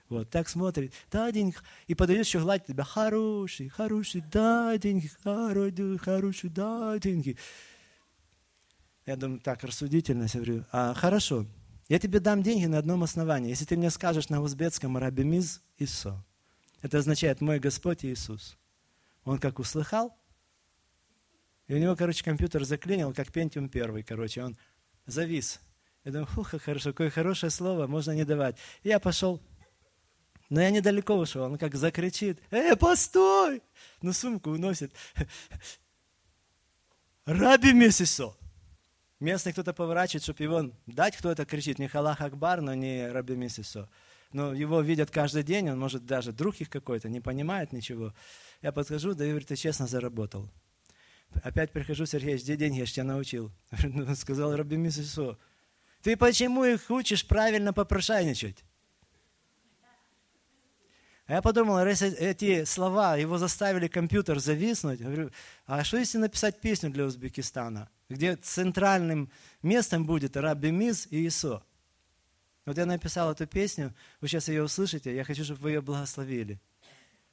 Вот, 0.08 0.30
так 0.30 0.50
смотрит, 0.50 0.94
дай 1.12 1.32
деньги, 1.32 1.56
и 1.88 1.96
подает 1.96 2.26
еще 2.26 2.40
гладить 2.40 2.68
тебя, 2.68 2.84
хороший, 2.84 3.70
хороший, 3.70 4.22
дай 4.22 4.80
деньги, 4.80 5.12
хороший, 5.24 5.98
хороший, 5.98 6.50
дай 6.50 7.00
деньги. 7.00 7.38
Я 9.10 9.16
думаю, 9.16 9.40
так, 9.40 9.64
рассудительность, 9.64 10.36
я 10.36 10.42
говорю, 10.42 10.66
а, 10.72 10.94
хорошо, 10.94 11.48
я 11.88 11.98
тебе 11.98 12.20
дам 12.20 12.44
деньги 12.44 12.68
на 12.68 12.78
одном 12.78 13.02
основании. 13.02 13.50
Если 13.50 13.66
ты 13.66 13.76
мне 13.76 13.90
скажешь 13.90 14.30
на 14.30 14.40
узбекском 14.40 14.96
«рабимиз 15.00 15.64
Исо», 15.80 16.24
это 16.84 17.00
означает 17.00 17.42
«мой 17.42 17.58
Господь 17.58 18.06
Иисус». 18.06 18.56
Он 19.24 19.40
как 19.40 19.58
услыхал, 19.58 20.16
и 21.66 21.74
у 21.74 21.80
него, 21.80 21.96
короче, 21.96 22.24
компьютер 22.24 22.64
заклинил, 22.66 23.12
как 23.12 23.30
Pentium 23.30 23.68
первый, 23.68 24.04
короче, 24.04 24.44
он 24.44 24.56
завис. 25.08 25.60
Я 26.04 26.12
думаю, 26.12 26.28
фух, 26.28 26.50
хорошо, 26.62 26.92
какое 26.92 27.10
хорошее 27.10 27.50
слово, 27.50 27.88
можно 27.88 28.12
не 28.12 28.26
давать. 28.26 28.58
И 28.84 28.90
я 28.90 29.00
пошел, 29.00 29.42
но 30.52 30.62
я 30.62 30.70
недалеко 30.70 31.16
ушел, 31.16 31.46
он 31.46 31.58
как 31.58 31.74
закричит, 31.74 32.40
«Эй, 32.52 32.76
постой!» 32.78 33.64
Ну, 34.04 34.14
сумку 34.14 34.52
уносит. 34.52 34.94
«Раби 37.26 37.74
Месисо!» 37.74 38.39
Местный 39.20 39.52
кто-то 39.52 39.74
поворачивает, 39.74 40.24
чтобы 40.24 40.44
его 40.44 40.72
дать, 40.86 41.18
кто 41.18 41.32
это 41.32 41.46
кричит. 41.46 41.78
Не 41.78 41.88
Халах 41.88 42.22
Акбар, 42.22 42.62
но 42.62 42.74
не 42.74 43.12
Раби 43.12 43.36
Мисисо. 43.36 43.90
Но 44.32 44.54
его 44.54 44.80
видят 44.82 45.10
каждый 45.10 45.44
день, 45.44 45.70
он 45.70 45.80
может 45.80 46.06
даже 46.06 46.32
друг 46.32 46.62
их 46.62 46.70
какой-то, 46.70 47.10
не 47.10 47.20
понимает 47.20 47.74
ничего. 47.74 48.14
Я 48.62 48.72
подхожу, 48.72 49.14
да 49.14 49.26
и 49.26 49.30
говорю, 49.30 49.46
ты 49.46 49.56
честно 49.56 49.88
заработал. 49.88 50.50
Опять 51.44 51.72
прихожу, 51.72 52.06
Сергей, 52.06 52.38
где 52.38 52.56
деньги, 52.56 52.80
я 52.80 52.86
же 52.86 52.94
тебя 52.94 53.06
научил. 53.06 53.52
Сказал 54.16 54.56
Раби 54.56 54.78
Мисисо, 54.78 55.38
ты 56.04 56.16
почему 56.16 56.64
их 56.64 56.90
учишь 56.90 57.28
правильно 57.28 57.74
попрошайничать? 57.74 58.64
А 61.30 61.34
я 61.34 61.42
подумал, 61.42 61.84
раз 61.84 62.02
эти 62.02 62.66
слова 62.66 63.16
его 63.16 63.38
заставили 63.38 63.88
компьютер 63.88 64.40
зависнуть, 64.40 65.00
говорю, 65.00 65.30
а 65.68 65.84
что 65.84 65.98
если 65.98 66.18
написать 66.18 66.60
песню 66.60 66.90
для 66.90 67.06
Узбекистана? 67.06 67.88
где 68.10 68.36
центральным 68.36 69.32
местом 69.62 70.06
будет 70.06 70.36
Рабби 70.36 70.70
Миз 70.70 71.08
и 71.12 71.28
Исо. 71.28 71.64
Вот 72.66 72.78
я 72.78 72.86
написал 72.86 73.32
эту 73.32 73.48
песню, 73.48 73.94
вы 74.20 74.28
сейчас 74.28 74.48
ее 74.48 74.64
услышите, 74.64 75.16
я 75.16 75.24
хочу, 75.24 75.44
чтобы 75.44 75.62
вы 75.62 75.72
ее 75.72 75.82
благословили. 75.82 76.60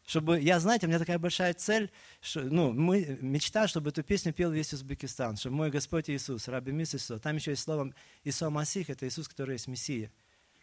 Чтобы, 0.06 0.40
я, 0.40 0.60
знаете, 0.60 0.86
у 0.86 0.88
меня 0.88 1.00
такая 1.00 1.18
большая 1.18 1.52
цель, 1.54 1.90
что, 2.20 2.42
ну, 2.42 2.72
мы, 2.72 3.18
мечта, 3.20 3.66
чтобы 3.66 3.90
эту 3.90 4.04
песню 4.04 4.32
пел 4.32 4.52
весь 4.52 4.72
Узбекистан, 4.72 5.36
чтобы 5.36 5.56
мой 5.56 5.70
Господь 5.70 6.08
Иисус, 6.08 6.46
Раби 6.46 6.70
Мис 6.70 6.94
Иисус, 6.94 7.20
там 7.20 7.36
еще 7.36 7.52
есть 7.52 7.62
слово 7.62 7.92
Исо 8.22 8.50
Масих, 8.50 8.88
это 8.88 9.08
Иисус, 9.08 9.26
который 9.26 9.54
есть 9.54 9.66
Мессия. 9.66 10.12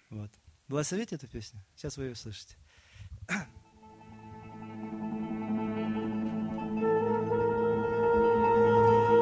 Вот. 0.09 0.31
Благословите 0.69 1.15
эту 1.15 1.27
песню, 1.27 1.59
сейчас 1.75 1.97
вы 1.97 2.05
ее 2.05 2.11
услышите. 2.13 2.55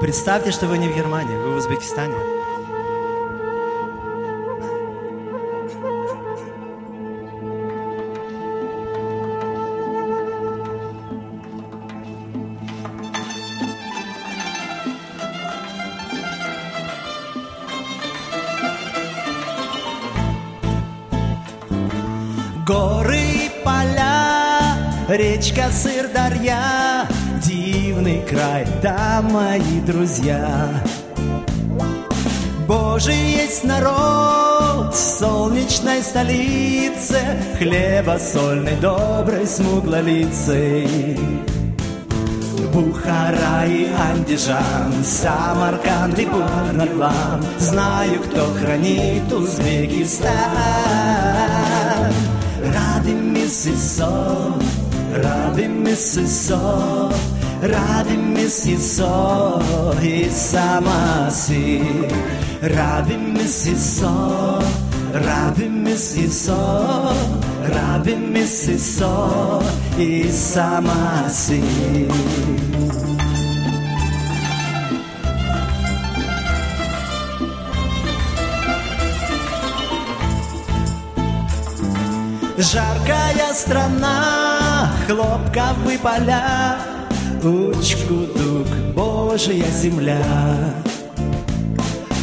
Представьте, 0.02 0.52
что 0.52 0.68
вы 0.68 0.78
не 0.78 0.88
в 0.88 0.96
Германии, 0.96 1.36
вы 1.36 1.54
в 1.54 1.58
Узбекистане. 1.58 2.41
Речка 25.52 25.70
Сырдарья, 25.72 27.08
Дивный 27.44 28.22
край, 28.28 28.66
там 28.82 29.34
мои 29.34 29.82
друзья. 29.86 30.70
Божий 32.68 33.16
есть 33.16 33.64
народ 33.64 34.94
в 34.94 34.96
солнечной 34.96 36.02
столице, 36.02 37.20
Хлеба 37.58 38.18
сольный, 38.20 38.76
добрый, 38.78 39.46
смуглолицей. 39.48 41.20
Бухара 42.74 43.66
и 43.68 43.90
Андижан, 44.14 45.04
Самарканд 45.04 46.18
и 46.18 46.26
Бурнаглам, 46.26 47.44
Знаю, 47.60 48.22
кто 48.22 48.46
хранит 48.54 49.32
Узбекистан. 49.34 50.32
Рады 55.14 55.68
Миссисо, 55.68 57.12
рады 57.62 58.16
Миссисо, 58.16 59.62
рады 59.82 59.98
Миссисо 59.98 60.00
и 60.02 60.30
Самаси. 60.30 61.84
Рады 62.62 63.18
Миссисо, 63.18 64.64
рады 65.14 65.68
Миссисо, 65.68 67.14
рады 67.68 68.16
Миссисо 68.16 69.62
и 69.98 70.32
Самаси. 70.32 71.62
Жаркая 82.58 83.54
страна, 83.54 84.51
хлопковые 85.12 86.00
поля, 86.00 86.78
Учкудук, 87.44 88.68
Божья 88.96 89.66
земля. 89.72 90.24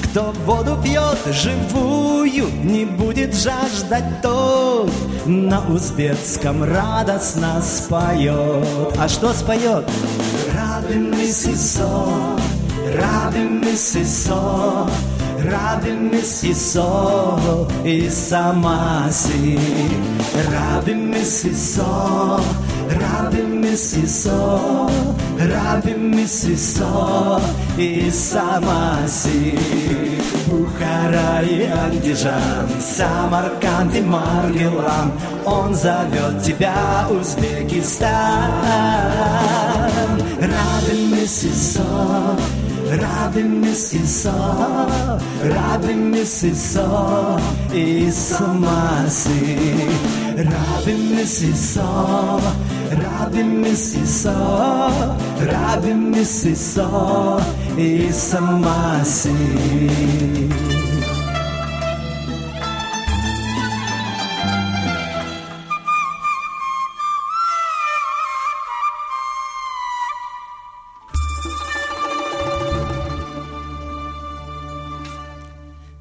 Кто 0.04 0.32
воду 0.46 0.78
пьет 0.82 1.18
живую, 1.34 2.48
не 2.64 2.86
будет 2.86 3.34
жаждать 3.34 4.22
тот, 4.22 4.90
На 5.26 5.60
узбекском 5.68 6.64
радостно 6.64 7.60
споет. 7.60 8.96
А 8.98 9.06
что 9.08 9.34
споет? 9.34 9.84
Рады 10.54 10.94
Миссисо, 10.94 12.06
рады 12.94 13.40
Миссисо, 13.40 14.88
Рады 15.44 15.90
Миссисо 15.92 17.68
и 17.84 18.08
Самаси. 18.08 19.58
Рады 20.50 20.94
Миссисо, 20.94 21.84
рады 21.84 22.77
Миссисо, 23.78 24.90
рады 25.38 25.94
Миссисо 25.94 27.40
и 27.76 28.10
Самаси. 28.10 29.58
Бухара 30.46 31.42
и 31.42 31.66
Андижан, 31.66 32.68
Самарканд 32.80 33.94
и 33.94 34.00
Маргелан, 34.00 35.12
Он 35.44 35.74
зовет 35.74 36.42
тебя, 36.42 37.06
Узбекистан. 37.10 38.08
Рады 40.40 40.94
Миссисо, 41.12 42.36
Рады 42.90 43.42
Миссисо, 43.42 44.32
рады 45.42 45.92
Миссисо 45.94 47.38
и 47.72 48.10
Самаси. 48.10 49.58
Рады 50.36 50.94
Миссисо, 50.94 52.40
рады 52.90 53.42
Миссисо, 53.42 55.16
рады 55.40 55.94
Миссисо 55.94 57.40
и 57.76 58.10
Самаси. 58.12 59.30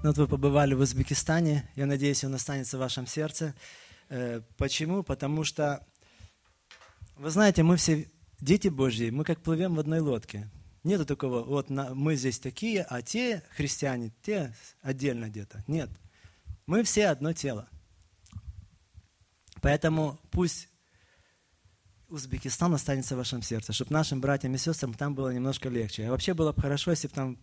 Ну, 0.07 0.11
вот 0.11 0.19
вы 0.19 0.27
побывали 0.29 0.73
в 0.73 0.79
Узбекистане, 0.79 1.69
я 1.75 1.85
надеюсь, 1.85 2.23
он 2.23 2.33
останется 2.33 2.77
в 2.77 2.79
вашем 2.79 3.07
сердце. 3.07 3.53
Э, 4.07 4.39
Почему? 4.55 5.03
Потому 5.03 5.43
что, 5.43 5.85
вы 7.17 7.29
знаете, 7.29 7.63
мы 7.63 7.77
все 7.77 8.09
дети 8.39 8.67
Божьи, 8.67 9.09
мы 9.09 9.23
как 9.23 9.41
плывем 9.41 9.75
в 9.75 9.79
одной 9.79 9.99
лодке. 9.99 10.49
Нету 10.83 11.05
такого, 11.05 11.43
вот 11.43 11.69
на- 11.69 11.93
мы 11.93 12.15
здесь 12.15 12.39
такие, 12.39 12.83
а 12.83 13.01
те 13.01 13.43
христиане, 13.55 14.13
те 14.21 14.53
отдельно 14.81 15.29
где-то. 15.29 15.63
Нет. 15.67 15.89
Мы 16.65 16.83
все 16.83 17.07
одно 17.07 17.33
тело. 17.33 17.67
Поэтому 19.61 20.19
пусть 20.31 20.69
Узбекистан 22.09 22.73
останется 22.73 23.15
в 23.15 23.17
вашем 23.17 23.41
сердце, 23.41 23.73
чтобы 23.73 23.91
нашим 23.91 24.21
братьям 24.21 24.55
и 24.55 24.57
сестрам 24.57 24.93
там 24.93 25.13
было 25.13 25.29
немножко 25.33 25.67
легче. 25.67 26.07
А 26.07 26.11
вообще 26.11 26.33
было 26.33 26.53
бы 26.53 26.61
хорошо, 26.61 26.91
если 26.91 27.07
бы 27.09 27.13
там 27.13 27.37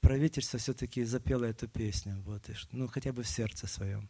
правительство 0.00 0.58
все-таки 0.58 1.02
запело 1.04 1.44
эту 1.44 1.66
песню, 1.66 2.22
вот, 2.24 2.48
ну, 2.70 2.86
хотя 2.86 3.12
бы 3.12 3.24
в 3.24 3.28
сердце 3.28 3.66
своем. 3.66 4.08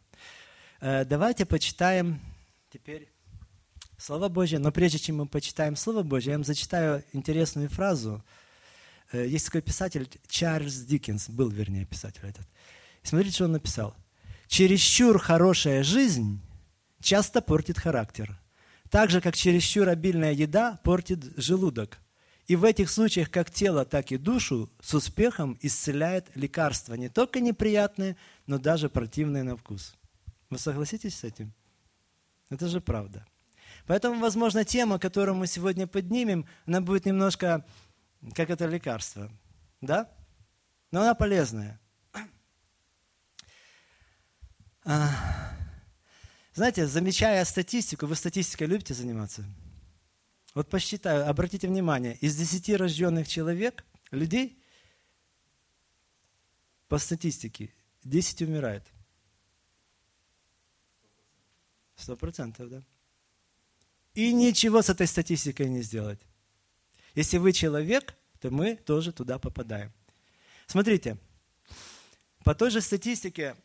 Э, 0.80 1.06
Давайте 1.06 1.46
почитаем 1.46 2.20
теперь 2.70 3.08
Слово 3.98 4.28
Божье, 4.28 4.58
но 4.58 4.72
прежде 4.72 4.98
чем 4.98 5.16
мы 5.16 5.26
почитаем 5.26 5.76
Слово 5.76 6.02
Божье, 6.02 6.32
я 6.32 6.36
вам 6.36 6.44
зачитаю 6.44 7.02
интересную 7.12 7.68
фразу. 7.68 8.22
Э, 9.12 9.26
Есть 9.26 9.46
такой 9.46 9.62
писатель 9.62 10.08
Чарльз 10.28 10.80
Диккенс, 10.80 11.30
был, 11.30 11.48
вернее, 11.48 11.86
писатель 11.86 12.24
этот. 12.24 12.46
Смотрите, 13.02 13.34
что 13.34 13.44
он 13.44 13.52
написал. 13.52 13.94
«Чересчур 14.48 15.18
хорошая 15.18 15.82
жизнь 15.82 16.40
часто 17.00 17.40
портит 17.40 17.78
характер, 17.78 18.38
так 18.90 19.10
же, 19.10 19.20
как 19.20 19.34
чересчур 19.34 19.88
обильная 19.88 20.32
еда 20.32 20.78
портит 20.84 21.24
желудок. 21.36 21.98
И 22.46 22.54
в 22.54 22.64
этих 22.64 22.90
случаях 22.90 23.30
как 23.30 23.50
тело, 23.50 23.84
так 23.84 24.12
и 24.12 24.16
душу 24.16 24.70
с 24.80 24.94
успехом 24.94 25.58
исцеляет 25.62 26.30
лекарства, 26.36 26.94
не 26.94 27.08
только 27.08 27.40
неприятные, 27.40 28.16
но 28.46 28.58
даже 28.58 28.88
противные 28.88 29.42
на 29.42 29.56
вкус. 29.56 29.94
Вы 30.48 30.58
согласитесь 30.58 31.16
с 31.18 31.24
этим? 31.24 31.52
Это 32.48 32.68
же 32.68 32.80
правда. 32.80 33.26
Поэтому, 33.86 34.20
возможно, 34.20 34.64
тема, 34.64 34.98
которую 34.98 35.36
мы 35.36 35.46
сегодня 35.46 35.86
поднимем, 35.86 36.46
она 36.66 36.80
будет 36.80 37.06
немножко 37.06 37.64
как 38.34 38.50
это 38.50 38.66
лекарство. 38.66 39.30
Да? 39.80 40.10
Но 40.90 41.02
она 41.02 41.14
полезная. 41.14 41.80
А, 44.84 45.10
Знаете, 46.54 46.86
замечая 46.86 47.44
статистику, 47.44 48.06
вы 48.06 48.14
статистикой 48.14 48.66
любите 48.66 48.94
заниматься? 48.94 49.44
Вот 50.54 50.70
посчитаю, 50.70 51.28
обратите 51.28 51.68
внимание, 51.68 52.16
из 52.16 52.36
10 52.36 52.76
рожденных 52.76 53.28
человек, 53.28 53.84
людей, 54.10 54.58
по 56.88 56.98
статистике, 56.98 57.74
10 58.04 58.42
умирает. 58.42 58.84
Сто 61.96 62.16
процентов, 62.16 62.70
да. 62.70 62.82
И 64.16 64.32
ничего 64.32 64.80
с 64.80 64.88
этой 64.88 65.06
статистикой 65.06 65.68
не 65.68 65.82
сделать. 65.82 66.18
Если 67.14 67.36
вы 67.36 67.52
человек, 67.52 68.14
то 68.40 68.50
мы 68.50 68.74
тоже 68.76 69.12
туда 69.12 69.38
попадаем. 69.38 69.92
Смотрите, 70.66 71.18
по 72.42 72.54
той 72.54 72.70
же 72.70 72.80
статистике, 72.80 73.56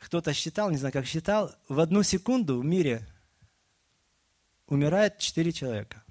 кто-то 0.00 0.34
считал, 0.34 0.70
не 0.70 0.76
знаю, 0.76 0.92
как 0.92 1.06
считал, 1.06 1.54
в 1.68 1.78
одну 1.78 2.02
секунду 2.02 2.58
в 2.58 2.64
мире 2.64 3.06
умирает 4.66 5.18
4 5.18 5.52
человека. 5.52 6.02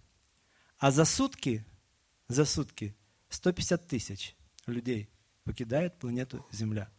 А 0.78 0.90
за 0.90 1.04
сутки, 1.04 1.66
за 2.30 2.46
сутки 2.46 2.96
150 3.28 3.88
тысяч 3.88 4.38
людей 4.68 5.10
покидает 5.44 6.00
планету 6.00 6.46
Земля. 6.50 6.90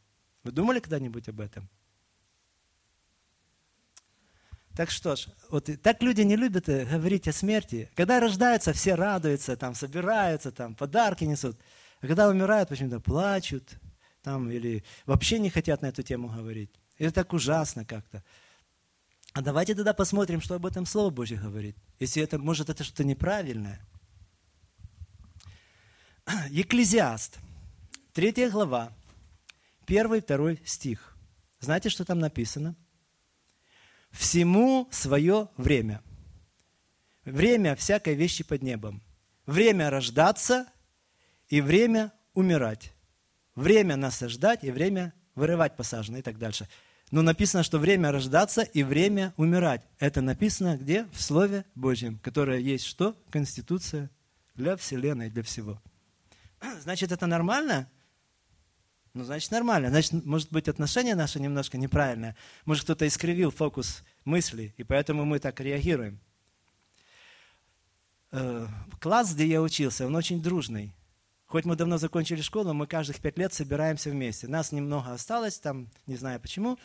Вы 0.45 0.53
думали 0.53 0.81
когда-нибудь 0.81 1.27
об 1.31 1.41
этом? 1.41 1.71
Так 4.77 4.91
что 4.91 5.17
ж, 5.17 5.29
вот 5.49 5.71
так 5.83 6.03
люди 6.03 6.21
не 6.21 6.37
любят 6.37 6.69
э, 6.69 6.85
говорить 6.85 7.27
о 7.29 7.33
смерти. 7.33 7.91
Когда 7.95 8.21
рождаются, 8.21 8.75
все 8.75 8.95
радуются, 8.95 9.57
там 9.57 9.75
собираются, 9.75 10.53
там 10.53 10.75
подарки 10.75 11.25
несут. 11.25 11.57
А 12.03 12.07
когда 12.07 12.29
умирают, 12.29 12.69
почему-то 12.69 13.01
плачут, 13.01 13.79
там, 14.23 14.51
или 14.51 14.85
вообще 15.07 15.39
не 15.39 15.49
хотят 15.49 15.81
на 15.81 15.87
эту 15.87 16.03
тему 16.03 16.29
говорить. 16.29 16.71
Это 16.99 17.15
так 17.15 17.33
ужасно 17.33 17.87
как-то. 17.87 18.23
А 19.33 19.41
давайте 19.41 19.75
тогда 19.75 19.95
посмотрим, 19.95 20.43
что 20.43 20.57
об 20.57 20.67
этом 20.67 20.85
Слово 20.85 21.09
Божье 21.09 21.39
говорит. 21.39 21.79
Если 21.99 22.23
это, 22.23 22.39
может, 22.39 22.69
это 22.69 22.85
что-то 22.85 23.05
неправильное. 23.05 23.81
Екклезиаст, 26.51 27.39
третья 28.13 28.51
глава, 28.51 28.93
первый, 29.87 30.21
второй 30.21 30.61
стих. 30.67 31.17
Знаете, 31.61 31.89
что 31.89 32.05
там 32.05 32.19
написано? 32.19 32.77
Всему 34.17 34.89
свое 34.91 35.49
время. 35.59 36.03
Время 37.25 37.77
всякой 37.77 38.15
вещи 38.15 38.45
под 38.45 38.63
небом. 38.63 39.03
Время 39.45 39.91
рождаться 39.91 40.67
и 41.49 41.61
время 41.61 42.13
умирать. 42.33 42.95
Время 43.55 43.97
насаждать 43.97 44.65
и 44.65 44.71
время 44.71 45.13
вырывать 45.35 45.77
посаженное 45.77 46.21
и 46.21 46.23
так 46.23 46.39
дальше. 46.39 46.67
Но 47.11 47.21
написано, 47.23 47.63
что 47.63 47.79
время 47.79 48.11
рождаться 48.11 48.63
и 48.63 48.83
время 48.83 49.35
умирать. 49.37 49.83
Это 49.99 50.23
написано 50.23 50.79
где? 50.79 51.05
В 51.13 51.21
Слове 51.21 51.65
Божьем, 51.75 52.19
которое 52.19 52.59
есть 52.59 52.87
что? 52.87 53.15
Конституция 53.31 54.11
для 54.55 54.77
Вселенной, 54.77 55.29
для 55.29 55.43
всего. 55.43 55.81
Значит, 56.81 57.13
это 57.13 57.27
нормально? 57.27 57.89
Ну, 59.17 59.25
значит, 59.25 59.51
нормально. 59.51 59.89
Значит, 59.89 60.27
может 60.27 60.53
быть, 60.53 60.69
отношение 60.69 61.15
наше 61.15 61.41
немножко 61.41 61.79
неправильное. 61.79 62.37
Может, 62.67 62.85
кто-то 62.85 63.07
искривил 63.07 63.51
фокус 63.51 64.03
мысли, 64.27 64.75
и 64.77 64.85
поэтому 64.85 65.25
мы 65.25 65.39
так 65.39 65.59
реагируем. 65.59 66.21
Э, 68.31 68.67
класс, 69.01 69.33
где 69.33 69.47
я 69.47 69.63
учился, 69.63 70.07
он 70.07 70.15
очень 70.15 70.43
дружный. 70.43 70.93
Хоть 71.47 71.65
мы 71.65 71.77
давно 71.77 71.97
закончили 71.97 72.43
школу, 72.43 72.75
мы 72.75 72.87
каждых 72.87 73.19
пять 73.21 73.39
лет 73.39 73.55
собираемся 73.55 74.11
вместе. 74.11 74.49
Нас 74.49 74.71
немного 74.71 75.15
осталось, 75.15 75.59
там, 75.59 75.89
не 76.07 76.17
знаю 76.17 76.39
почему. 76.39 76.79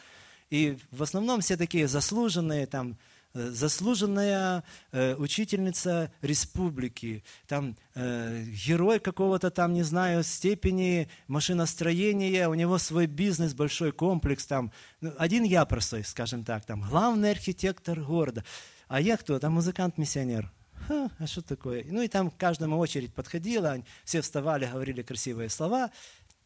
И 0.49 0.77
в 0.89 1.03
основном 1.03 1.41
все 1.41 1.57
такие 1.57 1.85
заслуженные, 1.89 2.65
там, 2.65 2.97
заслуженная 3.33 4.63
э, 4.91 5.15
учительница 5.15 6.11
республики, 6.21 7.23
там 7.47 7.77
э, 7.95 8.43
герой 8.43 8.99
какого-то 8.99 9.51
там, 9.51 9.73
не 9.73 9.83
знаю, 9.83 10.23
степени 10.23 11.09
машиностроения, 11.27 12.49
у 12.49 12.53
него 12.53 12.77
свой 12.77 13.05
бизнес, 13.05 13.53
большой 13.53 13.91
комплекс, 13.91 14.45
там, 14.45 14.71
ну, 14.99 15.13
один 15.17 15.43
я 15.43 15.65
простой, 15.65 16.03
скажем 16.03 16.43
так, 16.43 16.65
там, 16.65 16.81
главный 16.81 17.31
архитектор 17.31 17.99
города. 17.99 18.43
А 18.87 18.99
я 18.99 19.17
кто? 19.17 19.39
Там 19.39 19.53
музыкант-миссионер. 19.53 20.51
А 20.89 21.27
что 21.27 21.41
такое? 21.41 21.85
Ну 21.87 22.01
и 22.01 22.07
там 22.07 22.31
каждому 22.31 22.77
очередь 22.77 23.13
подходила, 23.13 23.81
все 24.03 24.21
вставали, 24.21 24.65
говорили 24.65 25.01
красивые 25.01 25.49
слова. 25.49 25.91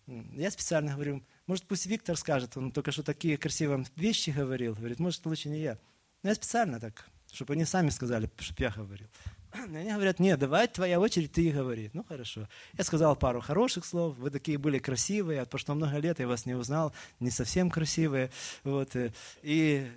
Я 0.08 0.52
специально 0.52 0.94
говорю, 0.94 1.24
может, 1.48 1.66
пусть 1.66 1.86
Виктор 1.88 2.16
скажет, 2.16 2.56
он 2.58 2.72
только 2.72 2.92
что 2.92 3.02
такие 3.02 3.38
красивые 3.38 3.86
вещи 3.96 4.30
говорил. 4.30 4.76
Говорит, 4.76 5.00
может, 5.00 5.26
лучше 5.26 5.50
не 5.50 5.60
я. 5.62 5.80
Но 6.26 6.30
ну, 6.30 6.32
я 6.32 6.36
специально 6.38 6.80
так, 6.80 7.06
чтобы 7.32 7.54
они 7.54 7.66
сами 7.66 7.92
сказали, 7.92 8.28
чтобы 8.40 8.64
я 8.64 8.72
говорил. 8.72 9.08
И 9.54 9.60
они 9.78 9.92
говорят, 9.92 10.20
нет, 10.20 10.40
давай 10.40 10.68
твоя 10.68 11.00
очередь, 11.00 11.32
ты 11.32 11.44
и 11.44 11.52
говори. 11.52 11.92
Ну, 11.94 12.04
хорошо. 12.04 12.50
Я 12.76 12.84
сказал 12.84 13.16
пару 13.16 13.42
хороших 13.42 13.86
слов, 13.86 14.18
вы 14.18 14.32
такие 14.32 14.58
были 14.58 14.80
красивые, 14.80 15.42
а 15.42 15.46
прошло 15.46 15.76
много 15.76 16.00
лет, 16.00 16.20
я 16.20 16.28
вас 16.28 16.48
не 16.48 16.56
узнал, 16.56 16.96
не 17.20 17.30
совсем 17.30 17.70
красивые. 17.70 18.32
Вот. 18.64 18.96
Э, 18.96 19.14
и 19.44 19.88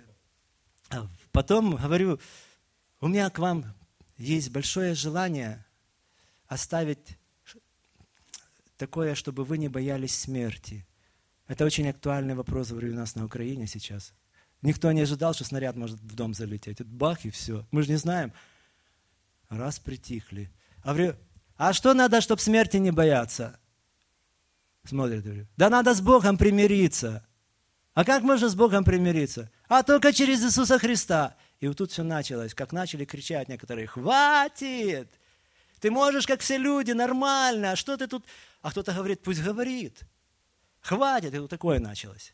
а, 0.91 1.07
потом 1.31 1.77
говорю, 1.77 2.19
у 3.01 3.07
меня 3.07 3.27
к 3.31 3.39
вам 3.39 3.65
есть 4.19 4.51
большое 4.51 4.93
желание 4.93 5.65
оставить 6.45 7.17
такое, 8.77 9.15
чтобы 9.15 9.45
вы 9.45 9.57
не 9.57 9.67
боялись 9.67 10.15
смерти. 10.15 10.85
Это 11.47 11.65
очень 11.65 11.89
актуальный 11.89 12.35
вопрос, 12.35 12.69
говорю, 12.69 12.93
у 12.93 12.97
нас 12.97 13.15
на 13.15 13.25
Украине 13.25 13.65
сейчас. 13.65 14.13
Никто 14.61 14.91
не 14.91 15.01
ожидал, 15.01 15.33
что 15.33 15.45
снаряд 15.45 15.75
может 15.75 15.99
в 15.99 16.15
дом 16.15 16.33
залететь. 16.33 16.81
Это 16.81 16.89
бах 16.89 17.25
и 17.25 17.29
все. 17.29 17.65
Мы 17.71 17.83
же 17.83 17.91
не 17.91 17.95
знаем. 17.95 18.33
Раз 19.47 19.79
притихли. 19.79 20.51
А, 20.83 20.93
говорю, 20.93 21.15
а 21.55 21.73
что 21.73 21.93
надо, 21.93 22.21
чтобы 22.21 22.41
смерти 22.41 22.77
не 22.77 22.91
бояться? 22.91 23.59
Смотрит, 24.85 25.23
говорю, 25.23 25.47
да 25.57 25.69
надо 25.69 25.93
с 25.93 26.01
Богом 26.01 26.37
примириться. 26.37 27.25
А 27.93 28.05
как 28.05 28.23
можно 28.23 28.49
с 28.49 28.55
Богом 28.55 28.83
примириться? 28.83 29.51
А 29.67 29.83
только 29.83 30.13
через 30.13 30.43
Иисуса 30.43 30.79
Христа. 30.79 31.35
И 31.59 31.67
вот 31.67 31.77
тут 31.77 31.91
все 31.91 32.03
началось, 32.03 32.53
как 32.53 32.71
начали 32.71 33.05
кричать 33.05 33.49
некоторые, 33.49 33.87
хватит! 33.87 35.09
Ты 35.81 35.91
можешь, 35.91 36.27
как 36.27 36.41
все 36.41 36.57
люди, 36.57 36.91
нормально, 36.91 37.71
а 37.71 37.75
что 37.75 37.97
ты 37.97 38.07
тут? 38.07 38.25
А 38.61 38.71
кто-то 38.71 38.93
говорит, 38.93 39.21
пусть 39.21 39.41
говорит. 39.41 40.01
Хватит, 40.81 41.33
и 41.33 41.39
вот 41.39 41.49
такое 41.49 41.79
началось. 41.79 42.33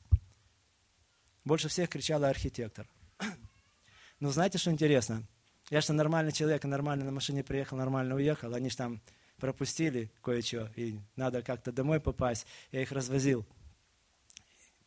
Больше 1.45 1.69
всех 1.69 1.89
кричал 1.89 2.23
архитектор. 2.23 2.87
Но 4.19 4.31
знаете, 4.31 4.57
что 4.57 4.71
интересно? 4.71 5.23
Я 5.69 5.81
что 5.81 5.93
нормальный 5.93 6.31
человек, 6.31 6.63
нормально 6.63 7.05
на 7.05 7.11
машине 7.11 7.43
приехал, 7.43 7.77
нормально 7.77 8.15
уехал. 8.15 8.53
Они 8.53 8.69
же 8.69 8.77
там 8.77 9.01
пропустили 9.37 10.11
кое-что, 10.23 10.71
и 10.75 10.99
надо 11.15 11.41
как-то 11.41 11.71
домой 11.71 11.99
попасть. 11.99 12.47
Я 12.71 12.81
их 12.81 12.91
развозил. 12.91 13.45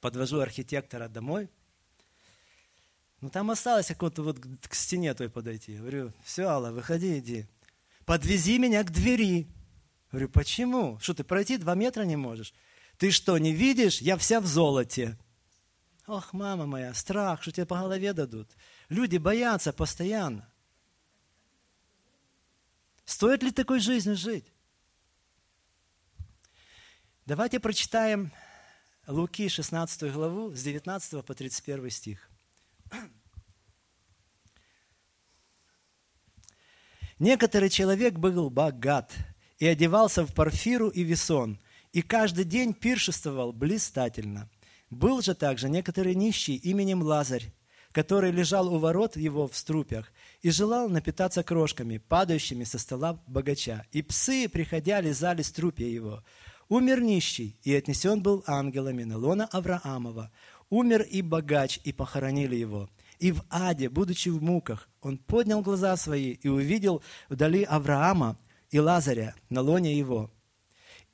Подвожу 0.01 0.41
архитектора 0.41 1.09
домой. 1.09 1.49
Ну, 3.21 3.31
там 3.31 3.51
осталось 3.51 3.89
какое-то 3.89 4.23
вот 4.23 4.39
к 4.39 4.75
стене 4.75 5.15
той 5.15 5.29
подойти. 5.29 5.77
Говорю, 5.77 6.13
все, 6.23 6.45
Алла, 6.45 6.71
выходи, 6.71 7.19
иди. 7.19 7.47
Подвези 8.05 8.59
меня 8.59 8.85
к 8.85 8.93
двери. 8.93 9.49
Говорю, 10.11 10.29
почему? 10.29 10.99
Что, 11.01 11.15
ты 11.15 11.25
пройти 11.25 11.57
два 11.57 11.75
метра 11.75 12.03
не 12.03 12.17
можешь? 12.17 12.55
Ты 12.97 13.11
что, 13.11 13.37
не 13.39 13.53
видишь? 13.53 14.01
Я 14.01 14.17
вся 14.17 14.41
в 14.41 14.47
золоте. 14.47 15.19
Ох, 16.09 16.33
мама 16.33 16.65
моя, 16.65 16.95
страх, 16.95 17.43
что 17.43 17.53
тебе 17.53 17.67
по 17.67 17.77
голове 17.77 18.15
дадут. 18.15 18.49
Люди 18.89 19.19
боятся 19.19 19.75
постоянно. 19.75 20.51
Стоит 23.05 23.43
ли 23.43 23.51
такой 23.51 23.79
жизнью 23.79 24.17
жить? 24.17 24.51
Давайте 27.27 27.61
прочитаем 27.61 28.33
Луки 29.07 29.51
16 29.51 30.11
главу 30.11 30.51
с 30.55 30.63
19 30.63 31.27
по 31.27 31.35
31 31.35 31.91
стих. 31.91 32.31
Некоторый 37.19 37.69
человек 37.69 38.15
был 38.15 38.49
богат 38.49 39.13
и 39.59 39.67
одевался 39.67 40.25
в 40.25 40.33
парфиру 40.33 40.89
и 40.89 41.03
весон, 41.03 41.61
и 41.93 42.01
каждый 42.01 42.45
день 42.45 42.73
пиршествовал 42.73 43.53
блистательно– 43.53 44.49
был 44.91 45.23
же 45.23 45.35
также 45.35 45.69
некоторый 45.69 46.15
нищий 46.15 46.57
именем 46.57 47.03
Лазарь, 47.03 47.53
который 47.93 48.31
лежал 48.31 48.73
у 48.73 48.79
ворот 48.79 49.17
его 49.17 49.49
в 49.49 49.57
струпях 49.57 50.13
и 50.43 50.51
желал 50.51 50.89
напитаться 50.89 51.43
крошками, 51.43 51.99
падающими 51.99 52.65
со 52.65 52.79
стола 52.79 53.23
богача. 53.27 53.85
И 53.93 54.03
псы, 54.03 54.49
приходя, 54.49 55.01
лизали 55.01 55.43
струпья 55.43 55.87
его. 55.87 56.23
Умер 56.69 57.01
нищий, 57.01 57.59
и 57.63 57.75
отнесен 57.75 58.23
был 58.23 58.45
ангелами 58.47 59.05
на 59.05 59.17
лона 59.17 59.47
Авраамова. 59.47 60.31
Умер 60.69 61.03
и 61.03 61.23
богач, 61.23 61.81
и 61.83 61.93
похоронили 61.93 62.57
его. 62.57 62.91
И 63.19 63.33
в 63.33 63.43
аде, 63.51 63.89
будучи 63.89 64.29
в 64.29 64.43
муках, 64.43 64.89
он 65.01 65.19
поднял 65.19 65.63
глаза 65.63 65.97
свои 65.97 66.33
и 66.33 66.49
увидел 66.49 67.03
вдали 67.29 67.65
Авраама 67.65 68.39
и 68.71 68.79
Лазаря 68.79 69.35
на 69.49 69.63
лоне 69.63 69.99
его 69.99 70.31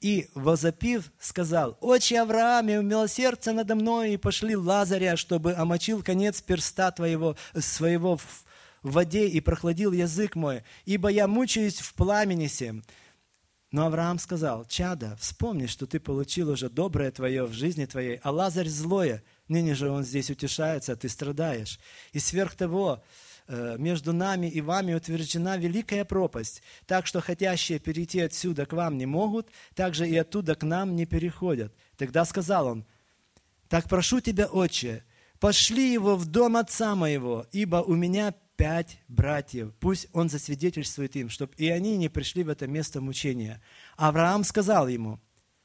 и, 0.05 0.29
возопив, 0.35 1.11
сказал, 1.19 1.79
«Отче 1.81 2.21
Аврааме, 2.21 2.79
умилосердце 2.79 3.53
надо 3.53 3.75
мной, 3.75 4.13
и 4.13 4.17
пошли 4.19 4.55
Лазаря, 4.55 5.17
чтобы 5.17 5.55
омочил 5.55 6.03
конец 6.03 6.43
перста 6.43 6.91
твоего, 6.91 7.39
своего 7.59 8.19
в 8.19 8.45
воде 8.83 9.27
и 9.27 9.41
прохладил 9.41 9.93
язык 9.93 10.37
мой, 10.37 10.63
ибо 10.85 11.09
я 11.09 11.27
мучаюсь 11.27 11.79
в 11.79 11.95
пламени 11.95 12.49
сем». 12.49 12.85
Но 13.73 13.87
Авраам 13.87 14.19
сказал, 14.19 14.67
«Чада, 14.67 15.17
вспомни, 15.19 15.65
что 15.65 15.87
ты 15.87 15.99
получил 15.99 16.51
уже 16.51 16.69
доброе 16.69 17.11
твое 17.11 17.47
в 17.47 17.55
жизни 17.55 17.87
твоей, 17.87 18.21
а 18.23 18.31
Лазарь 18.31 18.69
злое, 18.69 19.25
ныне 19.49 19.75
же 19.75 19.89
он 19.89 20.05
здесь 20.05 20.29
утешается, 20.29 20.93
а 20.93 20.97
ты 20.97 21.09
страдаешь. 21.09 21.81
И 22.13 22.19
сверх 22.19 22.57
того, 22.57 23.03
между 23.49 24.13
нами 24.13 24.47
и 24.47 24.61
вами 24.61 24.95
утверждена 24.95 25.57
великая 25.57 26.05
пропасть, 26.05 26.63
так 26.87 27.07
что 27.07 27.21
хотящие 27.21 27.79
перейти 27.79 28.21
отсюда 28.21 28.67
к 28.67 28.73
вам 28.73 28.97
не 28.97 29.07
могут, 29.07 29.49
так 29.75 29.95
же 29.95 30.09
и 30.09 30.17
оттуда 30.17 30.55
к 30.55 30.63
нам 30.63 30.97
не 30.97 31.07
переходят. 31.07 31.75
Тогда 31.97 32.25
сказал 32.25 32.67
он, 32.67 32.87
так 33.69 33.89
прошу 33.89 34.21
тебя, 34.21 34.47
отче, 34.47 35.05
пошли 35.41 35.93
его 35.93 36.17
в 36.17 36.27
дом 36.27 36.57
отца 36.57 36.95
моего, 36.95 37.47
ибо 37.53 37.77
у 37.77 37.95
меня 37.95 38.35
пять 38.57 39.01
братьев. 39.09 39.75
Пусть 39.81 40.09
он 40.13 40.29
засвидетельствует 40.29 41.17
им, 41.17 41.29
чтобы 41.29 41.53
и 41.57 41.69
они 41.69 41.97
не 41.97 42.09
пришли 42.09 42.45
в 42.45 42.49
это 42.49 42.67
место 42.67 43.01
мучения. 43.01 43.61
Авраам 43.97 44.45
сказал 44.45 44.89
ему, 44.89 45.21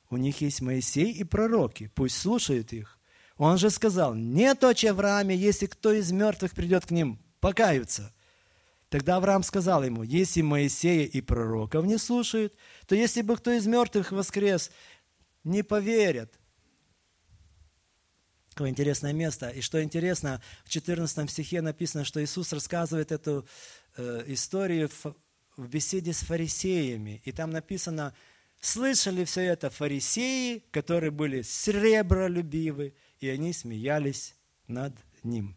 у 0.09 0.17
них 0.17 0.41
есть 0.41 0.61
Моисей 0.61 1.11
и 1.11 1.23
пророки, 1.23 1.91
пусть 1.93 2.17
слушают 2.17 2.73
их. 2.73 2.97
Он 3.38 3.57
же 3.57 3.69
сказал, 3.69 4.15
нет 4.15 4.63
очи 4.63 4.88
Аврааме, 4.88 5.36
если 5.36 5.67
кто 5.67 5.93
из 5.93 6.11
мертвых 6.11 6.51
придет 6.53 6.86
к 6.86 6.91
ним, 6.91 7.19
покаются. 7.40 8.14
Тогда 8.90 9.18
Авраам 9.18 9.44
сказал 9.44 9.84
ему, 9.84 10.04
если 10.04 10.42
Моисея 10.42 11.06
и 11.06 11.22
пророков 11.22 11.86
не 11.86 11.98
слушают, 11.98 12.56
то 12.88 12.96
если 12.96 13.22
бы 13.22 13.38
кто 13.38 13.52
из 13.52 13.68
мертвых 13.68 14.12
воскрес, 14.12 14.72
не 15.44 15.64
поверят. 15.64 16.34
Какое 18.50 18.72
интересное 18.72 19.14
место. 19.14 19.50
И 19.50 19.62
что 19.62 19.82
интересно, 19.82 20.42
в 20.66 20.70
14 20.70 21.30
стихе 21.30 21.62
написано, 21.62 22.04
что 22.04 22.22
Иисус 22.22 22.52
рассказывает 22.52 23.12
эту 23.12 23.48
э, 23.96 24.24
историю 24.28 24.90
в, 24.90 25.16
в 25.56 25.68
беседе 25.70 26.12
с 26.12 26.22
фарисеями. 26.22 27.22
И 27.24 27.32
там 27.32 27.52
написано, 27.52 28.14
слышали 28.60 29.24
все 29.24 29.42
это 29.42 29.70
фарисеи, 29.70 30.64
которые 30.72 31.12
были 31.12 31.44
сребролюбивы, 31.44 32.96
и 33.20 33.30
они 33.30 33.54
смеялись 33.54 34.36
над 34.68 34.94
ним. 35.24 35.56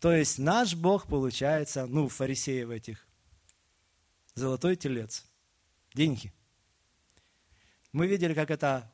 То 0.00 0.12
есть 0.12 0.38
наш 0.38 0.74
Бог 0.74 1.06
получается, 1.06 1.86
ну, 1.86 2.08
фарисеев 2.08 2.70
этих, 2.70 3.06
золотой 4.34 4.76
телец, 4.76 5.24
деньги. 5.94 6.32
Мы 7.92 8.06
видели, 8.06 8.34
как 8.34 8.50
это 8.50 8.92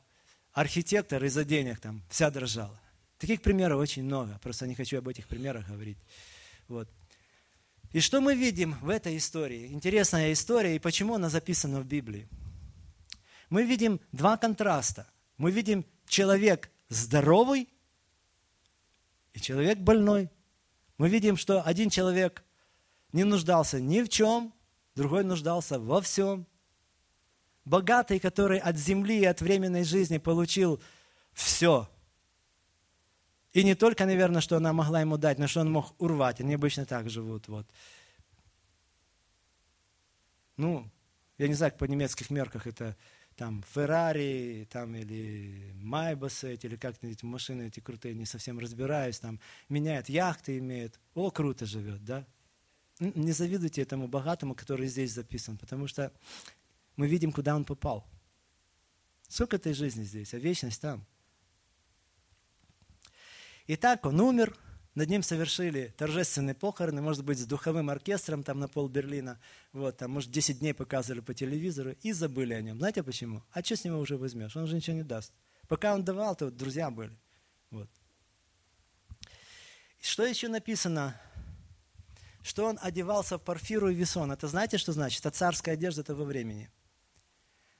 архитектор 0.53 1.23
из-за 1.25 1.43
денег 1.43 1.79
там 1.79 2.01
вся 2.09 2.29
дрожала. 2.29 2.79
Таких 3.17 3.41
примеров 3.41 3.79
очень 3.79 4.03
много, 4.03 4.39
просто 4.41 4.67
не 4.67 4.75
хочу 4.75 4.97
об 4.97 5.07
этих 5.07 5.27
примерах 5.27 5.67
говорить. 5.67 5.97
Вот. 6.67 6.89
И 7.91 7.99
что 7.99 8.21
мы 8.21 8.35
видим 8.35 8.75
в 8.81 8.89
этой 8.89 9.17
истории? 9.17 9.67
Интересная 9.67 10.33
история, 10.33 10.75
и 10.75 10.79
почему 10.79 11.15
она 11.15 11.29
записана 11.29 11.79
в 11.79 11.85
Библии? 11.85 12.27
Мы 13.49 13.63
видим 13.63 13.99
два 14.11 14.35
контраста. 14.37 15.07
Мы 15.37 15.51
видим 15.51 15.85
человек 16.07 16.71
здоровый 16.89 17.69
и 19.33 19.39
человек 19.39 19.77
больной. 19.77 20.29
Мы 21.03 21.09
видим, 21.09 21.35
что 21.35 21.61
один 21.61 21.89
человек 21.89 22.45
не 23.11 23.25
нуждался 23.25 23.81
ни 23.81 24.03
в 24.03 24.07
чем, 24.07 24.53
другой 24.95 25.25
нуждался 25.25 25.77
во 25.77 25.99
всем. 25.99 26.47
Богатый, 27.65 28.21
который 28.21 28.57
от 28.57 28.77
земли 28.77 29.19
и 29.19 29.25
от 29.25 29.41
временной 29.41 29.83
жизни 29.83 30.17
получил 30.17 30.81
все. 31.33 31.89
И 33.51 33.65
не 33.65 33.75
только, 33.75 34.05
наверное, 34.05 34.39
что 34.39 34.55
она 34.55 34.71
могла 34.71 35.01
ему 35.01 35.17
дать, 35.17 35.39
но 35.39 35.47
что 35.47 35.59
он 35.59 35.73
мог 35.73 35.93
урвать. 36.01 36.39
Они 36.39 36.53
обычно 36.53 36.85
так 36.85 37.09
живут. 37.09 37.49
Вот. 37.49 37.67
Ну, 40.55 40.89
я 41.37 41.49
не 41.49 41.53
знаю, 41.53 41.73
по 41.73 41.83
немецких 41.83 42.29
мерках 42.29 42.65
это 42.65 42.95
там 43.35 43.63
Феррари, 43.73 44.67
там 44.69 44.95
или 44.95 45.71
Майбасы, 45.75 46.55
или 46.55 46.75
как 46.75 46.95
эти 47.03 47.25
машины 47.25 47.67
эти 47.67 47.79
крутые, 47.79 48.15
не 48.15 48.25
совсем 48.25 48.59
разбираюсь, 48.59 49.19
там 49.19 49.39
меняют 49.69 50.09
яхты, 50.09 50.57
имеют. 50.57 50.99
О, 51.15 51.31
круто 51.31 51.65
живет, 51.65 52.03
да? 52.03 52.25
Не 52.99 53.31
завидуйте 53.31 53.81
этому 53.81 54.07
богатому, 54.07 54.55
который 54.55 54.87
здесь 54.87 55.11
записан, 55.11 55.57
потому 55.57 55.87
что 55.87 56.11
мы 56.95 57.07
видим, 57.07 57.31
куда 57.31 57.55
он 57.55 57.65
попал. 57.65 58.07
Сколько 59.27 59.55
этой 59.55 59.73
жизни 59.73 60.03
здесь, 60.03 60.33
а 60.33 60.37
вечность 60.37 60.81
там. 60.81 61.05
Итак, 63.65 64.05
он 64.05 64.19
умер, 64.19 64.55
над 64.95 65.09
ним 65.09 65.23
совершили 65.23 65.93
торжественные 65.97 66.53
похороны, 66.53 67.01
может 67.01 67.25
быть, 67.25 67.39
с 67.39 67.45
духовым 67.45 67.89
оркестром 67.89 68.43
там 68.43 68.59
на 68.59 68.67
пол 68.67 68.87
Берлина. 68.87 69.39
Вот, 69.71 69.97
там, 69.97 70.11
может, 70.11 70.29
10 70.31 70.59
дней 70.59 70.73
показывали 70.73 71.21
по 71.21 71.33
телевизору 71.33 71.95
и 72.01 72.11
забыли 72.11 72.53
о 72.53 72.61
нем. 72.61 72.77
Знаете 72.77 73.01
почему? 73.01 73.43
А 73.51 73.63
что 73.63 73.75
с 73.75 73.83
него 73.83 73.99
уже 73.99 74.17
возьмешь? 74.17 74.55
Он 74.55 74.67
же 74.67 74.75
ничего 74.75 74.95
не 74.95 75.03
даст. 75.03 75.33
Пока 75.67 75.95
он 75.95 76.03
давал, 76.03 76.35
то 76.35 76.45
вот 76.45 76.55
друзья 76.57 76.91
были. 76.91 77.17
Вот. 77.71 77.89
Что 79.99 80.25
еще 80.25 80.47
написано? 80.47 81.19
Что 82.43 82.65
он 82.65 82.77
одевался 82.81 83.37
в 83.37 83.41
парфиру 83.41 83.89
и 83.89 83.95
весон. 83.95 84.31
Это 84.31 84.47
знаете, 84.47 84.77
что 84.77 84.91
значит? 84.91 85.21
Это 85.21 85.31
царская 85.31 85.73
одежда 85.73 86.03
того 86.03 86.25
времени. 86.25 86.69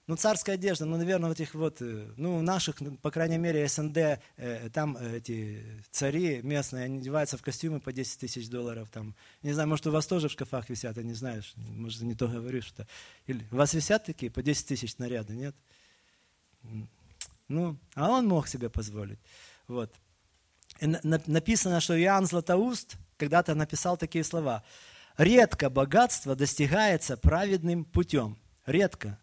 Ну, 0.06 0.18
царская 0.18 0.56
одежда, 0.56 0.84
ну, 0.84 0.98
наверное, 0.98 1.30
вот 1.30 1.40
этих 1.40 1.56
вот, 1.56 1.82
э, 1.82 2.12
ну, 2.18 2.42
наших, 2.42 2.82
ну, 2.82 2.98
по 2.98 3.10
крайней 3.10 3.38
мере, 3.38 3.66
СНД, 3.66 3.98
э, 4.36 4.70
там 4.74 4.98
эти 4.98 5.64
цари 5.92 6.42
местные, 6.42 6.84
они 6.84 6.98
одеваются 6.98 7.38
в 7.38 7.42
костюмы 7.42 7.80
по 7.80 7.94
10 7.94 8.20
тысяч 8.20 8.50
долларов, 8.50 8.90
там, 8.92 9.16
не 9.44 9.54
знаю, 9.54 9.70
может, 9.70 9.88
у 9.88 9.92
вас 9.92 10.06
тоже 10.06 10.28
в 10.28 10.34
шкафах 10.34 10.70
висят, 10.70 10.98
я 10.98 11.04
не 11.04 11.14
знаю, 11.14 11.42
может, 11.56 12.02
не 12.02 12.16
то 12.16 12.28
говорю, 12.28 12.62
что... 12.62 12.86
Или 13.28 13.48
у 13.50 13.56
вас 13.56 13.74
висят 13.74 14.04
такие 14.04 14.30
по 14.30 14.44
10 14.44 14.68
тысяч 14.68 14.98
наряды, 14.98 15.36
нет? 15.36 15.56
Ну, 17.48 17.78
а 17.96 18.10
он 18.10 18.28
мог 18.28 18.50
себе 18.50 18.70
позволить. 18.70 19.20
Вот. 19.70 19.94
И 20.82 20.88
написано, 20.88 21.80
что 21.80 21.98
Иоанн 21.98 22.26
Златоуст 22.26 22.98
когда-то 23.16 23.56
написал 23.56 23.96
такие 23.96 24.26
слова. 24.26 24.64
«Редко 25.18 25.70
богатство 25.70 26.36
достигается 26.36 27.16
праведным 27.16 27.86
путем». 27.86 28.38
Редко. 28.66 29.20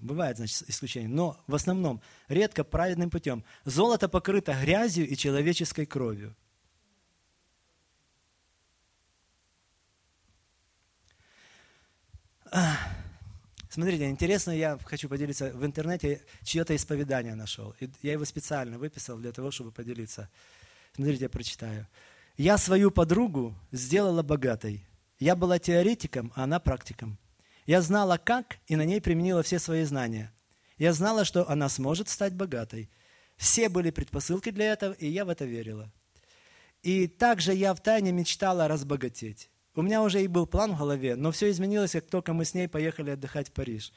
Бывает, 0.00 0.38
значит, 0.38 0.68
исключение. 0.68 1.08
Но 1.08 1.42
в 1.46 1.54
основном 1.54 2.00
редко 2.28 2.64
праведным 2.64 3.10
путем. 3.10 3.44
Золото 3.64 4.08
покрыто 4.08 4.56
грязью 4.60 5.06
и 5.06 5.16
человеческой 5.16 5.86
кровью. 5.86 6.34
Смотрите, 13.68 14.08
интересно, 14.10 14.50
я 14.50 14.78
хочу 14.84 15.08
поделиться. 15.08 15.52
В 15.54 15.64
интернете 15.64 16.22
чье-то 16.42 16.74
исповедание 16.74 17.36
нашел. 17.36 17.74
И 17.78 17.88
я 18.02 18.12
его 18.12 18.24
специально 18.24 18.78
выписал 18.78 19.18
для 19.18 19.32
того, 19.32 19.52
чтобы 19.52 19.70
поделиться. 19.70 20.28
Смотрите, 20.94 21.24
я 21.24 21.28
прочитаю. 21.28 21.86
«Я 22.36 22.56
свою 22.58 22.90
подругу 22.90 23.54
сделала 23.70 24.22
богатой. 24.22 24.84
Я 25.18 25.36
была 25.36 25.58
теоретиком, 25.58 26.32
а 26.34 26.44
она 26.44 26.58
практиком. 26.58 27.18
Я 27.66 27.82
знала, 27.82 28.18
как, 28.18 28.58
и 28.66 28.76
на 28.76 28.84
ней 28.84 29.00
применила 29.00 29.42
все 29.42 29.58
свои 29.58 29.84
знания. 29.84 30.32
Я 30.78 30.92
знала, 30.92 31.24
что 31.24 31.48
она 31.48 31.68
сможет 31.68 32.08
стать 32.08 32.34
богатой. 32.34 32.90
Все 33.36 33.68
были 33.68 33.90
предпосылки 33.90 34.50
для 34.50 34.72
этого, 34.72 34.92
и 34.94 35.08
я 35.08 35.24
в 35.24 35.28
это 35.28 35.44
верила. 35.44 35.92
И 36.82 37.06
также 37.06 37.54
я 37.54 37.74
втайне 37.74 38.12
мечтала 38.12 38.68
разбогатеть. 38.68 39.50
У 39.74 39.82
меня 39.82 40.02
уже 40.02 40.22
и 40.22 40.26
был 40.26 40.46
план 40.46 40.74
в 40.74 40.78
голове, 40.78 41.16
но 41.16 41.30
все 41.30 41.50
изменилось, 41.50 41.92
как 41.92 42.06
только 42.06 42.32
мы 42.32 42.44
с 42.44 42.54
ней 42.54 42.68
поехали 42.68 43.10
отдыхать 43.10 43.48
в 43.48 43.52
Париж. 43.52 43.92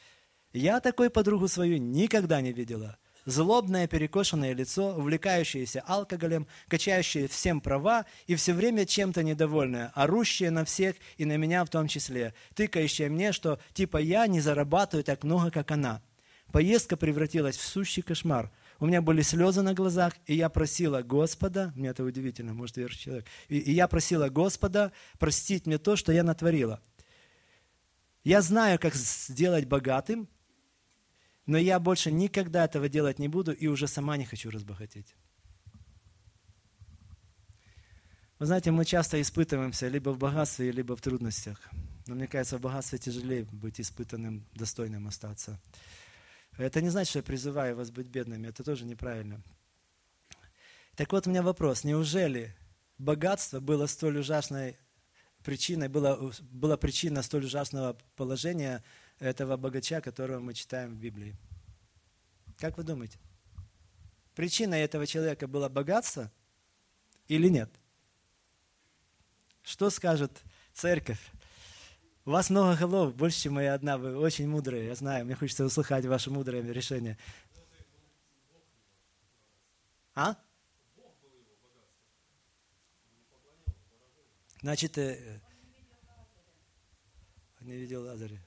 Я 0.52 0.80
такой 0.80 1.10
подругу 1.10 1.48
свою 1.48 1.78
никогда 1.78 2.42
не 2.42 2.54
видела 2.54 2.98
злобное 3.26 3.88
перекошенное 3.88 4.54
лицо, 4.54 4.96
увлекающееся 4.96 5.82
алкоголем, 5.82 6.48
качающее 6.68 7.28
всем 7.28 7.62
права 7.62 8.06
и 8.28 8.36
все 8.36 8.54
время 8.54 8.86
чем-то 8.86 9.24
недовольное, 9.24 9.92
орущее 9.96 10.52
на 10.52 10.66
всех 10.66 10.96
и 11.18 11.26
на 11.26 11.38
меня 11.38 11.64
в 11.66 11.70
том 11.70 11.88
числе, 11.88 12.34
тыкающее 12.56 13.10
мне, 13.10 13.32
что 13.32 13.60
типа 13.74 13.98
я 13.98 14.28
не 14.28 14.42
зарабатываю 14.42 15.04
так 15.04 15.24
много, 15.24 15.52
как 15.52 15.72
она. 15.72 16.02
Поездка 16.52 16.98
превратилась 16.98 17.58
в 17.58 17.66
сущий 17.66 18.04
кошмар. 18.04 18.52
У 18.80 18.86
меня 18.86 19.02
были 19.02 19.22
слезы 19.22 19.62
на 19.62 19.74
глазах, 19.74 20.14
и 20.26 20.36
я 20.36 20.50
просила 20.50 21.02
Господа, 21.02 21.72
мне 21.76 21.90
это 21.90 22.04
удивительно, 22.04 22.54
может, 22.54 22.78
верующий 22.78 23.04
человек, 23.04 23.26
и, 23.48 23.58
и 23.58 23.72
я 23.72 23.88
просила 23.88 24.30
Господа 24.30 24.92
простить 25.20 25.66
мне 25.66 25.78
то, 25.78 25.96
что 25.96 26.12
я 26.12 26.24
натворила. 26.24 26.82
Я 28.24 28.42
знаю, 28.42 28.80
как 28.80 28.96
сделать 28.96 29.66
богатым, 29.66 30.28
но 31.46 31.58
я 31.58 31.80
больше 31.80 32.12
никогда 32.12 32.66
этого 32.66 32.90
делать 32.90 33.20
не 33.20 33.28
буду 33.28 33.52
и 33.52 33.68
уже 33.68 33.88
сама 33.88 34.18
не 34.18 34.26
хочу 34.26 34.50
разбогатеть. 34.50 35.16
Вы 38.40 38.48
знаете, 38.48 38.72
мы 38.72 38.84
часто 38.84 39.22
испытываемся 39.22 39.88
либо 39.88 40.10
в 40.10 40.18
богатстве, 40.18 40.72
либо 40.72 40.96
в 40.96 41.02
трудностях. 41.02 41.70
Но 42.08 42.16
мне 42.16 42.28
кажется, 42.28 42.58
в 42.58 42.62
богатстве 42.62 43.00
тяжелее 43.00 43.46
быть 43.46 43.80
испытанным, 43.80 44.46
достойным 44.54 45.08
остаться. 45.08 45.60
Это 46.58 46.82
не 46.82 46.90
значит, 46.90 47.10
что 47.10 47.20
я 47.20 47.24
призываю 47.24 47.76
вас 47.76 47.90
быть 47.90 48.08
бедными, 48.08 48.48
это 48.48 48.64
тоже 48.64 48.86
неправильно. 48.86 49.42
Так 50.96 51.12
вот, 51.12 51.26
у 51.26 51.30
меня 51.30 51.42
вопрос. 51.42 51.84
Неужели 51.84 52.56
богатство 52.98 53.60
было 53.60 53.88
столь 53.88 54.20
ужасной 54.20 54.78
причиной, 55.44 55.88
было, 55.88 56.32
была 56.42 56.78
причина 56.78 57.24
столь 57.24 57.46
ужасного 57.46 57.98
положения, 58.16 58.84
этого 59.24 59.56
богача, 59.56 60.02
которого 60.02 60.40
мы 60.40 60.54
читаем 60.54 60.96
в 60.96 60.98
Библии. 60.98 61.36
Как 62.60 62.78
вы 62.78 62.84
думаете? 62.84 63.18
Причина 64.36 64.76
этого 64.76 65.08
человека 65.08 65.48
была 65.48 65.70
богатство 65.70 66.30
или 67.30 67.48
нет? 67.48 67.70
Что 69.62 69.90
скажет 69.90 70.42
церковь? 70.74 71.22
У 72.26 72.32
вас 72.32 72.50
много 72.50 72.76
голов, 72.78 73.16
больше, 73.16 73.42
чем 73.44 73.54
моя 73.54 73.74
одна. 73.74 73.98
Вы 73.98 74.18
очень 74.18 74.48
мудрые, 74.48 74.88
я 74.88 74.96
знаю. 74.96 75.26
Мне 75.26 75.36
хочется 75.36 75.64
услышать 75.64 76.06
ваше 76.06 76.30
мудрое 76.30 76.62
решение. 76.62 77.18
А? 80.16 80.36
Значит, 84.62 84.98
э, 84.98 85.42
не 87.62 87.78
видел 87.78 88.04
Лазаря. 88.04 88.40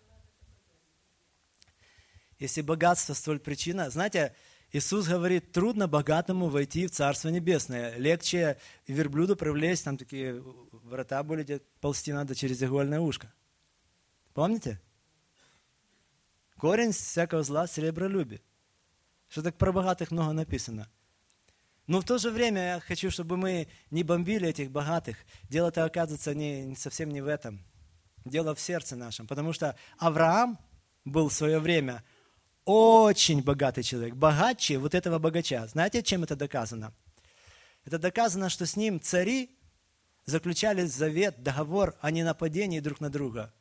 Если 2.39 2.61
богатство 2.61 3.15
столь 3.15 3.41
причина, 3.41 3.89
знаете, 3.91 4.35
Иисус 4.73 5.07
говорит, 5.07 5.53
трудно 5.53 5.89
богатому 5.89 6.49
войти 6.49 6.87
в 6.87 6.91
Царство 6.91 7.29
Небесное. 7.29 7.97
Легче 7.97 8.59
верблюду 8.87 9.37
пролезть, 9.37 9.85
там 9.85 9.97
такие 9.97 10.43
врата 10.73 11.23
были, 11.23 11.45
где 11.45 11.61
ползти 11.81 12.13
надо 12.13 12.35
через 12.35 12.63
игольное 12.63 13.01
ушко. 13.01 13.33
Помните? 14.35 14.81
Корень 16.59 16.93
всякого 16.93 17.43
зла– 17.43 17.67
сребролюбие. 17.69 18.43
Что 19.29 19.43
так 19.43 19.57
про 19.57 19.73
богатых 19.73 20.11
много 20.11 20.33
написано. 20.33 20.89
Но 21.87 22.01
в 22.01 22.05
то 22.05 22.19
же 22.19 22.31
время 22.31 22.75
я 22.75 22.81
хочу, 22.81 23.11
чтобы 23.11 23.37
мы 23.37 23.69
не 23.91 24.03
бомбили 24.03 24.49
этих 24.49 24.71
богатых. 24.71 25.17
Дело-то 25.45 25.85
оказывается 25.85 26.35
не 26.35 26.75
совсем 26.77 27.11
не 27.11 27.21
в 27.21 27.29
этом. 27.29 27.65
Дело 28.25 28.55
в 28.55 28.61
сердце 28.61 28.97
нашем. 28.97 29.27
Потому 29.27 29.53
что 29.53 29.77
Авраам 29.99 30.59
был 31.05 31.29
в 31.29 31.33
свое 31.33 31.61
время 31.61 32.03
очень 32.67 33.43
богатый 33.43 33.83
человек. 33.83 34.15
Богаче 34.15 34.79
вот 34.79 34.95
этого 34.95 35.19
богача. 35.19 35.67
Знаете, 35.69 36.03
чем 36.03 36.25
это 36.25 36.35
доказано? 36.37 36.93
Это 37.85 37.99
доказано, 37.99 38.51
что 38.51 38.67
с 38.67 38.77
ним 38.77 39.01
цари 39.01 39.57
заключали 40.25 40.85
завет, 40.85 41.43
договор 41.43 41.95
о 42.01 42.11
ненападении 42.11 42.81
друг 42.81 43.01
на 43.01 43.09
друга. 43.09 43.55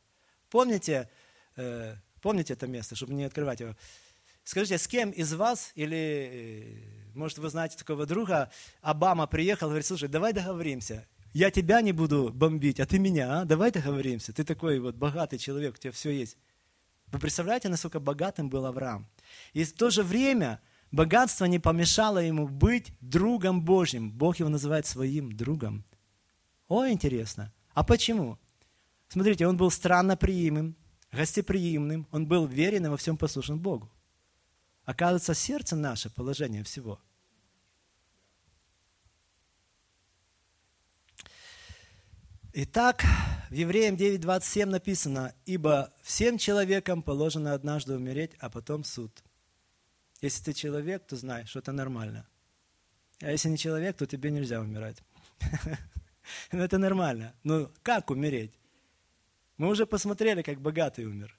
Помните, 0.49 1.07
э, 1.55 1.95
помните 2.21 2.53
это 2.53 2.65
место, 2.65 2.95
чтобы 2.95 3.13
не 3.13 3.25
открывать 3.25 3.59
его? 3.59 3.75
Скажите, 4.43 4.79
с 4.79 4.87
кем 4.87 5.11
из 5.11 5.33
вас, 5.33 5.71
или, 5.75 5.95
э, 5.95 7.13
может, 7.13 7.37
вы 7.37 7.49
знаете 7.49 7.77
такого 7.77 8.07
друга, 8.07 8.51
Обама 8.81 9.27
приехал, 9.27 9.67
говорит, 9.67 9.85
слушай, 9.85 10.09
давай 10.09 10.33
договоримся. 10.33 11.07
Я 11.33 11.51
тебя 11.51 11.81
не 11.81 11.91
буду 11.91 12.31
бомбить, 12.33 12.79
а 12.79 12.87
ты 12.87 12.97
меня, 12.97 13.41
а? 13.41 13.45
давай 13.45 13.71
договоримся. 13.71 14.33
Ты 14.33 14.43
такой 14.43 14.79
вот 14.79 14.95
богатый 14.95 15.37
человек, 15.37 15.75
у 15.75 15.77
тебя 15.77 15.91
все 15.91 16.09
есть. 16.09 16.37
Вы 17.11 17.19
представляете, 17.19 17.69
насколько 17.69 17.99
богатым 17.99 18.49
был 18.49 18.65
Авраам? 18.65 19.07
И 19.53 19.63
в 19.63 19.73
то 19.73 19.89
же 19.89 20.03
время 20.03 20.59
богатство 20.91 21.45
не 21.45 21.59
помешало 21.59 22.19
ему 22.19 22.47
быть 22.47 22.91
другом 23.01 23.63
Божьим. 23.63 24.11
Бог 24.11 24.37
его 24.37 24.49
называет 24.49 24.85
своим 24.85 25.31
другом. 25.31 25.85
О, 26.67 26.87
интересно. 26.87 27.53
А 27.73 27.83
почему? 27.83 28.37
Смотрите, 29.07 29.47
он 29.47 29.57
был 29.57 29.69
странно 29.69 30.17
приимым, 30.17 30.75
гостеприимным, 31.11 32.07
он 32.11 32.27
был 32.27 32.47
верен 32.47 32.85
и 32.85 32.89
во 32.89 32.97
всем 32.97 33.17
послушен 33.17 33.59
Богу. 33.59 33.91
Оказывается, 34.83 35.33
сердце 35.33 35.75
наше 35.75 36.09
положение 36.09 36.63
всего. 36.63 36.99
Итак, 42.57 43.03
в 43.49 43.53
Евреям 43.53 43.95
9.27 43.95 44.65
написано, 44.67 45.35
«Ибо 45.45 45.91
всем 46.03 46.37
человекам 46.37 47.03
положено 47.03 47.53
однажды 47.53 47.95
умереть, 47.95 48.31
а 48.39 48.49
потом 48.49 48.85
суд». 48.85 49.11
Если 50.21 50.41
ты 50.41 50.53
человек, 50.53 51.05
то 51.05 51.17
знай, 51.17 51.45
что 51.47 51.59
это 51.59 51.73
нормально. 51.73 52.25
А 53.19 53.29
если 53.29 53.49
не 53.49 53.57
человек, 53.57 53.97
то 53.97 54.07
тебе 54.07 54.31
нельзя 54.31 54.61
умирать. 54.61 55.03
Но 56.53 56.63
это 56.63 56.77
нормально. 56.77 57.35
Но 57.43 57.69
как 57.83 58.09
умереть? 58.09 58.53
Мы 59.57 59.67
уже 59.67 59.85
посмотрели, 59.85 60.41
как 60.41 60.61
богатый 60.61 61.03
умер. 61.03 61.37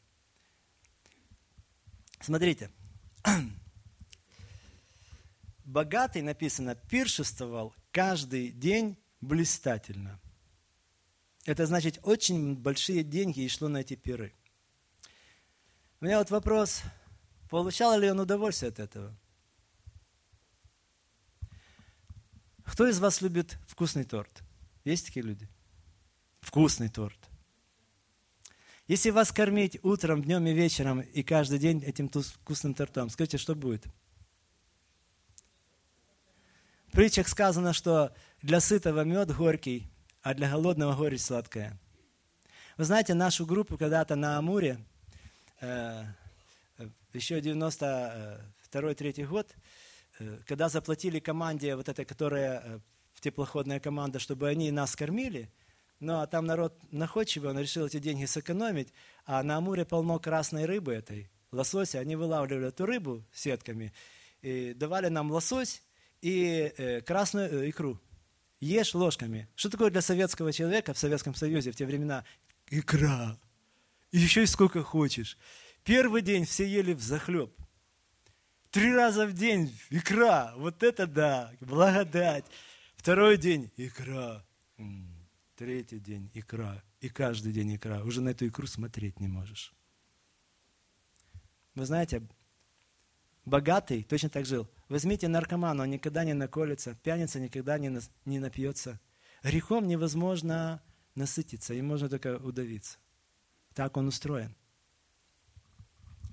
Смотрите, 2.21 2.71
Богатый, 5.65 6.21
написано, 6.21 6.75
пиршествовал 6.75 7.75
каждый 7.91 8.51
день 8.51 8.99
блистательно. 9.23 10.21
Это 11.47 11.65
значит, 11.67 11.99
очень 12.03 12.55
большие 12.55 13.03
деньги 13.03 13.41
и 13.41 13.49
шло 13.49 13.69
на 13.69 13.79
эти 13.79 13.95
пиры. 13.95 14.35
У 16.01 16.05
меня 16.05 16.19
вот 16.19 16.31
вопрос, 16.31 16.83
получал 17.49 17.99
ли 17.99 18.11
он 18.11 18.21
удовольствие 18.21 18.69
от 18.69 18.81
этого? 18.81 19.17
Кто 22.65 22.87
из 22.87 22.99
вас 22.99 23.23
любит 23.23 23.57
вкусный 23.67 24.05
торт? 24.05 24.43
Есть 24.85 25.07
такие 25.07 25.25
люди? 25.25 25.49
Вкусный 26.41 26.91
торт– 26.91 27.19
если 28.89 29.11
вас 29.11 29.33
кормить 29.33 29.81
утром, 29.83 30.23
днем 30.23 30.47
и 30.47 30.53
вечером, 30.53 31.01
и 31.01 31.25
каждый 31.25 31.59
день 31.59 31.83
этим 31.83 32.09
вкусным 32.09 32.73
тортом, 32.73 33.11
скажите, 33.11 33.37
что 33.37 33.57
будет? 33.57 33.85
В 36.87 36.93
притчах 36.93 37.27
сказано, 37.27 37.73
что 37.73 38.15
для 38.43 38.61
сытого 38.61 39.03
мед 39.03 39.35
горький, 39.35 39.91
а 40.27 40.35
для 40.35 40.51
голодного 40.51 40.97
горечь 40.97 41.21
сладкая. 41.21 41.79
Вы 42.77 42.85
знаете, 42.85 43.15
нашу 43.15 43.47
группу 43.47 43.79
когда-то 43.79 44.17
на 44.17 44.39
Амуре, 44.39 44.85
э, 45.61 46.03
еще 47.13 47.39
92-3 47.39 49.25
год, 49.25 49.55
э, 50.19 50.39
когда 50.45 50.69
заплатили 50.69 51.21
команде, 51.21 51.77
вот 51.77 51.89
этой, 51.89 52.05
которая 52.05 52.61
э, 52.65 52.79
теплоходная 53.21 53.79
команда, 53.79 54.19
чтобы 54.19 54.49
они 54.49 54.73
нас 54.73 54.97
кормили– 54.97 55.49
ну, 56.01 56.21
а 56.21 56.27
там 56.27 56.45
народ 56.45 56.75
находчивый, 56.91 57.51
он 57.51 57.59
решил 57.59 57.87
эти 57.87 57.99
деньги 57.99 58.27
сэкономить, 58.27 58.93
а 59.25 59.43
на 59.43 59.57
Амуре 59.57 59.87
полно 59.87 60.19
красной 60.19 60.67
рыбы 60.67 60.93
этой, 60.93 61.31
лосося. 61.53 62.01
Они 62.01 62.17
вылавливали 62.17 62.69
эту 62.69 62.85
рыбу 62.85 63.25
сетками, 63.33 63.95
и 64.43 64.75
давали 64.75 65.09
нам 65.09 65.31
лосось 65.31 65.83
и 66.21 66.73
э, 66.77 67.01
красную 67.01 67.63
э, 67.63 67.71
икру. 67.71 67.99
Ешь 68.61 68.95
ложками. 68.95 69.49
Что 69.55 69.71
такое 69.71 69.91
для 69.91 70.01
советского 70.01 70.53
человека 70.53 70.95
в 70.95 70.99
Советском 70.99 71.35
Союзе 71.35 71.73
в 71.73 71.77
те 71.77 71.85
времена? 71.85 72.25
Икра. 72.71 73.39
Еще 74.13 74.45
и 74.45 74.47
сколько 74.47 74.83
хочешь. 74.83 75.37
Первый 75.85 76.23
день 76.23 76.45
все 76.45 76.67
ели 76.67 76.95
в 76.95 77.03
захлеб. 77.03 77.55
Три 78.71 78.95
раза 78.95 79.27
в 79.27 79.35
день 79.35 79.77
икра. 79.91 80.55
Вот 80.57 80.83
это 80.83 81.07
да, 81.07 81.53
благодать. 81.61 82.45
Второй 82.97 83.37
день 83.37 83.71
икра. 83.77 84.45
Третий 85.55 86.01
день 86.01 86.31
икра. 86.35 86.83
И 87.01 87.09
каждый 87.09 87.53
день 87.53 87.77
икра. 87.77 88.03
Уже 88.03 88.21
на 88.21 88.31
эту 88.31 88.47
икру 88.47 88.67
смотреть 88.67 89.21
не 89.21 89.29
можешь. 89.29 89.73
Вы 91.75 91.85
знаете, 91.85 92.27
богатый 93.45 94.03
точно 94.03 94.31
так 94.31 94.47
жил. 94.47 94.69
Возьмите 94.89 95.27
наркомана, 95.27 95.83
он 95.83 95.91
никогда 95.91 96.25
не 96.25 96.33
наколется, 96.33 96.95
пьяница 97.03 97.41
никогда 97.41 97.79
не, 97.79 98.01
не 98.25 98.39
напьется. 98.39 99.01
Грехом 99.43 99.89
невозможно 99.89 100.81
насытиться, 101.15 101.75
им 101.75 101.89
можно 101.89 102.09
только 102.09 102.37
удавиться. 102.39 102.99
Так 103.75 103.97
он 103.97 104.09
устроен. 104.09 104.55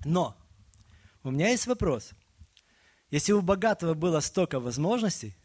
Но 0.04 0.36
у 1.22 1.30
меня 1.30 1.48
есть 1.50 1.66
вопрос. 1.66 2.12
Если 3.10 3.32
у 3.32 3.42
богатого 3.42 3.94
было 3.94 4.20
столько 4.20 4.60
возможностей, 4.60 5.36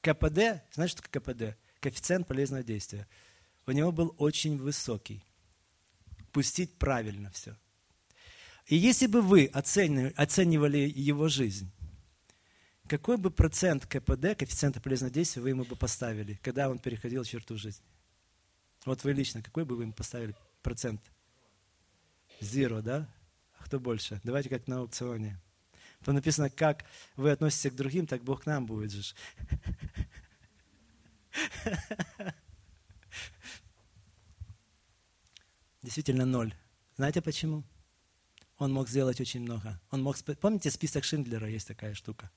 КПД, 0.00 0.62
знаешь, 0.72 0.90
что 0.90 1.02
такое 1.02 1.20
КПД? 1.20 1.58
Коэффициент 1.80 2.26
полезного 2.26 2.62
действия. 2.62 3.08
У 3.66 3.72
него 3.72 3.90
был 3.90 4.14
очень 4.18 4.58
высокий. 4.58 5.24
Пустить 6.32 6.78
правильно 6.78 7.30
все. 7.30 7.56
И 8.66 8.76
если 8.76 9.06
бы 9.06 9.20
вы 9.20 9.46
оценивали, 9.46 10.90
его 10.94 11.28
жизнь, 11.28 11.70
какой 12.88 13.18
бы 13.18 13.30
процент 13.30 13.86
КПД, 13.86 14.36
коэффициента 14.38 14.80
полезного 14.80 15.12
действия, 15.12 15.42
вы 15.42 15.50
ему 15.50 15.64
бы 15.64 15.76
поставили, 15.76 16.40
когда 16.42 16.70
он 16.70 16.78
переходил 16.78 17.24
черту 17.24 17.56
жизни? 17.56 17.84
Вот 18.86 19.04
вы 19.04 19.12
лично, 19.12 19.42
какой 19.42 19.64
бы 19.64 19.76
вы 19.76 19.84
ему 19.84 19.92
поставили 19.92 20.34
процент? 20.62 21.02
Зеро, 22.40 22.80
да? 22.82 23.08
А 23.58 23.64
кто 23.64 23.78
больше? 23.80 24.20
Давайте 24.24 24.48
как 24.48 24.66
на 24.66 24.78
аукционе. 24.78 25.38
Там 26.04 26.14
написано, 26.14 26.48
как 26.50 26.84
вы 27.16 27.30
относитесь 27.30 27.70
к 27.72 27.76
другим, 27.76 28.06
так 28.06 28.22
Бог 28.22 28.42
к 28.42 28.46
нам 28.46 28.66
будет 28.66 28.92
же. 28.92 29.14
Действительно 35.82 36.26
ноль. 36.26 36.54
Знаете 36.96 37.20
почему? 37.22 37.64
Он 38.58 38.72
мог 38.72 38.88
сделать 38.88 39.20
очень 39.20 39.40
много. 39.40 39.80
Он 39.90 40.02
мог... 40.02 40.16
Помните, 40.40 40.70
список 40.70 41.04
Шиндлера 41.04 41.48
есть 41.48 41.66
такая 41.66 41.94
штука? 41.94 42.30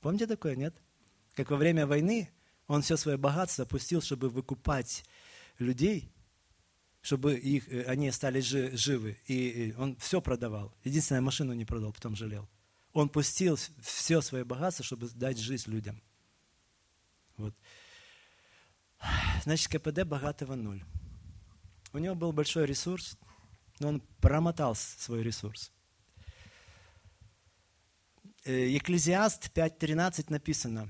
Помните 0.00 0.26
такое, 0.26 0.56
нет? 0.56 0.74
Как 1.34 1.50
во 1.50 1.56
время 1.56 1.86
войны 1.86 2.30
он 2.66 2.82
все 2.82 2.96
свое 2.96 3.16
богатство 3.16 3.64
пустил, 3.64 4.00
чтобы 4.00 4.28
выкупать 4.28 5.04
людей, 5.58 6.10
чтобы 7.00 7.34
их, 7.34 7.68
э, 7.68 7.84
они 7.84 8.08
остались 8.08 8.44
живы. 8.46 9.18
И 9.26 9.74
он 9.78 9.96
все 9.96 10.20
продавал. 10.20 10.74
Единственное, 10.84 11.20
машину 11.20 11.52
не 11.52 11.64
продал, 11.64 11.92
потом 11.92 12.14
жалел. 12.14 12.48
Он 12.92 13.08
пустил 13.08 13.58
все 13.80 14.20
свое 14.20 14.44
богатство, 14.44 14.84
чтобы 14.84 15.08
дать 15.08 15.38
жизнь 15.38 15.70
людям. 15.70 16.00
Вот. 17.36 17.54
Значит, 19.44 19.68
КПД 19.68 20.04
богатого 20.04 20.54
ноль. 20.54 20.84
У 21.92 21.98
него 21.98 22.14
был 22.14 22.32
большой 22.32 22.66
ресурс, 22.66 23.18
но 23.82 23.88
он 23.88 24.02
промотал 24.20 24.76
свой 24.76 25.22
ресурс. 25.22 25.72
Э, 28.44 28.68
Екклезиаст 28.68 29.50
5.13 29.54 30.26
написано, 30.28 30.88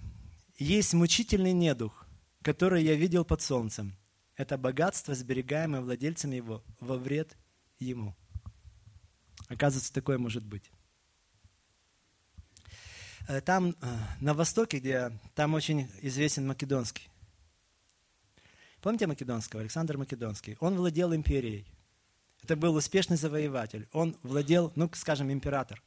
«Есть 0.58 0.92
мучительный 0.92 1.54
недух, 1.54 2.06
которое 2.42 2.82
я 2.82 2.94
видел 2.94 3.24
под 3.24 3.40
солнцем. 3.40 3.96
Это 4.36 4.58
богатство, 4.58 5.14
сберегаемое 5.14 5.80
владельцами 5.80 6.36
его 6.36 6.62
во 6.80 6.96
вред 6.96 7.36
ему. 7.78 8.14
Оказывается, 9.48 9.92
такое 9.92 10.18
может 10.18 10.44
быть. 10.44 10.70
Э, 13.26 13.40
там, 13.40 13.70
э, 13.70 13.98
на 14.20 14.34
востоке, 14.34 14.80
где 14.80 15.18
там 15.34 15.54
очень 15.54 15.88
известен 16.02 16.46
Македонский. 16.46 17.08
Помните 18.82 19.06
Македонского? 19.06 19.62
Александр 19.62 19.96
Македонский. 19.96 20.58
Он 20.60 20.76
владел 20.76 21.14
империей. 21.14 21.66
Это 22.42 22.56
был 22.56 22.74
успешный 22.74 23.16
завоеватель. 23.16 23.88
Он 23.92 24.16
владел, 24.22 24.72
ну, 24.74 24.90
скажем, 24.94 25.32
император. 25.32 25.82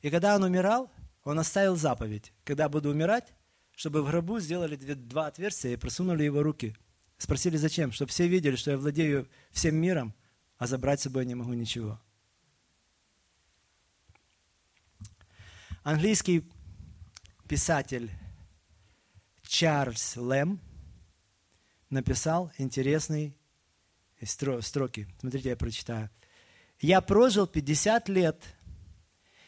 И 0.00 0.10
когда 0.10 0.34
он 0.34 0.42
умирал, 0.42 0.90
он 1.22 1.38
оставил 1.38 1.76
заповедь. 1.76 2.32
Когда 2.44 2.68
буду 2.68 2.90
умирать, 2.90 3.32
чтобы 3.76 4.02
в 4.02 4.08
гробу 4.08 4.40
сделали 4.40 4.76
два 4.76 5.28
отверстия 5.28 5.72
и 5.72 5.76
просунули 5.76 6.24
его 6.24 6.42
руки. 6.42 6.76
Спросили, 7.18 7.56
зачем? 7.56 7.92
Чтобы 7.92 8.10
все 8.10 8.26
видели, 8.26 8.56
что 8.56 8.72
я 8.72 8.78
владею 8.78 9.28
всем 9.52 9.76
миром, 9.76 10.12
а 10.58 10.66
забрать 10.66 11.00
с 11.00 11.04
собой 11.04 11.24
не 11.24 11.36
могу 11.36 11.52
ничего. 11.52 12.00
Английский 15.84 16.48
писатель 17.48 18.10
Чарльз 19.42 20.16
Лэм 20.16 20.60
написал 21.90 22.52
интересные 22.58 23.34
строки. 24.26 25.08
Смотрите, 25.20 25.50
я 25.50 25.56
прочитаю. 25.56 26.10
«Я 26.80 27.00
прожил 27.00 27.46
50 27.46 28.08
лет, 28.08 28.42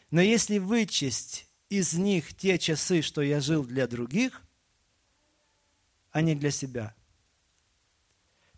но 0.09 0.21
если 0.21 0.57
вычесть 0.57 1.47
из 1.69 1.93
них 1.93 2.33
те 2.35 2.57
часы, 2.57 3.01
что 3.01 3.21
я 3.21 3.41
жил 3.41 3.65
для 3.65 3.87
других, 3.87 4.41
а 6.11 6.21
не 6.21 6.35
для 6.35 6.51
себя, 6.51 6.95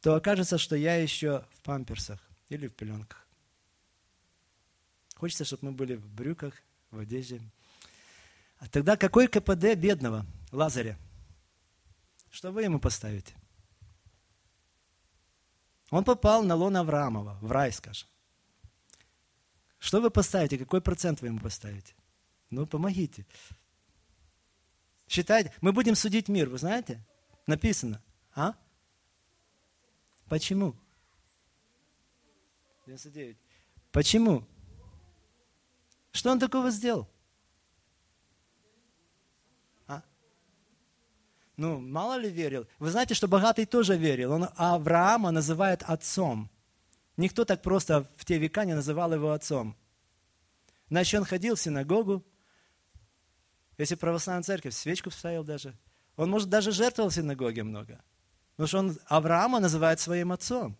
то 0.01 0.13
окажется, 0.15 0.57
что 0.57 0.75
я 0.75 0.95
еще 0.95 1.45
в 1.51 1.61
памперсах 1.61 2.19
или 2.49 2.67
в 2.67 2.75
пеленках. 2.75 3.25
Хочется, 5.15 5.45
чтобы 5.45 5.65
мы 5.65 5.71
были 5.71 5.95
в 5.95 6.07
брюках, 6.07 6.53
в 6.91 6.99
одежде. 6.99 7.41
А 8.59 8.67
тогда 8.67 8.95
какой 8.95 9.27
КПД 9.27 9.75
бедного 9.75 10.25
Лазаря? 10.51 10.97
Что 12.29 12.51
вы 12.51 12.63
ему 12.63 12.79
поставите? 12.79 13.33
Он 15.89 16.03
попал 16.03 16.43
на 16.43 16.55
лон 16.55 16.75
Авраамова, 16.75 17.37
в 17.41 17.51
рай, 17.51 17.71
скажем. 17.71 18.07
Что 19.79 20.01
вы 20.01 20.09
поставите? 20.09 20.57
Какой 20.57 20.81
процент 20.81 21.21
вы 21.21 21.27
ему 21.27 21.39
поставите? 21.39 21.93
Ну, 22.49 22.65
помогите. 22.65 23.25
Считайте, 25.07 25.53
мы 25.61 25.71
будем 25.71 25.95
судить 25.95 26.27
мир, 26.27 26.49
вы 26.49 26.57
знаете? 26.57 27.01
Написано. 27.45 28.01
А? 28.35 28.55
Почему? 30.27 30.75
99. 32.85 33.37
Почему? 33.91 34.45
Что 36.11 36.31
он 36.31 36.39
такого 36.39 36.71
сделал? 36.71 37.07
Ну, 41.57 41.79
мало 41.79 42.17
ли 42.17 42.29
верил. 42.29 42.67
Вы 42.77 42.91
знаете, 42.91 43.15
что 43.15 43.27
богатый 43.27 43.65
тоже 43.65 43.97
верил. 43.97 44.31
Он 44.31 44.49
Авраама 44.55 45.31
называет 45.31 45.81
отцом. 45.83 46.49
Никто 47.17 47.45
так 47.45 47.63
просто 47.63 48.07
в 48.15 48.25
те 48.25 48.37
века 48.37 48.63
не 48.63 48.75
называл 48.75 49.11
его 49.11 49.31
отцом. 49.31 49.75
Значит, 50.89 51.19
он 51.19 51.25
ходил 51.25 51.55
в 51.55 51.59
синагогу, 51.59 52.23
если 53.77 53.95
православная 53.95 54.43
церковь, 54.43 54.73
свечку 54.73 55.09
вставил 55.09 55.43
даже. 55.43 55.75
Он, 56.15 56.29
может, 56.29 56.49
даже 56.49 56.71
жертвовал 56.71 57.09
в 57.09 57.15
синагоге 57.15 57.63
много. 57.63 58.03
Потому 58.51 58.67
что 58.67 58.79
он 58.79 58.99
Авраама 59.05 59.59
называет 59.59 59.99
своим 59.99 60.31
отцом. 60.31 60.77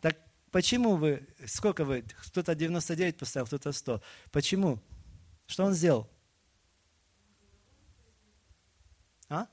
Так 0.00 0.16
почему 0.50 0.96
вы, 0.96 1.28
сколько 1.46 1.84
вы, 1.84 2.02
кто-то 2.02 2.54
99 2.54 3.18
поставил, 3.18 3.46
кто-то 3.46 3.72
100. 3.72 4.02
Почему? 4.32 4.80
Что 5.46 5.64
он 5.64 5.74
сделал? 5.74 6.08
А? 9.28 9.46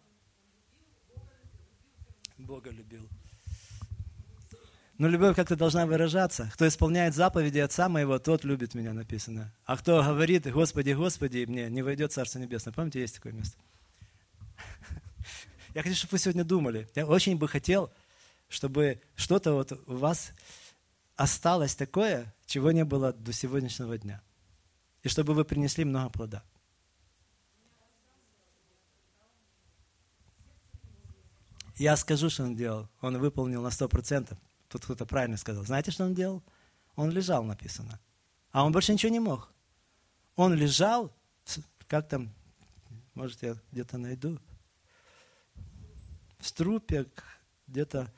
Бога 2.51 2.69
любил. 2.69 3.07
Но 4.97 5.07
любовь 5.07 5.37
как-то 5.37 5.55
должна 5.55 5.85
выражаться. 5.85 6.51
Кто 6.53 6.67
исполняет 6.67 7.15
заповеди 7.15 7.59
Отца 7.59 7.87
моего, 7.87 8.19
тот 8.19 8.43
любит 8.43 8.75
меня, 8.75 8.91
написано. 8.91 9.53
А 9.63 9.77
кто 9.77 10.03
говорит, 10.03 10.51
Господи, 10.51 10.91
Господи, 10.91 11.45
мне 11.47 11.69
не 11.69 11.81
войдет 11.81 12.11
Царство 12.11 12.39
Небесное. 12.39 12.73
Помните, 12.73 12.99
есть 12.99 13.15
такое 13.15 13.31
место? 13.31 13.57
Я 15.73 15.81
хочу, 15.81 15.95
чтобы 15.95 16.11
вы 16.11 16.17
сегодня 16.17 16.43
думали. 16.43 16.89
Я 16.93 17.05
очень 17.05 17.37
бы 17.37 17.47
хотел, 17.47 17.89
чтобы 18.49 19.01
что-то 19.15 19.53
вот 19.53 19.71
у 19.87 19.95
вас 19.95 20.33
осталось 21.15 21.73
такое, 21.73 22.35
чего 22.47 22.73
не 22.73 22.83
было 22.83 23.13
до 23.13 23.31
сегодняшнего 23.31 23.97
дня. 23.97 24.21
И 25.03 25.07
чтобы 25.07 25.35
вы 25.35 25.45
принесли 25.45 25.85
много 25.85 26.09
плода. 26.09 26.43
Я 31.81 31.97
скажу, 31.97 32.29
что 32.29 32.43
он 32.43 32.55
делал. 32.55 32.87
Он 33.01 33.17
выполнил 33.17 33.63
на 33.63 33.71
сто 33.71 33.89
процентов. 33.89 34.37
Тут 34.67 34.83
кто-то 34.83 35.07
правильно 35.07 35.35
сказал. 35.35 35.63
Знаете, 35.63 35.89
что 35.89 36.05
он 36.05 36.13
делал? 36.13 36.43
Он 36.95 37.09
лежал, 37.09 37.43
написано. 37.43 37.99
А 38.51 38.63
он 38.63 38.71
больше 38.71 38.93
ничего 38.93 39.11
не 39.11 39.19
мог. 39.19 39.51
Он 40.35 40.53
лежал, 40.53 41.11
как 41.87 42.07
там, 42.07 42.31
может, 43.15 43.41
я 43.41 43.55
где-то 43.71 43.97
найду, 43.97 44.37
в 46.37 46.47
струпях, 46.47 47.07
где-то, 47.65 48.13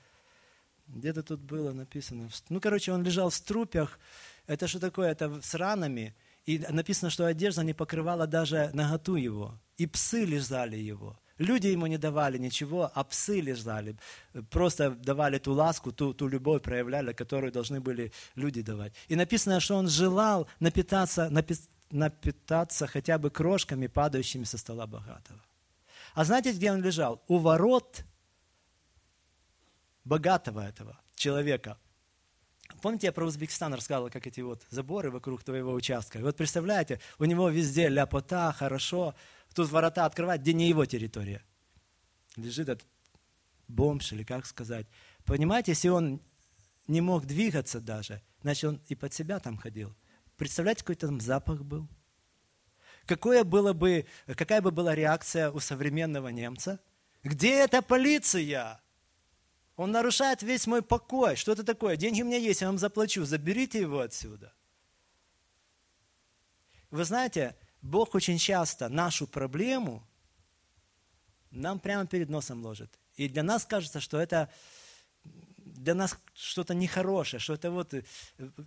где-то 0.88 1.24
тут 1.24 1.39
было 1.39 1.72
написано. 1.72 2.30
Ну, 2.49 2.59
короче, 2.59 2.91
он 2.91 3.01
лежал 3.01 3.30
в 3.30 3.34
струпях. 3.34 3.97
Это 4.45 4.68
что 4.68 4.82
такое? 4.82 5.09
Это 5.09 5.41
с 5.41 5.53
ранами. 5.53 6.14
И 6.45 6.59
написано, 6.59 7.09
что 7.09 7.26
одежда 7.26 7.64
не 7.64 7.74
покрывала 7.74 8.28
даже 8.28 8.72
наготу 8.74 9.16
его. 9.16 9.57
И 9.78 9.88
псы 9.88 10.26
лизали 10.26 10.76
его. 10.76 11.18
Люди 11.40 11.68
ему 11.68 11.88
не 11.88 11.98
давали 11.98 12.38
ничего, 12.38 12.92
а 12.94 13.04
псы 13.04 13.42
лежали. 13.42 13.96
Просто 14.52 14.92
давали 14.92 15.40
ту 15.40 15.54
ласку, 15.54 15.92
ту, 15.92 16.14
ту 16.14 16.28
любовь 16.28 16.62
проявляли, 16.62 17.14
которую 17.14 17.52
должны 17.52 17.82
были 17.82 18.12
люди 18.36 18.62
давать. 18.62 18.94
И 19.08 19.16
написано, 19.16 19.60
что 19.60 19.76
он 19.76 19.88
желал 19.88 20.48
напитаться, 20.60 21.30
напи, 21.30 21.56
напитаться 21.90 22.86
хотя 22.88 23.18
бы 23.18 23.32
крошками, 23.32 23.88
падающими 23.88 24.44
со 24.44 24.58
стола 24.58 24.86
богатого. 24.86 25.40
А 26.14 26.24
знаете, 26.24 26.52
где 26.52 26.72
он 26.72 26.82
лежал? 26.82 27.24
У 27.28 27.40
ворот 27.40 28.04
богатого 30.04 30.60
этого 30.60 31.00
человека. 31.16 31.78
Помните, 32.82 33.08
я 33.08 33.14
про 33.14 33.26
Узбекистан 33.26 33.74
рассказывал, 33.74 34.10
как 34.10 34.28
эти 34.28 34.42
вот 34.42 34.62
заборы 34.70 35.10
вокруг 35.10 35.44
твоего 35.44 35.74
участка. 35.74 36.20
И 36.20 36.22
вот 36.22 36.36
представляете, 36.36 37.00
у 37.18 37.26
него 37.26 37.50
везде 37.50 37.88
ляпота, 37.88 38.52
хорошо, 38.52 39.16
Тут 39.54 39.70
ворота 39.70 40.06
открывать, 40.06 40.41
где 40.41 40.54
не 40.54 40.68
его 40.68 40.86
территория. 40.86 41.43
Лежит 42.36 42.70
этот 42.70 42.88
бомж, 43.68 44.12
или 44.14 44.24
как 44.24 44.45
сказать. 44.45 44.88
Понимаете, 45.26 45.72
если 45.72 45.89
он 45.89 46.22
не 46.88 47.01
мог 47.01 47.26
двигаться 47.26 47.80
даже, 47.80 48.22
значит, 48.41 48.64
он 48.66 48.82
и 48.88 48.95
под 48.95 49.14
себя 49.14 49.39
там 49.39 49.58
ходил. 49.58 49.95
Представляете, 50.38 50.82
какой 50.82 50.95
там 50.95 51.22
запах 51.22 51.64
был? 51.64 51.88
Какое 53.06 53.43
было 53.43 53.74
бы, 53.74 54.06
какая 54.26 54.62
бы 54.62 54.72
была 54.72 54.95
реакция 54.95 55.51
у 55.51 55.60
современного 55.60 56.30
немца? 56.30 56.80
Где 57.24 57.60
эта 57.60 57.82
полиция? 57.82 58.82
Он 59.76 59.91
нарушает 59.91 60.41
весь 60.41 60.68
мой 60.68 60.82
покой. 60.82 61.36
Что 61.36 61.51
это 61.51 61.64
такое? 61.64 61.95
Деньги 61.95 62.22
у 62.22 62.26
меня 62.26 62.38
есть, 62.38 62.62
я 62.62 62.68
вам 62.68 62.78
заплачу. 62.78 63.26
Заберите 63.26 63.82
его 63.82 63.99
отсюда. 63.99 64.54
Вы 66.91 67.06
знаете, 67.06 67.56
Бог 67.84 68.16
очень 68.16 68.38
часто 68.38 68.88
нашу 68.88 69.28
проблему 69.28 70.08
нам 71.52 71.80
прямо 71.80 72.08
перед 72.08 72.30
носом 72.30 72.64
ложит. 72.64 72.90
И 73.16 73.28
для 73.30 73.44
нас 73.44 73.66
кажется, 73.66 74.00
что 74.00 74.20
это 74.20 74.50
для 75.26 75.94
нас 75.94 76.18
что-то 76.34 76.74
нехорошее, 76.74 77.40
что 77.40 77.54
это 77.54 77.72
вот 77.72 77.94
э, 77.94 78.04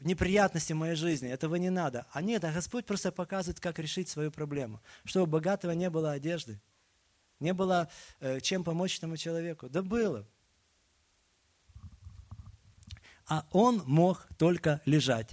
неприятности 0.02 0.72
в 0.72 0.76
моей 0.76 0.96
жизни, 0.96 1.30
этого 1.30 1.56
не 1.56 1.70
надо. 1.70 2.06
А 2.12 2.20
нет, 2.20 2.44
а 2.44 2.52
Господь 2.52 2.84
просто 2.84 3.10
показывает, 3.10 3.58
как 3.58 3.78
решить 3.78 4.08
свою 4.08 4.30
проблему. 4.30 4.82
Чтобы 5.04 5.26
богатого 5.26 5.72
не 5.72 5.88
было 5.88 6.12
одежды, 6.12 6.60
не 7.40 7.54
было 7.54 7.88
э, 8.20 8.40
чем 8.40 8.64
помочь 8.64 8.98
этому 8.98 9.16
человеку. 9.16 9.68
Да 9.68 9.82
было. 9.82 10.26
А 13.26 13.46
он 13.50 13.82
мог 13.86 14.26
только 14.36 14.80
лежать. 14.84 15.30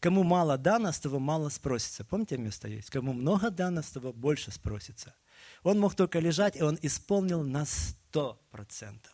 Кому 0.00 0.22
мало 0.22 0.56
дано, 0.56 0.92
с 0.92 1.00
того 1.00 1.18
мало 1.18 1.48
спросится. 1.48 2.04
Помните, 2.04 2.38
место 2.38 2.68
есть? 2.68 2.90
Кому 2.90 3.12
много 3.12 3.50
дано, 3.50 3.82
с 3.82 3.90
того 3.90 4.12
больше 4.12 4.52
спросится. 4.52 5.14
Он 5.62 5.80
мог 5.80 5.94
только 5.94 6.20
лежать, 6.20 6.56
и 6.56 6.62
он 6.62 6.78
исполнил 6.82 7.42
на 7.42 7.66
сто 7.66 8.40
процентов. 8.50 9.12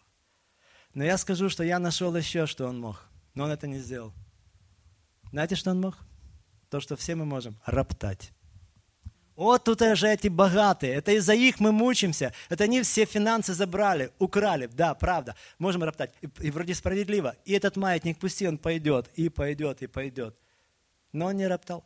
Но 0.93 1.03
я 1.05 1.17
скажу, 1.17 1.49
что 1.49 1.65
я 1.65 1.79
нашел 1.79 2.15
еще, 2.15 2.47
что 2.47 2.67
он 2.67 2.79
мог. 2.79 3.07
Но 3.35 3.45
он 3.45 3.51
это 3.51 3.67
не 3.67 3.79
сделал. 3.79 4.13
Знаете, 5.31 5.57
что 5.57 5.71
он 5.71 5.81
мог? 5.81 5.97
То, 6.69 6.81
что 6.81 6.97
все 6.97 7.15
мы 7.15 7.25
можем. 7.25 7.59
Роптать. 7.65 8.31
Вот 9.37 9.65
тут 9.65 9.81
же 9.81 10.07
эти 10.07 10.29
богатые, 10.29 10.95
это 10.95 11.11
из-за 11.13 11.35
их 11.35 11.59
мы 11.59 11.73
мучимся, 11.73 12.33
это 12.49 12.65
они 12.65 12.83
все 12.83 13.05
финансы 13.05 13.53
забрали, 13.53 14.13
украли, 14.21 14.67
да, 14.67 14.95
правда, 14.95 15.35
можем 15.59 15.83
роптать, 15.83 16.15
и, 16.21 16.29
и 16.39 16.53
вроде 16.53 16.73
справедливо, 16.73 17.35
и 17.45 17.53
этот 17.53 17.77
маятник 17.77 18.21
пусти, 18.21 18.47
он 18.47 18.59
пойдет, 18.59 19.11
и 19.17 19.29
пойдет, 19.29 19.83
и 19.83 19.89
пойдет. 19.89 20.37
Но 21.15 21.27
он 21.27 21.37
не 21.37 21.47
роптал, 21.47 21.85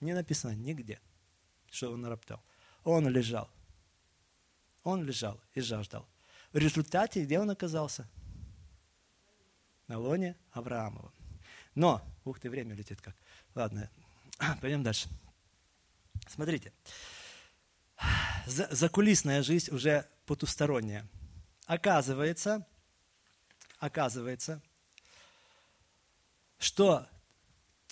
не 0.00 0.12
написано 0.12 0.52
нигде, 0.52 1.00
что 1.70 1.90
он 1.90 2.04
роптал. 2.04 2.42
Он 2.84 3.08
лежал, 3.08 3.48
он 4.84 5.04
лежал 5.04 5.40
и 5.54 5.62
жаждал. 5.62 6.06
В 6.52 6.58
результате 6.58 7.24
где 7.24 7.38
он 7.40 7.48
оказался? 7.48 8.06
На 9.88 9.98
лоне 9.98 10.36
Авраамова. 10.50 11.10
Но, 11.74 12.02
ух 12.26 12.40
ты, 12.40 12.50
время 12.50 12.74
летит 12.74 13.00
как. 13.00 13.16
Ладно, 13.54 13.88
пойдем 14.60 14.82
дальше. 14.82 15.08
Смотрите, 16.28 16.74
закулисная 18.46 19.42
жизнь 19.42 19.74
уже 19.74 20.06
потусторонняя. 20.26 21.08
Оказывается, 21.64 22.66
оказывается, 23.78 24.60
что 26.58 27.08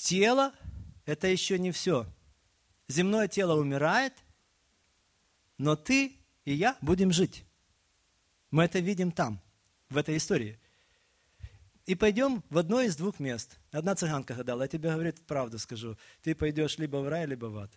тело– 0.03 0.53
это 1.07 1.27
еще 1.29 1.59
не 1.59 1.73
все. 1.73 2.07
Земное 2.89 3.29
тело 3.29 3.59
умирает, 3.61 4.15
но 5.59 5.77
ты 5.77 6.17
и 6.45 6.55
я 6.55 6.77
будем 6.81 7.13
жить. 7.13 7.45
Мы 8.51 8.65
это 8.65 8.81
видим 8.81 9.13
там, 9.13 9.41
в 9.89 9.97
этой 9.97 10.17
истории. 10.17 10.59
И 11.87 11.95
пойдем 11.95 12.43
в 12.51 12.59
одно 12.59 12.81
из 12.81 12.97
двух 12.97 13.21
мест. 13.21 13.59
Одна 13.73 13.95
цыганка 13.95 14.35
гадала, 14.35 14.63
я 14.63 14.69
тебе, 14.69 14.91
говорит, 14.91 15.21
правду 15.27 15.59
скажу. 15.59 15.97
Ты 16.23 16.35
пойдешь 16.35 16.79
либо 16.79 16.99
в 16.99 17.09
рай, 17.09 17.27
либо 17.27 17.47
в 17.47 17.59
ад. 17.59 17.73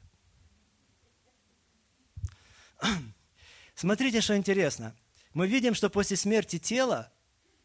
Смотрите, 3.76 4.22
что 4.22 4.38
интересно. 4.38 4.96
Мы 5.34 5.48
видим, 5.48 5.74
что 5.74 5.90
после 5.90 6.18
смерти 6.18 6.60
тела 6.60 7.12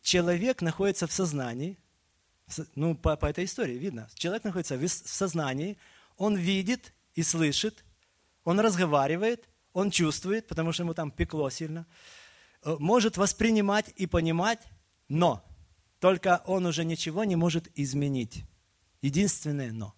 человек 0.01 0.63
находится 0.63 1.07
в 1.07 1.13
сознании. 1.13 1.79
Ну, 2.75 2.95
по, 2.95 3.17
по 3.17 3.27
этой 3.27 3.45
истории 3.45 3.75
видно. 3.75 4.09
Человек 4.15 4.45
находится 4.45 4.77
в 4.77 4.89
сознании, 4.89 5.77
он 6.17 6.37
видит 6.37 6.95
и 7.15 7.23
слышит, 7.23 7.85
он 8.45 8.61
разговаривает, 8.61 9.49
он 9.73 9.91
чувствует, 9.91 10.47
потому 10.49 10.73
что 10.73 10.83
ему 10.83 10.95
там 10.95 11.11
пекло 11.11 11.51
сильно, 11.51 11.87
э, 12.63 12.77
может 12.79 13.17
воспринимать 13.17 13.93
и 13.97 14.07
понимать, 14.07 14.61
но 15.09 15.45
только 16.01 16.43
он 16.47 16.67
уже 16.67 16.85
ничего 16.85 17.25
не 17.25 17.37
может 17.37 17.69
изменить. 17.79 18.45
Единственное 19.03 19.73
но. 19.73 19.95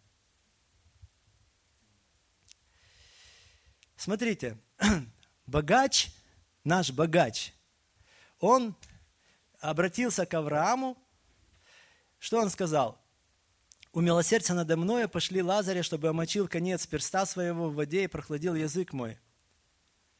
Смотрите, 3.96 4.58
богач, 5.46 6.08
наш 6.64 6.90
богач, 6.90 7.52
он 8.38 8.74
обратился 9.60 10.24
к 10.26 10.34
Аврааму, 10.34 10.96
что 12.20 12.38
он 12.38 12.50
сказал? 12.50 13.00
«Умилосердься 13.92 14.54
надо 14.54 14.76
мною, 14.76 15.08
пошли 15.08 15.42
Лазаря, 15.42 15.82
чтобы 15.82 16.08
омочил 16.08 16.46
конец 16.46 16.86
перста 16.86 17.26
своего 17.26 17.68
в 17.68 17.74
воде 17.74 18.04
и 18.04 18.06
прохладил 18.06 18.54
язык 18.54 18.92
мой». 18.92 19.18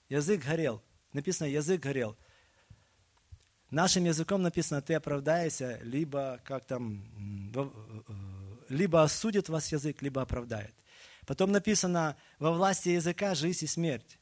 Язык 0.09 0.45
горел. 0.45 0.83
Написано, 1.13 1.47
язык 1.47 1.81
горел. 1.81 2.17
Нашим 3.71 4.05
языком 4.05 4.43
написано, 4.43 4.83
ты 4.83 4.95
оправдаешься, 4.95 5.79
либо 5.83 6.41
как 6.45 6.65
там, 6.65 7.05
либо 8.69 9.05
осудит 9.05 9.49
вас 9.49 9.71
язык, 9.71 10.03
либо 10.03 10.23
оправдает. 10.23 10.75
Потом 11.27 11.53
написано, 11.53 12.17
во 12.41 12.51
власти 12.51 12.89
языка 12.89 13.37
жизнь 13.37 13.67
и 13.67 13.69
смерть. 13.69 14.19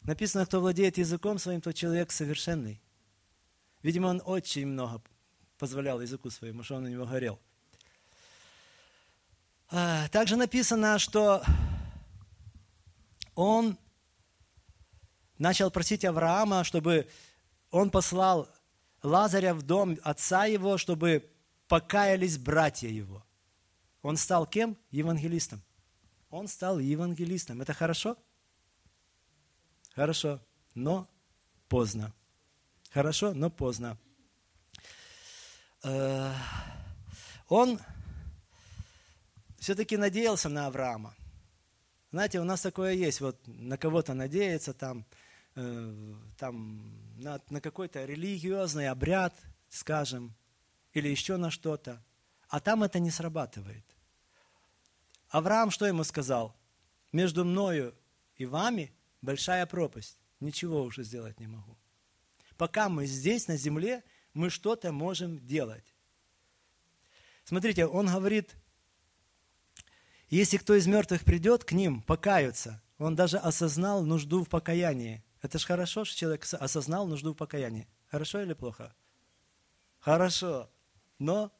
Написано, 0.00 0.46
кто 0.46 0.60
владеет 0.60 0.98
языком 0.98 1.38
своим, 1.38 1.60
тот 1.60 1.76
человек 1.76 2.10
совершенный. 2.10 2.82
Видимо, 3.82 4.08
он 4.08 4.20
очень 4.24 4.66
много 4.66 5.00
позволял 5.58 6.00
языку 6.00 6.30
своему, 6.30 6.62
что 6.62 6.76
он 6.76 6.84
у 6.84 6.88
него 6.88 7.04
горел. 7.04 7.38
А, 9.70 10.08
также 10.08 10.36
написано, 10.36 10.98
что 10.98 11.42
он 13.34 13.76
начал 15.36 15.70
просить 15.70 16.04
Авраама, 16.04 16.64
чтобы 16.64 17.08
он 17.70 17.90
послал 17.90 18.48
Лазаря 19.02 19.54
в 19.54 19.62
дом 19.62 19.98
отца 20.02 20.46
его, 20.46 20.78
чтобы 20.78 21.30
покаялись 21.68 22.38
братья 22.38 22.88
его. 22.88 23.24
Он 24.02 24.16
стал 24.16 24.46
кем? 24.46 24.76
Евангелистом. 24.90 25.62
Он 26.30 26.48
стал 26.48 26.78
евангелистом. 26.78 27.60
Это 27.60 27.74
хорошо? 27.74 28.16
Хорошо, 29.94 30.40
но 30.74 31.08
поздно. 31.68 32.12
Хорошо, 32.90 33.34
но 33.34 33.50
поздно. 33.50 33.98
Э, 35.88 36.34
он 37.48 37.80
все-таки 39.58 39.96
надеялся 39.96 40.48
на 40.48 40.66
Авраама. 40.66 41.14
Знаете, 42.10 42.40
у 42.40 42.44
нас 42.44 42.60
такое 42.60 42.92
есть, 42.92 43.20
вот 43.20 43.40
на 43.46 43.78
кого-то 43.78 44.14
надеяться, 44.14 44.74
там, 44.74 45.06
э, 45.54 46.14
там 46.36 46.92
на, 47.18 47.40
на 47.48 47.60
какой-то 47.60 48.04
религиозный 48.04 48.88
обряд, 48.88 49.34
скажем, 49.70 50.34
или 50.92 51.08
еще 51.08 51.36
на 51.36 51.50
что-то, 51.50 52.02
а 52.48 52.60
там 52.60 52.82
это 52.82 52.98
не 52.98 53.10
срабатывает. 53.10 53.84
Авраам 55.30 55.70
что 55.70 55.86
ему 55.86 56.04
сказал? 56.04 56.54
Между 57.12 57.44
мною 57.44 57.94
и 58.36 58.44
вами 58.46 58.92
большая 59.22 59.66
пропасть. 59.66 60.18
Ничего 60.40 60.82
уже 60.82 61.02
сделать 61.02 61.40
не 61.40 61.46
могу. 61.46 61.76
Пока 62.56 62.88
мы 62.88 63.06
здесь, 63.06 63.48
на 63.48 63.56
земле, 63.56 64.02
мы 64.38 64.50
что-то 64.50 64.92
можем 64.92 65.44
делать. 65.46 65.84
Смотрите, 67.44 67.86
он 67.86 68.06
говорит, 68.06 68.54
если 70.28 70.58
кто 70.58 70.74
из 70.74 70.86
мертвых 70.86 71.24
придет 71.24 71.64
к 71.64 71.72
ним, 71.72 72.02
покаются, 72.02 72.82
он 72.98 73.16
даже 73.16 73.38
осознал 73.38 74.04
нужду 74.04 74.44
в 74.44 74.48
покаянии. 74.48 75.24
Это 75.42 75.58
же 75.58 75.66
хорошо, 75.66 76.04
что 76.04 76.16
человек 76.16 76.46
осознал 76.52 77.06
нужду 77.06 77.32
в 77.32 77.36
покаянии. 77.36 77.88
Хорошо 78.10 78.40
или 78.40 78.54
плохо? 78.54 78.94
Хорошо, 79.98 80.70
но 81.18 81.52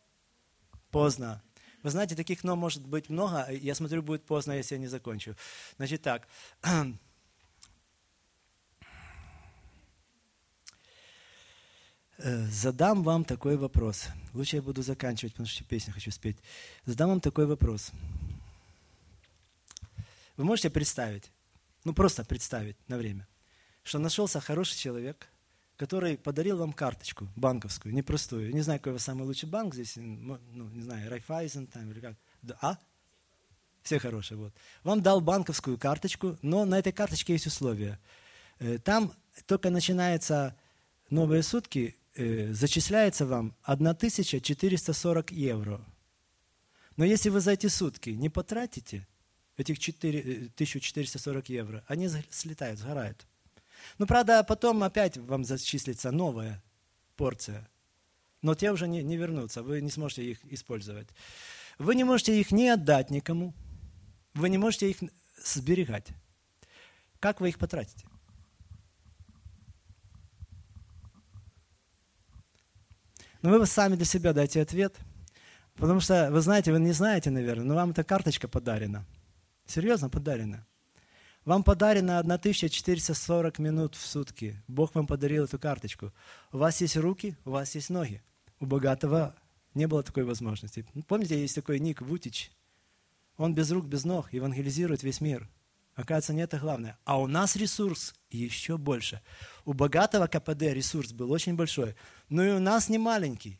поздно. 0.90 1.42
Вы 1.82 1.90
знаете, 1.90 2.16
таких 2.16 2.44
«но» 2.44 2.56
может 2.56 2.86
быть 2.86 3.08
много. 3.08 3.50
Я 3.50 3.74
смотрю, 3.74 4.02
будет 4.02 4.24
поздно, 4.24 4.52
если 4.52 4.74
я 4.74 4.80
не 4.80 4.88
закончу. 4.88 5.36
Значит 5.76 6.02
так. 6.02 6.28
задам 12.18 13.02
вам 13.02 13.24
такой 13.24 13.56
вопрос. 13.56 14.08
Лучше 14.34 14.56
я 14.56 14.62
буду 14.62 14.82
заканчивать, 14.82 15.34
потому 15.34 15.48
что 15.48 15.64
песню 15.64 15.92
хочу 15.92 16.10
спеть. 16.10 16.36
Задам 16.84 17.10
вам 17.10 17.20
такой 17.20 17.46
вопрос. 17.46 17.92
Вы 20.36 20.44
можете 20.44 20.70
представить, 20.70 21.30
ну 21.84 21.92
просто 21.92 22.24
представить 22.24 22.76
на 22.88 22.96
время, 22.96 23.26
что 23.82 23.98
нашелся 23.98 24.40
хороший 24.40 24.76
человек, 24.76 25.28
который 25.76 26.18
подарил 26.18 26.58
вам 26.58 26.72
карточку 26.72 27.28
банковскую, 27.36 27.94
непростую. 27.94 28.52
Не 28.52 28.62
знаю, 28.62 28.80
какой 28.80 28.92
у 28.92 28.94
вас 28.96 29.04
самый 29.04 29.24
лучший 29.24 29.48
банк 29.48 29.74
здесь, 29.74 29.94
ну, 29.96 30.38
не 30.70 30.82
знаю, 30.82 31.08
Райфайзен 31.08 31.68
там 31.68 31.90
или 31.90 32.00
как. 32.00 32.16
А? 32.60 32.78
Все 33.82 33.98
хорошие, 34.00 34.36
вот. 34.36 34.52
Вам 34.82 35.02
дал 35.02 35.20
банковскую 35.20 35.78
карточку, 35.78 36.36
но 36.42 36.64
на 36.64 36.78
этой 36.78 36.92
карточке 36.92 37.32
есть 37.32 37.46
условия. 37.46 37.98
Э, 38.58 38.78
там 38.78 39.12
только 39.46 39.70
начинается 39.70 40.56
новые 41.10 41.42
сутки, 41.42 41.96
э, 42.18 42.52
зачисляется 42.52 43.26
вам 43.26 43.54
1440 43.62 45.32
евро. 45.32 45.80
Но 46.96 47.04
если 47.04 47.30
вы 47.30 47.40
за 47.40 47.52
эти 47.52 47.68
сутки 47.68 48.10
не 48.10 48.28
потратите, 48.28 49.06
этих 49.56 49.78
4, 49.78 50.20
1440 50.54 51.48
евро, 51.48 51.84
они 51.86 52.08
слетают, 52.30 52.80
сгорают. 52.80 53.26
Ну, 53.98 54.06
правда, 54.06 54.42
потом 54.42 54.82
опять 54.82 55.16
вам 55.16 55.44
зачислится 55.44 56.10
новая 56.10 56.62
порция. 57.16 57.68
Но 58.42 58.54
те 58.54 58.72
уже 58.72 58.88
не, 58.88 59.02
не 59.02 59.16
вернутся, 59.16 59.62
вы 59.62 59.80
не 59.80 59.90
сможете 59.90 60.24
их 60.24 60.38
использовать. 60.52 61.08
Вы 61.78 61.94
не 61.94 62.04
можете 62.04 62.38
их 62.40 62.50
не 62.50 62.68
отдать 62.68 63.10
никому, 63.10 63.54
вы 64.34 64.48
не 64.48 64.58
можете 64.58 64.90
их 64.90 64.98
сберегать. 65.44 66.08
Как 67.20 67.40
вы 67.40 67.50
их 67.50 67.58
потратите? 67.58 68.07
Ну, 73.42 73.58
вы 73.58 73.66
сами 73.66 73.94
для 73.94 74.04
себя 74.04 74.32
дайте 74.32 74.60
ответ. 74.60 74.96
Потому 75.76 76.00
что, 76.00 76.30
вы 76.30 76.40
знаете, 76.40 76.72
вы 76.72 76.80
не 76.80 76.92
знаете, 76.92 77.30
наверное, 77.30 77.64
но 77.64 77.74
вам 77.74 77.90
эта 77.90 78.04
карточка 78.04 78.48
подарена– 78.48 79.04
Серьезно 79.68 80.08
подарено. 80.08 80.66
Вам 81.44 81.62
подарено 81.62 82.18
1440 82.20 83.58
минут 83.58 83.96
в 83.96 84.06
сутки. 84.06 84.62
Бог 84.66 84.94
вам 84.94 85.06
подарил 85.06 85.44
эту 85.44 85.58
карточку. 85.58 86.10
У 86.52 86.56
вас 86.56 86.80
есть 86.80 86.96
руки, 86.96 87.36
у 87.44 87.50
вас 87.50 87.74
есть 87.74 87.90
ноги. 87.90 88.22
У 88.60 88.66
богатого 88.66 89.36
не 89.74 89.86
было 89.86 90.02
такой 90.02 90.24
возможности. 90.24 90.86
Помните, 91.06 91.38
есть 91.38 91.54
такой 91.54 91.80
Ник 91.80 92.00
Вутич? 92.00 92.50
Он 93.36 93.54
без 93.54 93.70
рук, 93.70 93.84
без 93.84 94.04
ног 94.04 94.32
евангелизирует 94.32 95.02
весь 95.02 95.20
мир. 95.20 95.50
Оказывается, 95.98 96.32
не 96.32 96.42
это 96.42 96.58
главное. 96.58 96.96
А 97.04 97.20
у 97.20 97.26
нас 97.26 97.56
ресурс 97.56 98.14
еще 98.30 98.78
больше. 98.78 99.20
У 99.64 99.72
богатого 99.72 100.28
КПД 100.28 100.62
ресурс 100.62 101.12
был 101.12 101.32
очень 101.32 101.56
большой, 101.56 101.96
но 102.28 102.44
и 102.44 102.52
у 102.52 102.60
нас 102.60 102.88
не 102.88 102.98
маленький. 102.98 103.58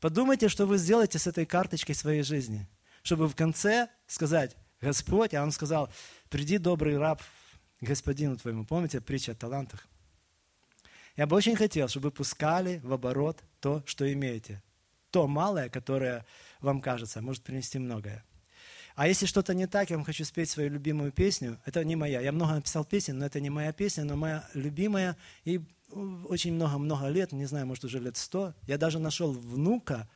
Подумайте, 0.00 0.48
что 0.48 0.64
вы 0.64 0.78
сделаете 0.78 1.18
с 1.18 1.26
этой 1.26 1.44
карточкой 1.44 1.94
своей 1.94 2.22
жизни, 2.22 2.66
чтобы 3.02 3.28
в 3.28 3.36
конце 3.36 3.90
сказать, 4.06 4.56
Господь, 4.80 5.34
а 5.34 5.42
Он 5.42 5.52
сказал, 5.52 5.92
приди, 6.30 6.56
добрый 6.56 6.96
раб, 6.96 7.20
господину 7.82 8.38
твоему. 8.38 8.64
Помните 8.64 9.02
притча 9.02 9.32
о 9.32 9.34
талантах? 9.34 9.86
Я 11.16 11.26
бы 11.26 11.36
очень 11.36 11.54
хотел, 11.54 11.88
чтобы 11.88 12.04
вы 12.04 12.12
пускали 12.12 12.80
в 12.82 12.94
оборот 12.94 13.42
то, 13.60 13.82
что 13.84 14.10
имеете. 14.10 14.62
То 15.10 15.26
малое, 15.26 15.68
которое 15.68 16.24
вам 16.62 16.80
кажется, 16.80 17.20
может 17.20 17.42
принести 17.42 17.78
многое. 17.78 18.24
А 18.98 19.06
если 19.06 19.26
что-то 19.26 19.54
не 19.54 19.68
так, 19.68 19.90
я 19.90 19.96
вам 19.96 20.04
хочу 20.04 20.24
спеть 20.24 20.50
свою 20.50 20.70
любимую 20.70 21.12
песню. 21.12 21.60
Это 21.64 21.84
не 21.84 21.94
моя. 21.94 22.20
Я 22.20 22.32
много 22.32 22.54
написал 22.54 22.84
песен, 22.84 23.16
но 23.16 23.26
это 23.26 23.38
не 23.38 23.48
моя 23.48 23.72
песня, 23.72 24.02
но 24.02 24.16
моя 24.16 24.44
любимая. 24.54 25.16
И 25.44 25.60
очень 26.24 26.52
много-много 26.54 27.06
лет, 27.06 27.30
не 27.30 27.46
знаю, 27.46 27.64
может 27.64 27.84
уже 27.84 28.00
лет 28.00 28.16
сто, 28.16 28.54
я 28.66 28.76
даже 28.76 28.98
нашел 28.98 29.32
внука, 29.32 30.08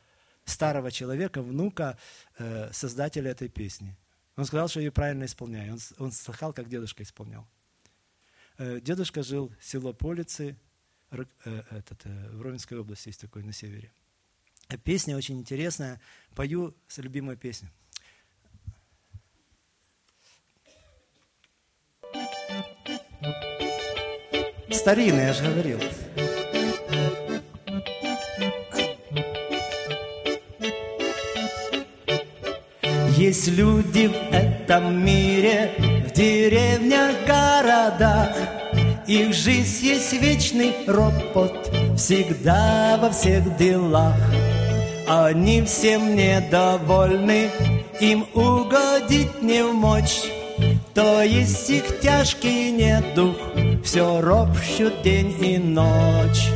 старого 0.43 0.91
человека, 0.91 1.41
внука 1.41 1.97
э, 2.37 2.73
создателя 2.73 3.31
этой 3.31 3.47
песни. 3.47 3.95
Он 4.35 4.43
сказал, 4.43 4.67
что 4.67 4.81
ее 4.81 4.91
правильно 4.91 5.23
исполняю. 5.23 5.75
Он, 5.75 5.79
он 5.99 6.11
слыхал, 6.11 6.51
как 6.51 6.67
дедушка 6.67 7.03
исполнял. 7.03 7.47
Э, 8.57 8.81
дедушка 8.81 9.23
жил 9.23 9.49
в 9.61 9.65
село 9.65 9.93
Полицы, 9.93 10.57
э, 11.11 11.23
этот, 11.45 12.01
э, 12.03 12.31
в 12.31 12.41
Ровенской 12.41 12.77
области 12.77 13.07
есть 13.07 13.21
такой 13.21 13.43
на 13.43 13.53
севере. 13.53 13.93
А 14.67 14.75
песня 14.75 15.15
очень 15.15 15.39
интересная. 15.39 16.01
Пою 16.35 16.75
с 16.89 16.97
любимой 16.97 17.37
песней. 17.37 17.69
Старинный, 24.73 25.27
я 25.27 25.33
же 25.33 25.43
говорил. 25.43 25.79
Есть 33.15 33.47
люди 33.47 34.07
в 34.07 34.33
этом 34.33 35.05
мире, 35.05 35.71
в 36.07 36.11
деревнях, 36.11 37.15
городах, 37.25 38.35
Их 39.07 39.33
жизнь 39.33 39.85
есть 39.85 40.13
вечный 40.13 40.73
ропот, 40.87 41.71
всегда 41.95 42.97
во 43.01 43.11
всех 43.11 43.55
делах. 43.57 44.15
Они 45.07 45.61
всем 45.61 46.15
недовольны, 46.15 47.49
им 47.99 48.25
угодить 48.33 49.41
не 49.41 49.63
в 49.63 49.73
мочь, 49.73 50.23
То 50.93 51.21
есть 51.21 51.69
их 51.69 51.99
тяжкий 52.01 52.71
недух, 52.71 53.37
все 53.83 54.21
ропщут 54.21 55.01
день 55.01 55.35
и 55.43 55.57
ночь. 55.57 56.49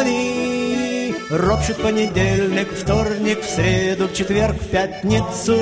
Они 0.00 1.14
ропщут 1.30 1.78
понедельник, 1.82 2.68
вторник, 2.72 3.40
в 3.42 3.48
среду, 3.48 4.08
в 4.08 4.14
четверг, 4.14 4.56
в 4.60 4.68
пятницу. 4.68 5.58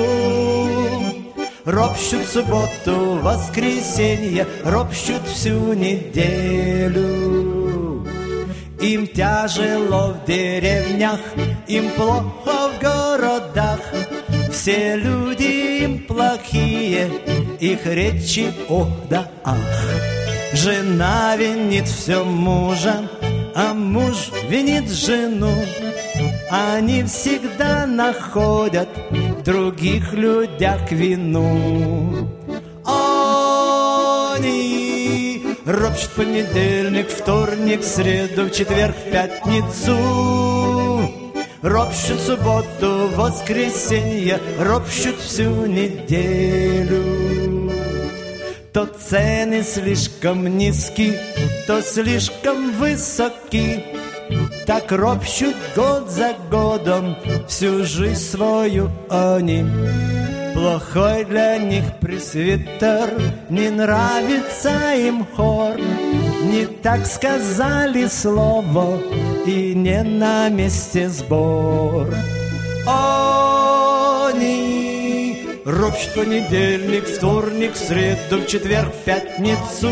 Ропщут 1.65 2.25
субботу, 2.27 3.19
воскресенье, 3.21 4.47
ропщут 4.63 5.27
всю 5.27 5.73
неделю. 5.73 7.51
Им 8.79 9.07
тяжело 9.07 10.13
в 10.13 10.25
деревнях, 10.25 11.19
им 11.67 11.91
плохо 11.91 12.69
в 12.69 12.79
городах. 12.81 13.79
Все 14.51 14.95
люди 14.95 15.83
им 15.83 15.99
плохие, 16.07 17.11
их 17.61 17.85
речи 17.85 18.51
ох 18.67 18.89
да 19.09 19.29
ах. 19.43 19.57
Жена 20.53 21.37
винит 21.37 21.87
все 21.87 22.25
мужа, 22.25 23.07
а 23.55 23.73
муж 23.73 24.31
винит 24.49 24.89
жену. 24.89 25.53
Они 26.49 27.03
всегда 27.03 27.85
находят 27.85 28.89
в 29.11 29.43
других 29.43 30.11
людях 30.13 30.91
вину. 30.91 32.29
Они 34.33 34.51
ропщут 35.65 36.09
понедельник, 36.11 37.09
вторник, 37.09 37.83
среду, 37.83 38.49
четверг, 38.49 38.95
пятницу. 39.11 39.97
Ропщут 41.61 42.19
субботу, 42.19 43.09
воскресенье, 43.15 44.39
ропщут 44.57 45.19
всю 45.19 45.67
неделю. 45.67 47.40
То 48.73 48.85
цены 48.85 49.63
слишком 49.63 50.57
низки, 50.57 51.19
то 51.67 51.81
слишком 51.81 52.71
высоки. 52.71 53.83
Так 54.65 54.93
ропщут 54.93 55.55
год 55.75 56.09
за 56.09 56.35
годом 56.49 57.17
всю 57.49 57.83
жизнь 57.83 58.15
свою 58.15 58.89
они. 59.09 59.65
Плохой 60.53 61.25
для 61.25 61.57
них 61.57 61.83
пресвитер, 61.99 63.09
не 63.49 63.69
нравится 63.69 64.93
им 64.95 65.25
хор. 65.35 65.75
Не 66.43 66.65
так 66.65 67.05
сказали 67.05 68.07
слово, 68.07 69.01
и 69.45 69.73
не 69.75 70.01
на 70.01 70.47
месте 70.47 71.09
сбор. 71.09 72.07
Они 72.87 73.30
ропщут 75.65 76.13
понедельник, 76.13 77.05
вторник, 77.05 77.75
среду, 77.75 78.41
в 78.41 78.47
четверг, 78.47 78.93
пятницу. 79.05 79.91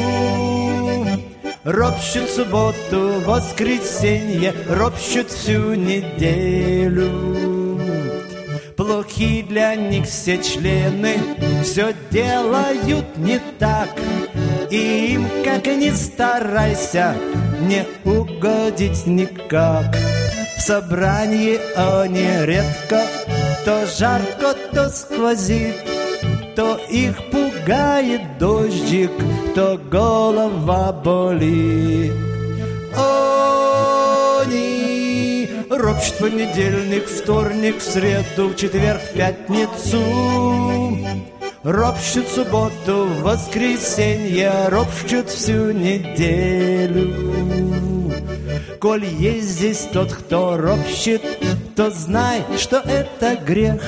Ропщут 1.63 2.29
субботу, 2.29 3.21
воскресенье, 3.25 4.53
ропщут 4.67 5.29
всю 5.29 5.73
неделю. 5.73 7.39
Плохи 8.75 9.41
для 9.41 9.75
них 9.75 10.05
все 10.05 10.41
члены, 10.41 11.17
все 11.63 11.93
делают 12.09 13.17
не 13.17 13.39
так. 13.59 13.89
И 14.69 15.13
им, 15.13 15.27
как 15.43 15.65
ни 15.67 15.89
старайся, 15.89 17.13
не 17.59 17.85
угодить 18.09 19.05
никак. 19.05 19.95
В 20.57 20.61
собрании 20.61 21.59
они 21.75 22.45
редко, 22.45 23.01
то 23.65 23.85
жарко, 23.85 24.55
то 24.73 24.89
сквозит, 24.89 25.75
то 26.55 26.79
их 26.89 27.15
пугает 27.31 28.37
дождик, 28.37 29.11
то 29.55 29.79
голова 29.89 30.91
болит. 30.91 32.13
Они 34.41 35.49
ропщут 35.69 36.17
понедельник, 36.17 37.05
вторник, 37.07 37.77
в 37.79 37.83
среду, 37.83 38.49
в 38.49 38.55
четверг, 38.55 39.01
в 39.01 39.13
пятницу. 39.13 40.01
Ропщут 41.63 42.27
субботу, 42.29 43.07
воскресенье, 43.21 44.69
ропщут 44.69 45.29
всю 45.29 45.71
неделю. 45.71 47.68
Коль 48.79 49.05
есть 49.05 49.49
здесь 49.49 49.87
тот, 49.91 50.13
кто 50.13 50.55
ропщет, 50.55 51.21
то 51.75 51.91
знай, 51.91 52.43
что 52.57 52.77
это 52.77 53.35
грех. 53.35 53.81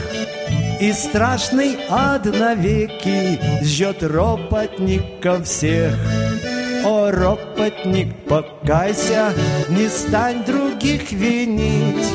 И 0.82 0.92
страшный 0.92 1.78
ад 1.90 2.26
навеки 2.26 3.40
ждет 3.64 4.04
ропотников 4.04 5.46
всех. 5.46 5.96
О, 6.84 7.10
ропотник, 7.10 8.14
покайся, 8.28 9.34
не 9.70 9.88
стань 9.88 10.44
других 10.44 11.14
винить. 11.14 12.06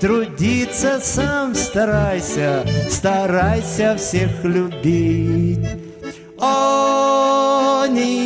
Трудиться 0.00 1.00
сам 1.00 1.54
старайся, 1.54 2.62
старайся 2.90 3.96
всех 3.96 4.44
любить. 4.44 5.66
Они 6.38 8.18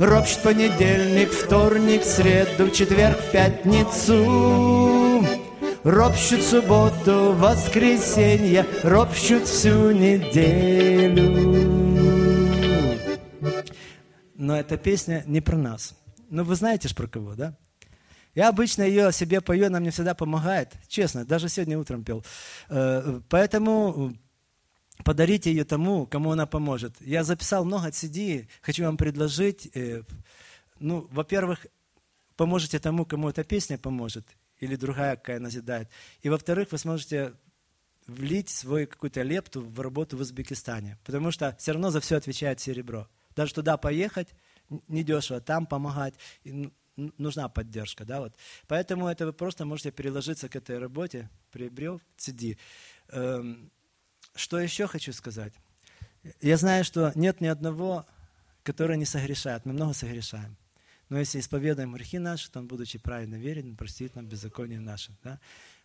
ропщут 0.00 0.42
понедельник, 0.42 1.30
вторник, 1.30 2.02
среду, 2.02 2.70
четверг, 2.70 3.18
пятницу. 3.32 5.24
Ропщут 5.84 6.42
субботу, 6.42 7.32
воскресенье, 7.34 8.66
ропщут 8.82 9.46
всю 9.46 9.90
неделю. 9.92 11.30
Но 14.34 14.56
эта 14.58 14.78
песня 14.78 15.22
не 15.26 15.40
про 15.42 15.56
нас. 15.56 15.94
Ну, 16.30 16.44
вы 16.44 16.54
знаете 16.54 16.88
ж 16.88 16.94
про 16.94 17.06
кого, 17.06 17.34
да? 17.34 17.56
Я 18.34 18.48
обычно 18.48 18.82
ее 18.82 19.12
себе 19.12 19.40
пою, 19.40 19.66
она 19.66 19.80
мне 19.80 19.90
всегда 19.90 20.14
помогает. 20.14 20.72
Честно, 20.88 21.24
даже 21.26 21.48
сегодня 21.48 21.78
утром 21.78 22.04
пел. 22.04 22.24
Э, 22.68 23.20
поэтому 23.28 24.14
подарите 25.04 25.50
ее 25.50 25.64
тому, 25.64 26.06
кому 26.06 26.32
она 26.32 26.46
поможет. 26.46 26.94
Я 27.00 27.24
записал 27.24 27.64
много 27.64 27.88
CD, 27.88 28.48
хочу 28.62 28.84
вам 28.84 28.96
предложить. 28.96 29.70
Э, 29.74 30.02
ну, 30.78 31.08
во-первых, 31.10 31.66
поможете 32.36 32.78
тому, 32.78 33.04
кому 33.04 33.28
эта 33.28 33.44
песня 33.44 33.78
поможет, 33.78 34.26
или 34.58 34.76
другая 34.76 35.16
какая 35.16 35.40
назидает. 35.40 35.88
И 36.22 36.28
во-вторых, 36.28 36.72
вы 36.72 36.78
сможете 36.78 37.34
влить 38.06 38.48
свою 38.48 38.86
какую-то 38.88 39.22
лепту 39.22 39.60
в 39.60 39.80
работу 39.80 40.16
в 40.16 40.20
Узбекистане. 40.20 40.98
Потому 41.04 41.30
что 41.30 41.54
все 41.58 41.72
равно 41.72 41.90
за 41.90 42.00
все 42.00 42.16
отвечает 42.16 42.60
серебро. 42.60 43.08
Даже 43.36 43.54
туда 43.54 43.76
поехать 43.76 44.28
недешево, 44.88 45.40
там 45.40 45.66
помогать, 45.66 46.14
нужна 46.96 47.48
поддержка. 47.48 48.04
Да, 48.04 48.20
вот. 48.20 48.34
Поэтому 48.66 49.08
это 49.08 49.26
вы 49.26 49.32
просто 49.32 49.64
можете 49.64 49.90
переложиться 49.90 50.48
к 50.48 50.56
этой 50.56 50.78
работе, 50.78 51.28
приобрел 51.50 52.00
CD. 52.16 52.58
Что 54.34 54.58
еще 54.58 54.86
хочу 54.86 55.12
сказать? 55.12 55.52
Я 56.40 56.56
знаю, 56.56 56.84
что 56.84 57.12
нет 57.14 57.40
ни 57.40 57.46
одного, 57.46 58.06
который 58.62 58.96
не 58.96 59.06
согрешает. 59.06 59.64
Мы 59.64 59.72
много 59.72 59.94
согрешаем. 59.94 60.56
Но 61.08 61.18
если 61.18 61.40
исповедуем 61.40 61.92
грехи 61.92 62.18
наши, 62.18 62.50
то 62.50 62.60
Он, 62.60 62.68
будучи 62.68 62.98
праведно 62.98 63.34
верен, 63.34 63.76
простит 63.76 64.14
нам 64.14 64.26
беззаконие 64.26 64.80
наше. 64.80 65.12
Да? 65.24 65.40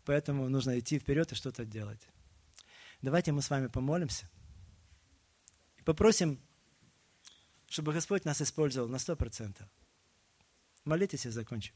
Поэтому 0.05 0.47
нужно 0.49 0.77
идти 0.77 0.99
вперед 0.99 1.31
и 1.31 1.35
что-то 1.35 1.65
делать. 1.65 2.01
Давайте 3.01 3.31
мы 3.31 3.41
с 3.41 3.49
вами 3.49 3.67
помолимся. 3.67 4.29
И 5.77 5.83
попросим, 5.83 6.39
чтобы 7.67 7.91
Господь 7.93 8.25
нас 8.25 8.41
использовал 8.41 8.87
на 8.87 8.99
сто 8.99 9.15
процентов. 9.15 9.67
Молитесь 10.83 11.25
и 11.25 11.29
закончим. 11.29 11.73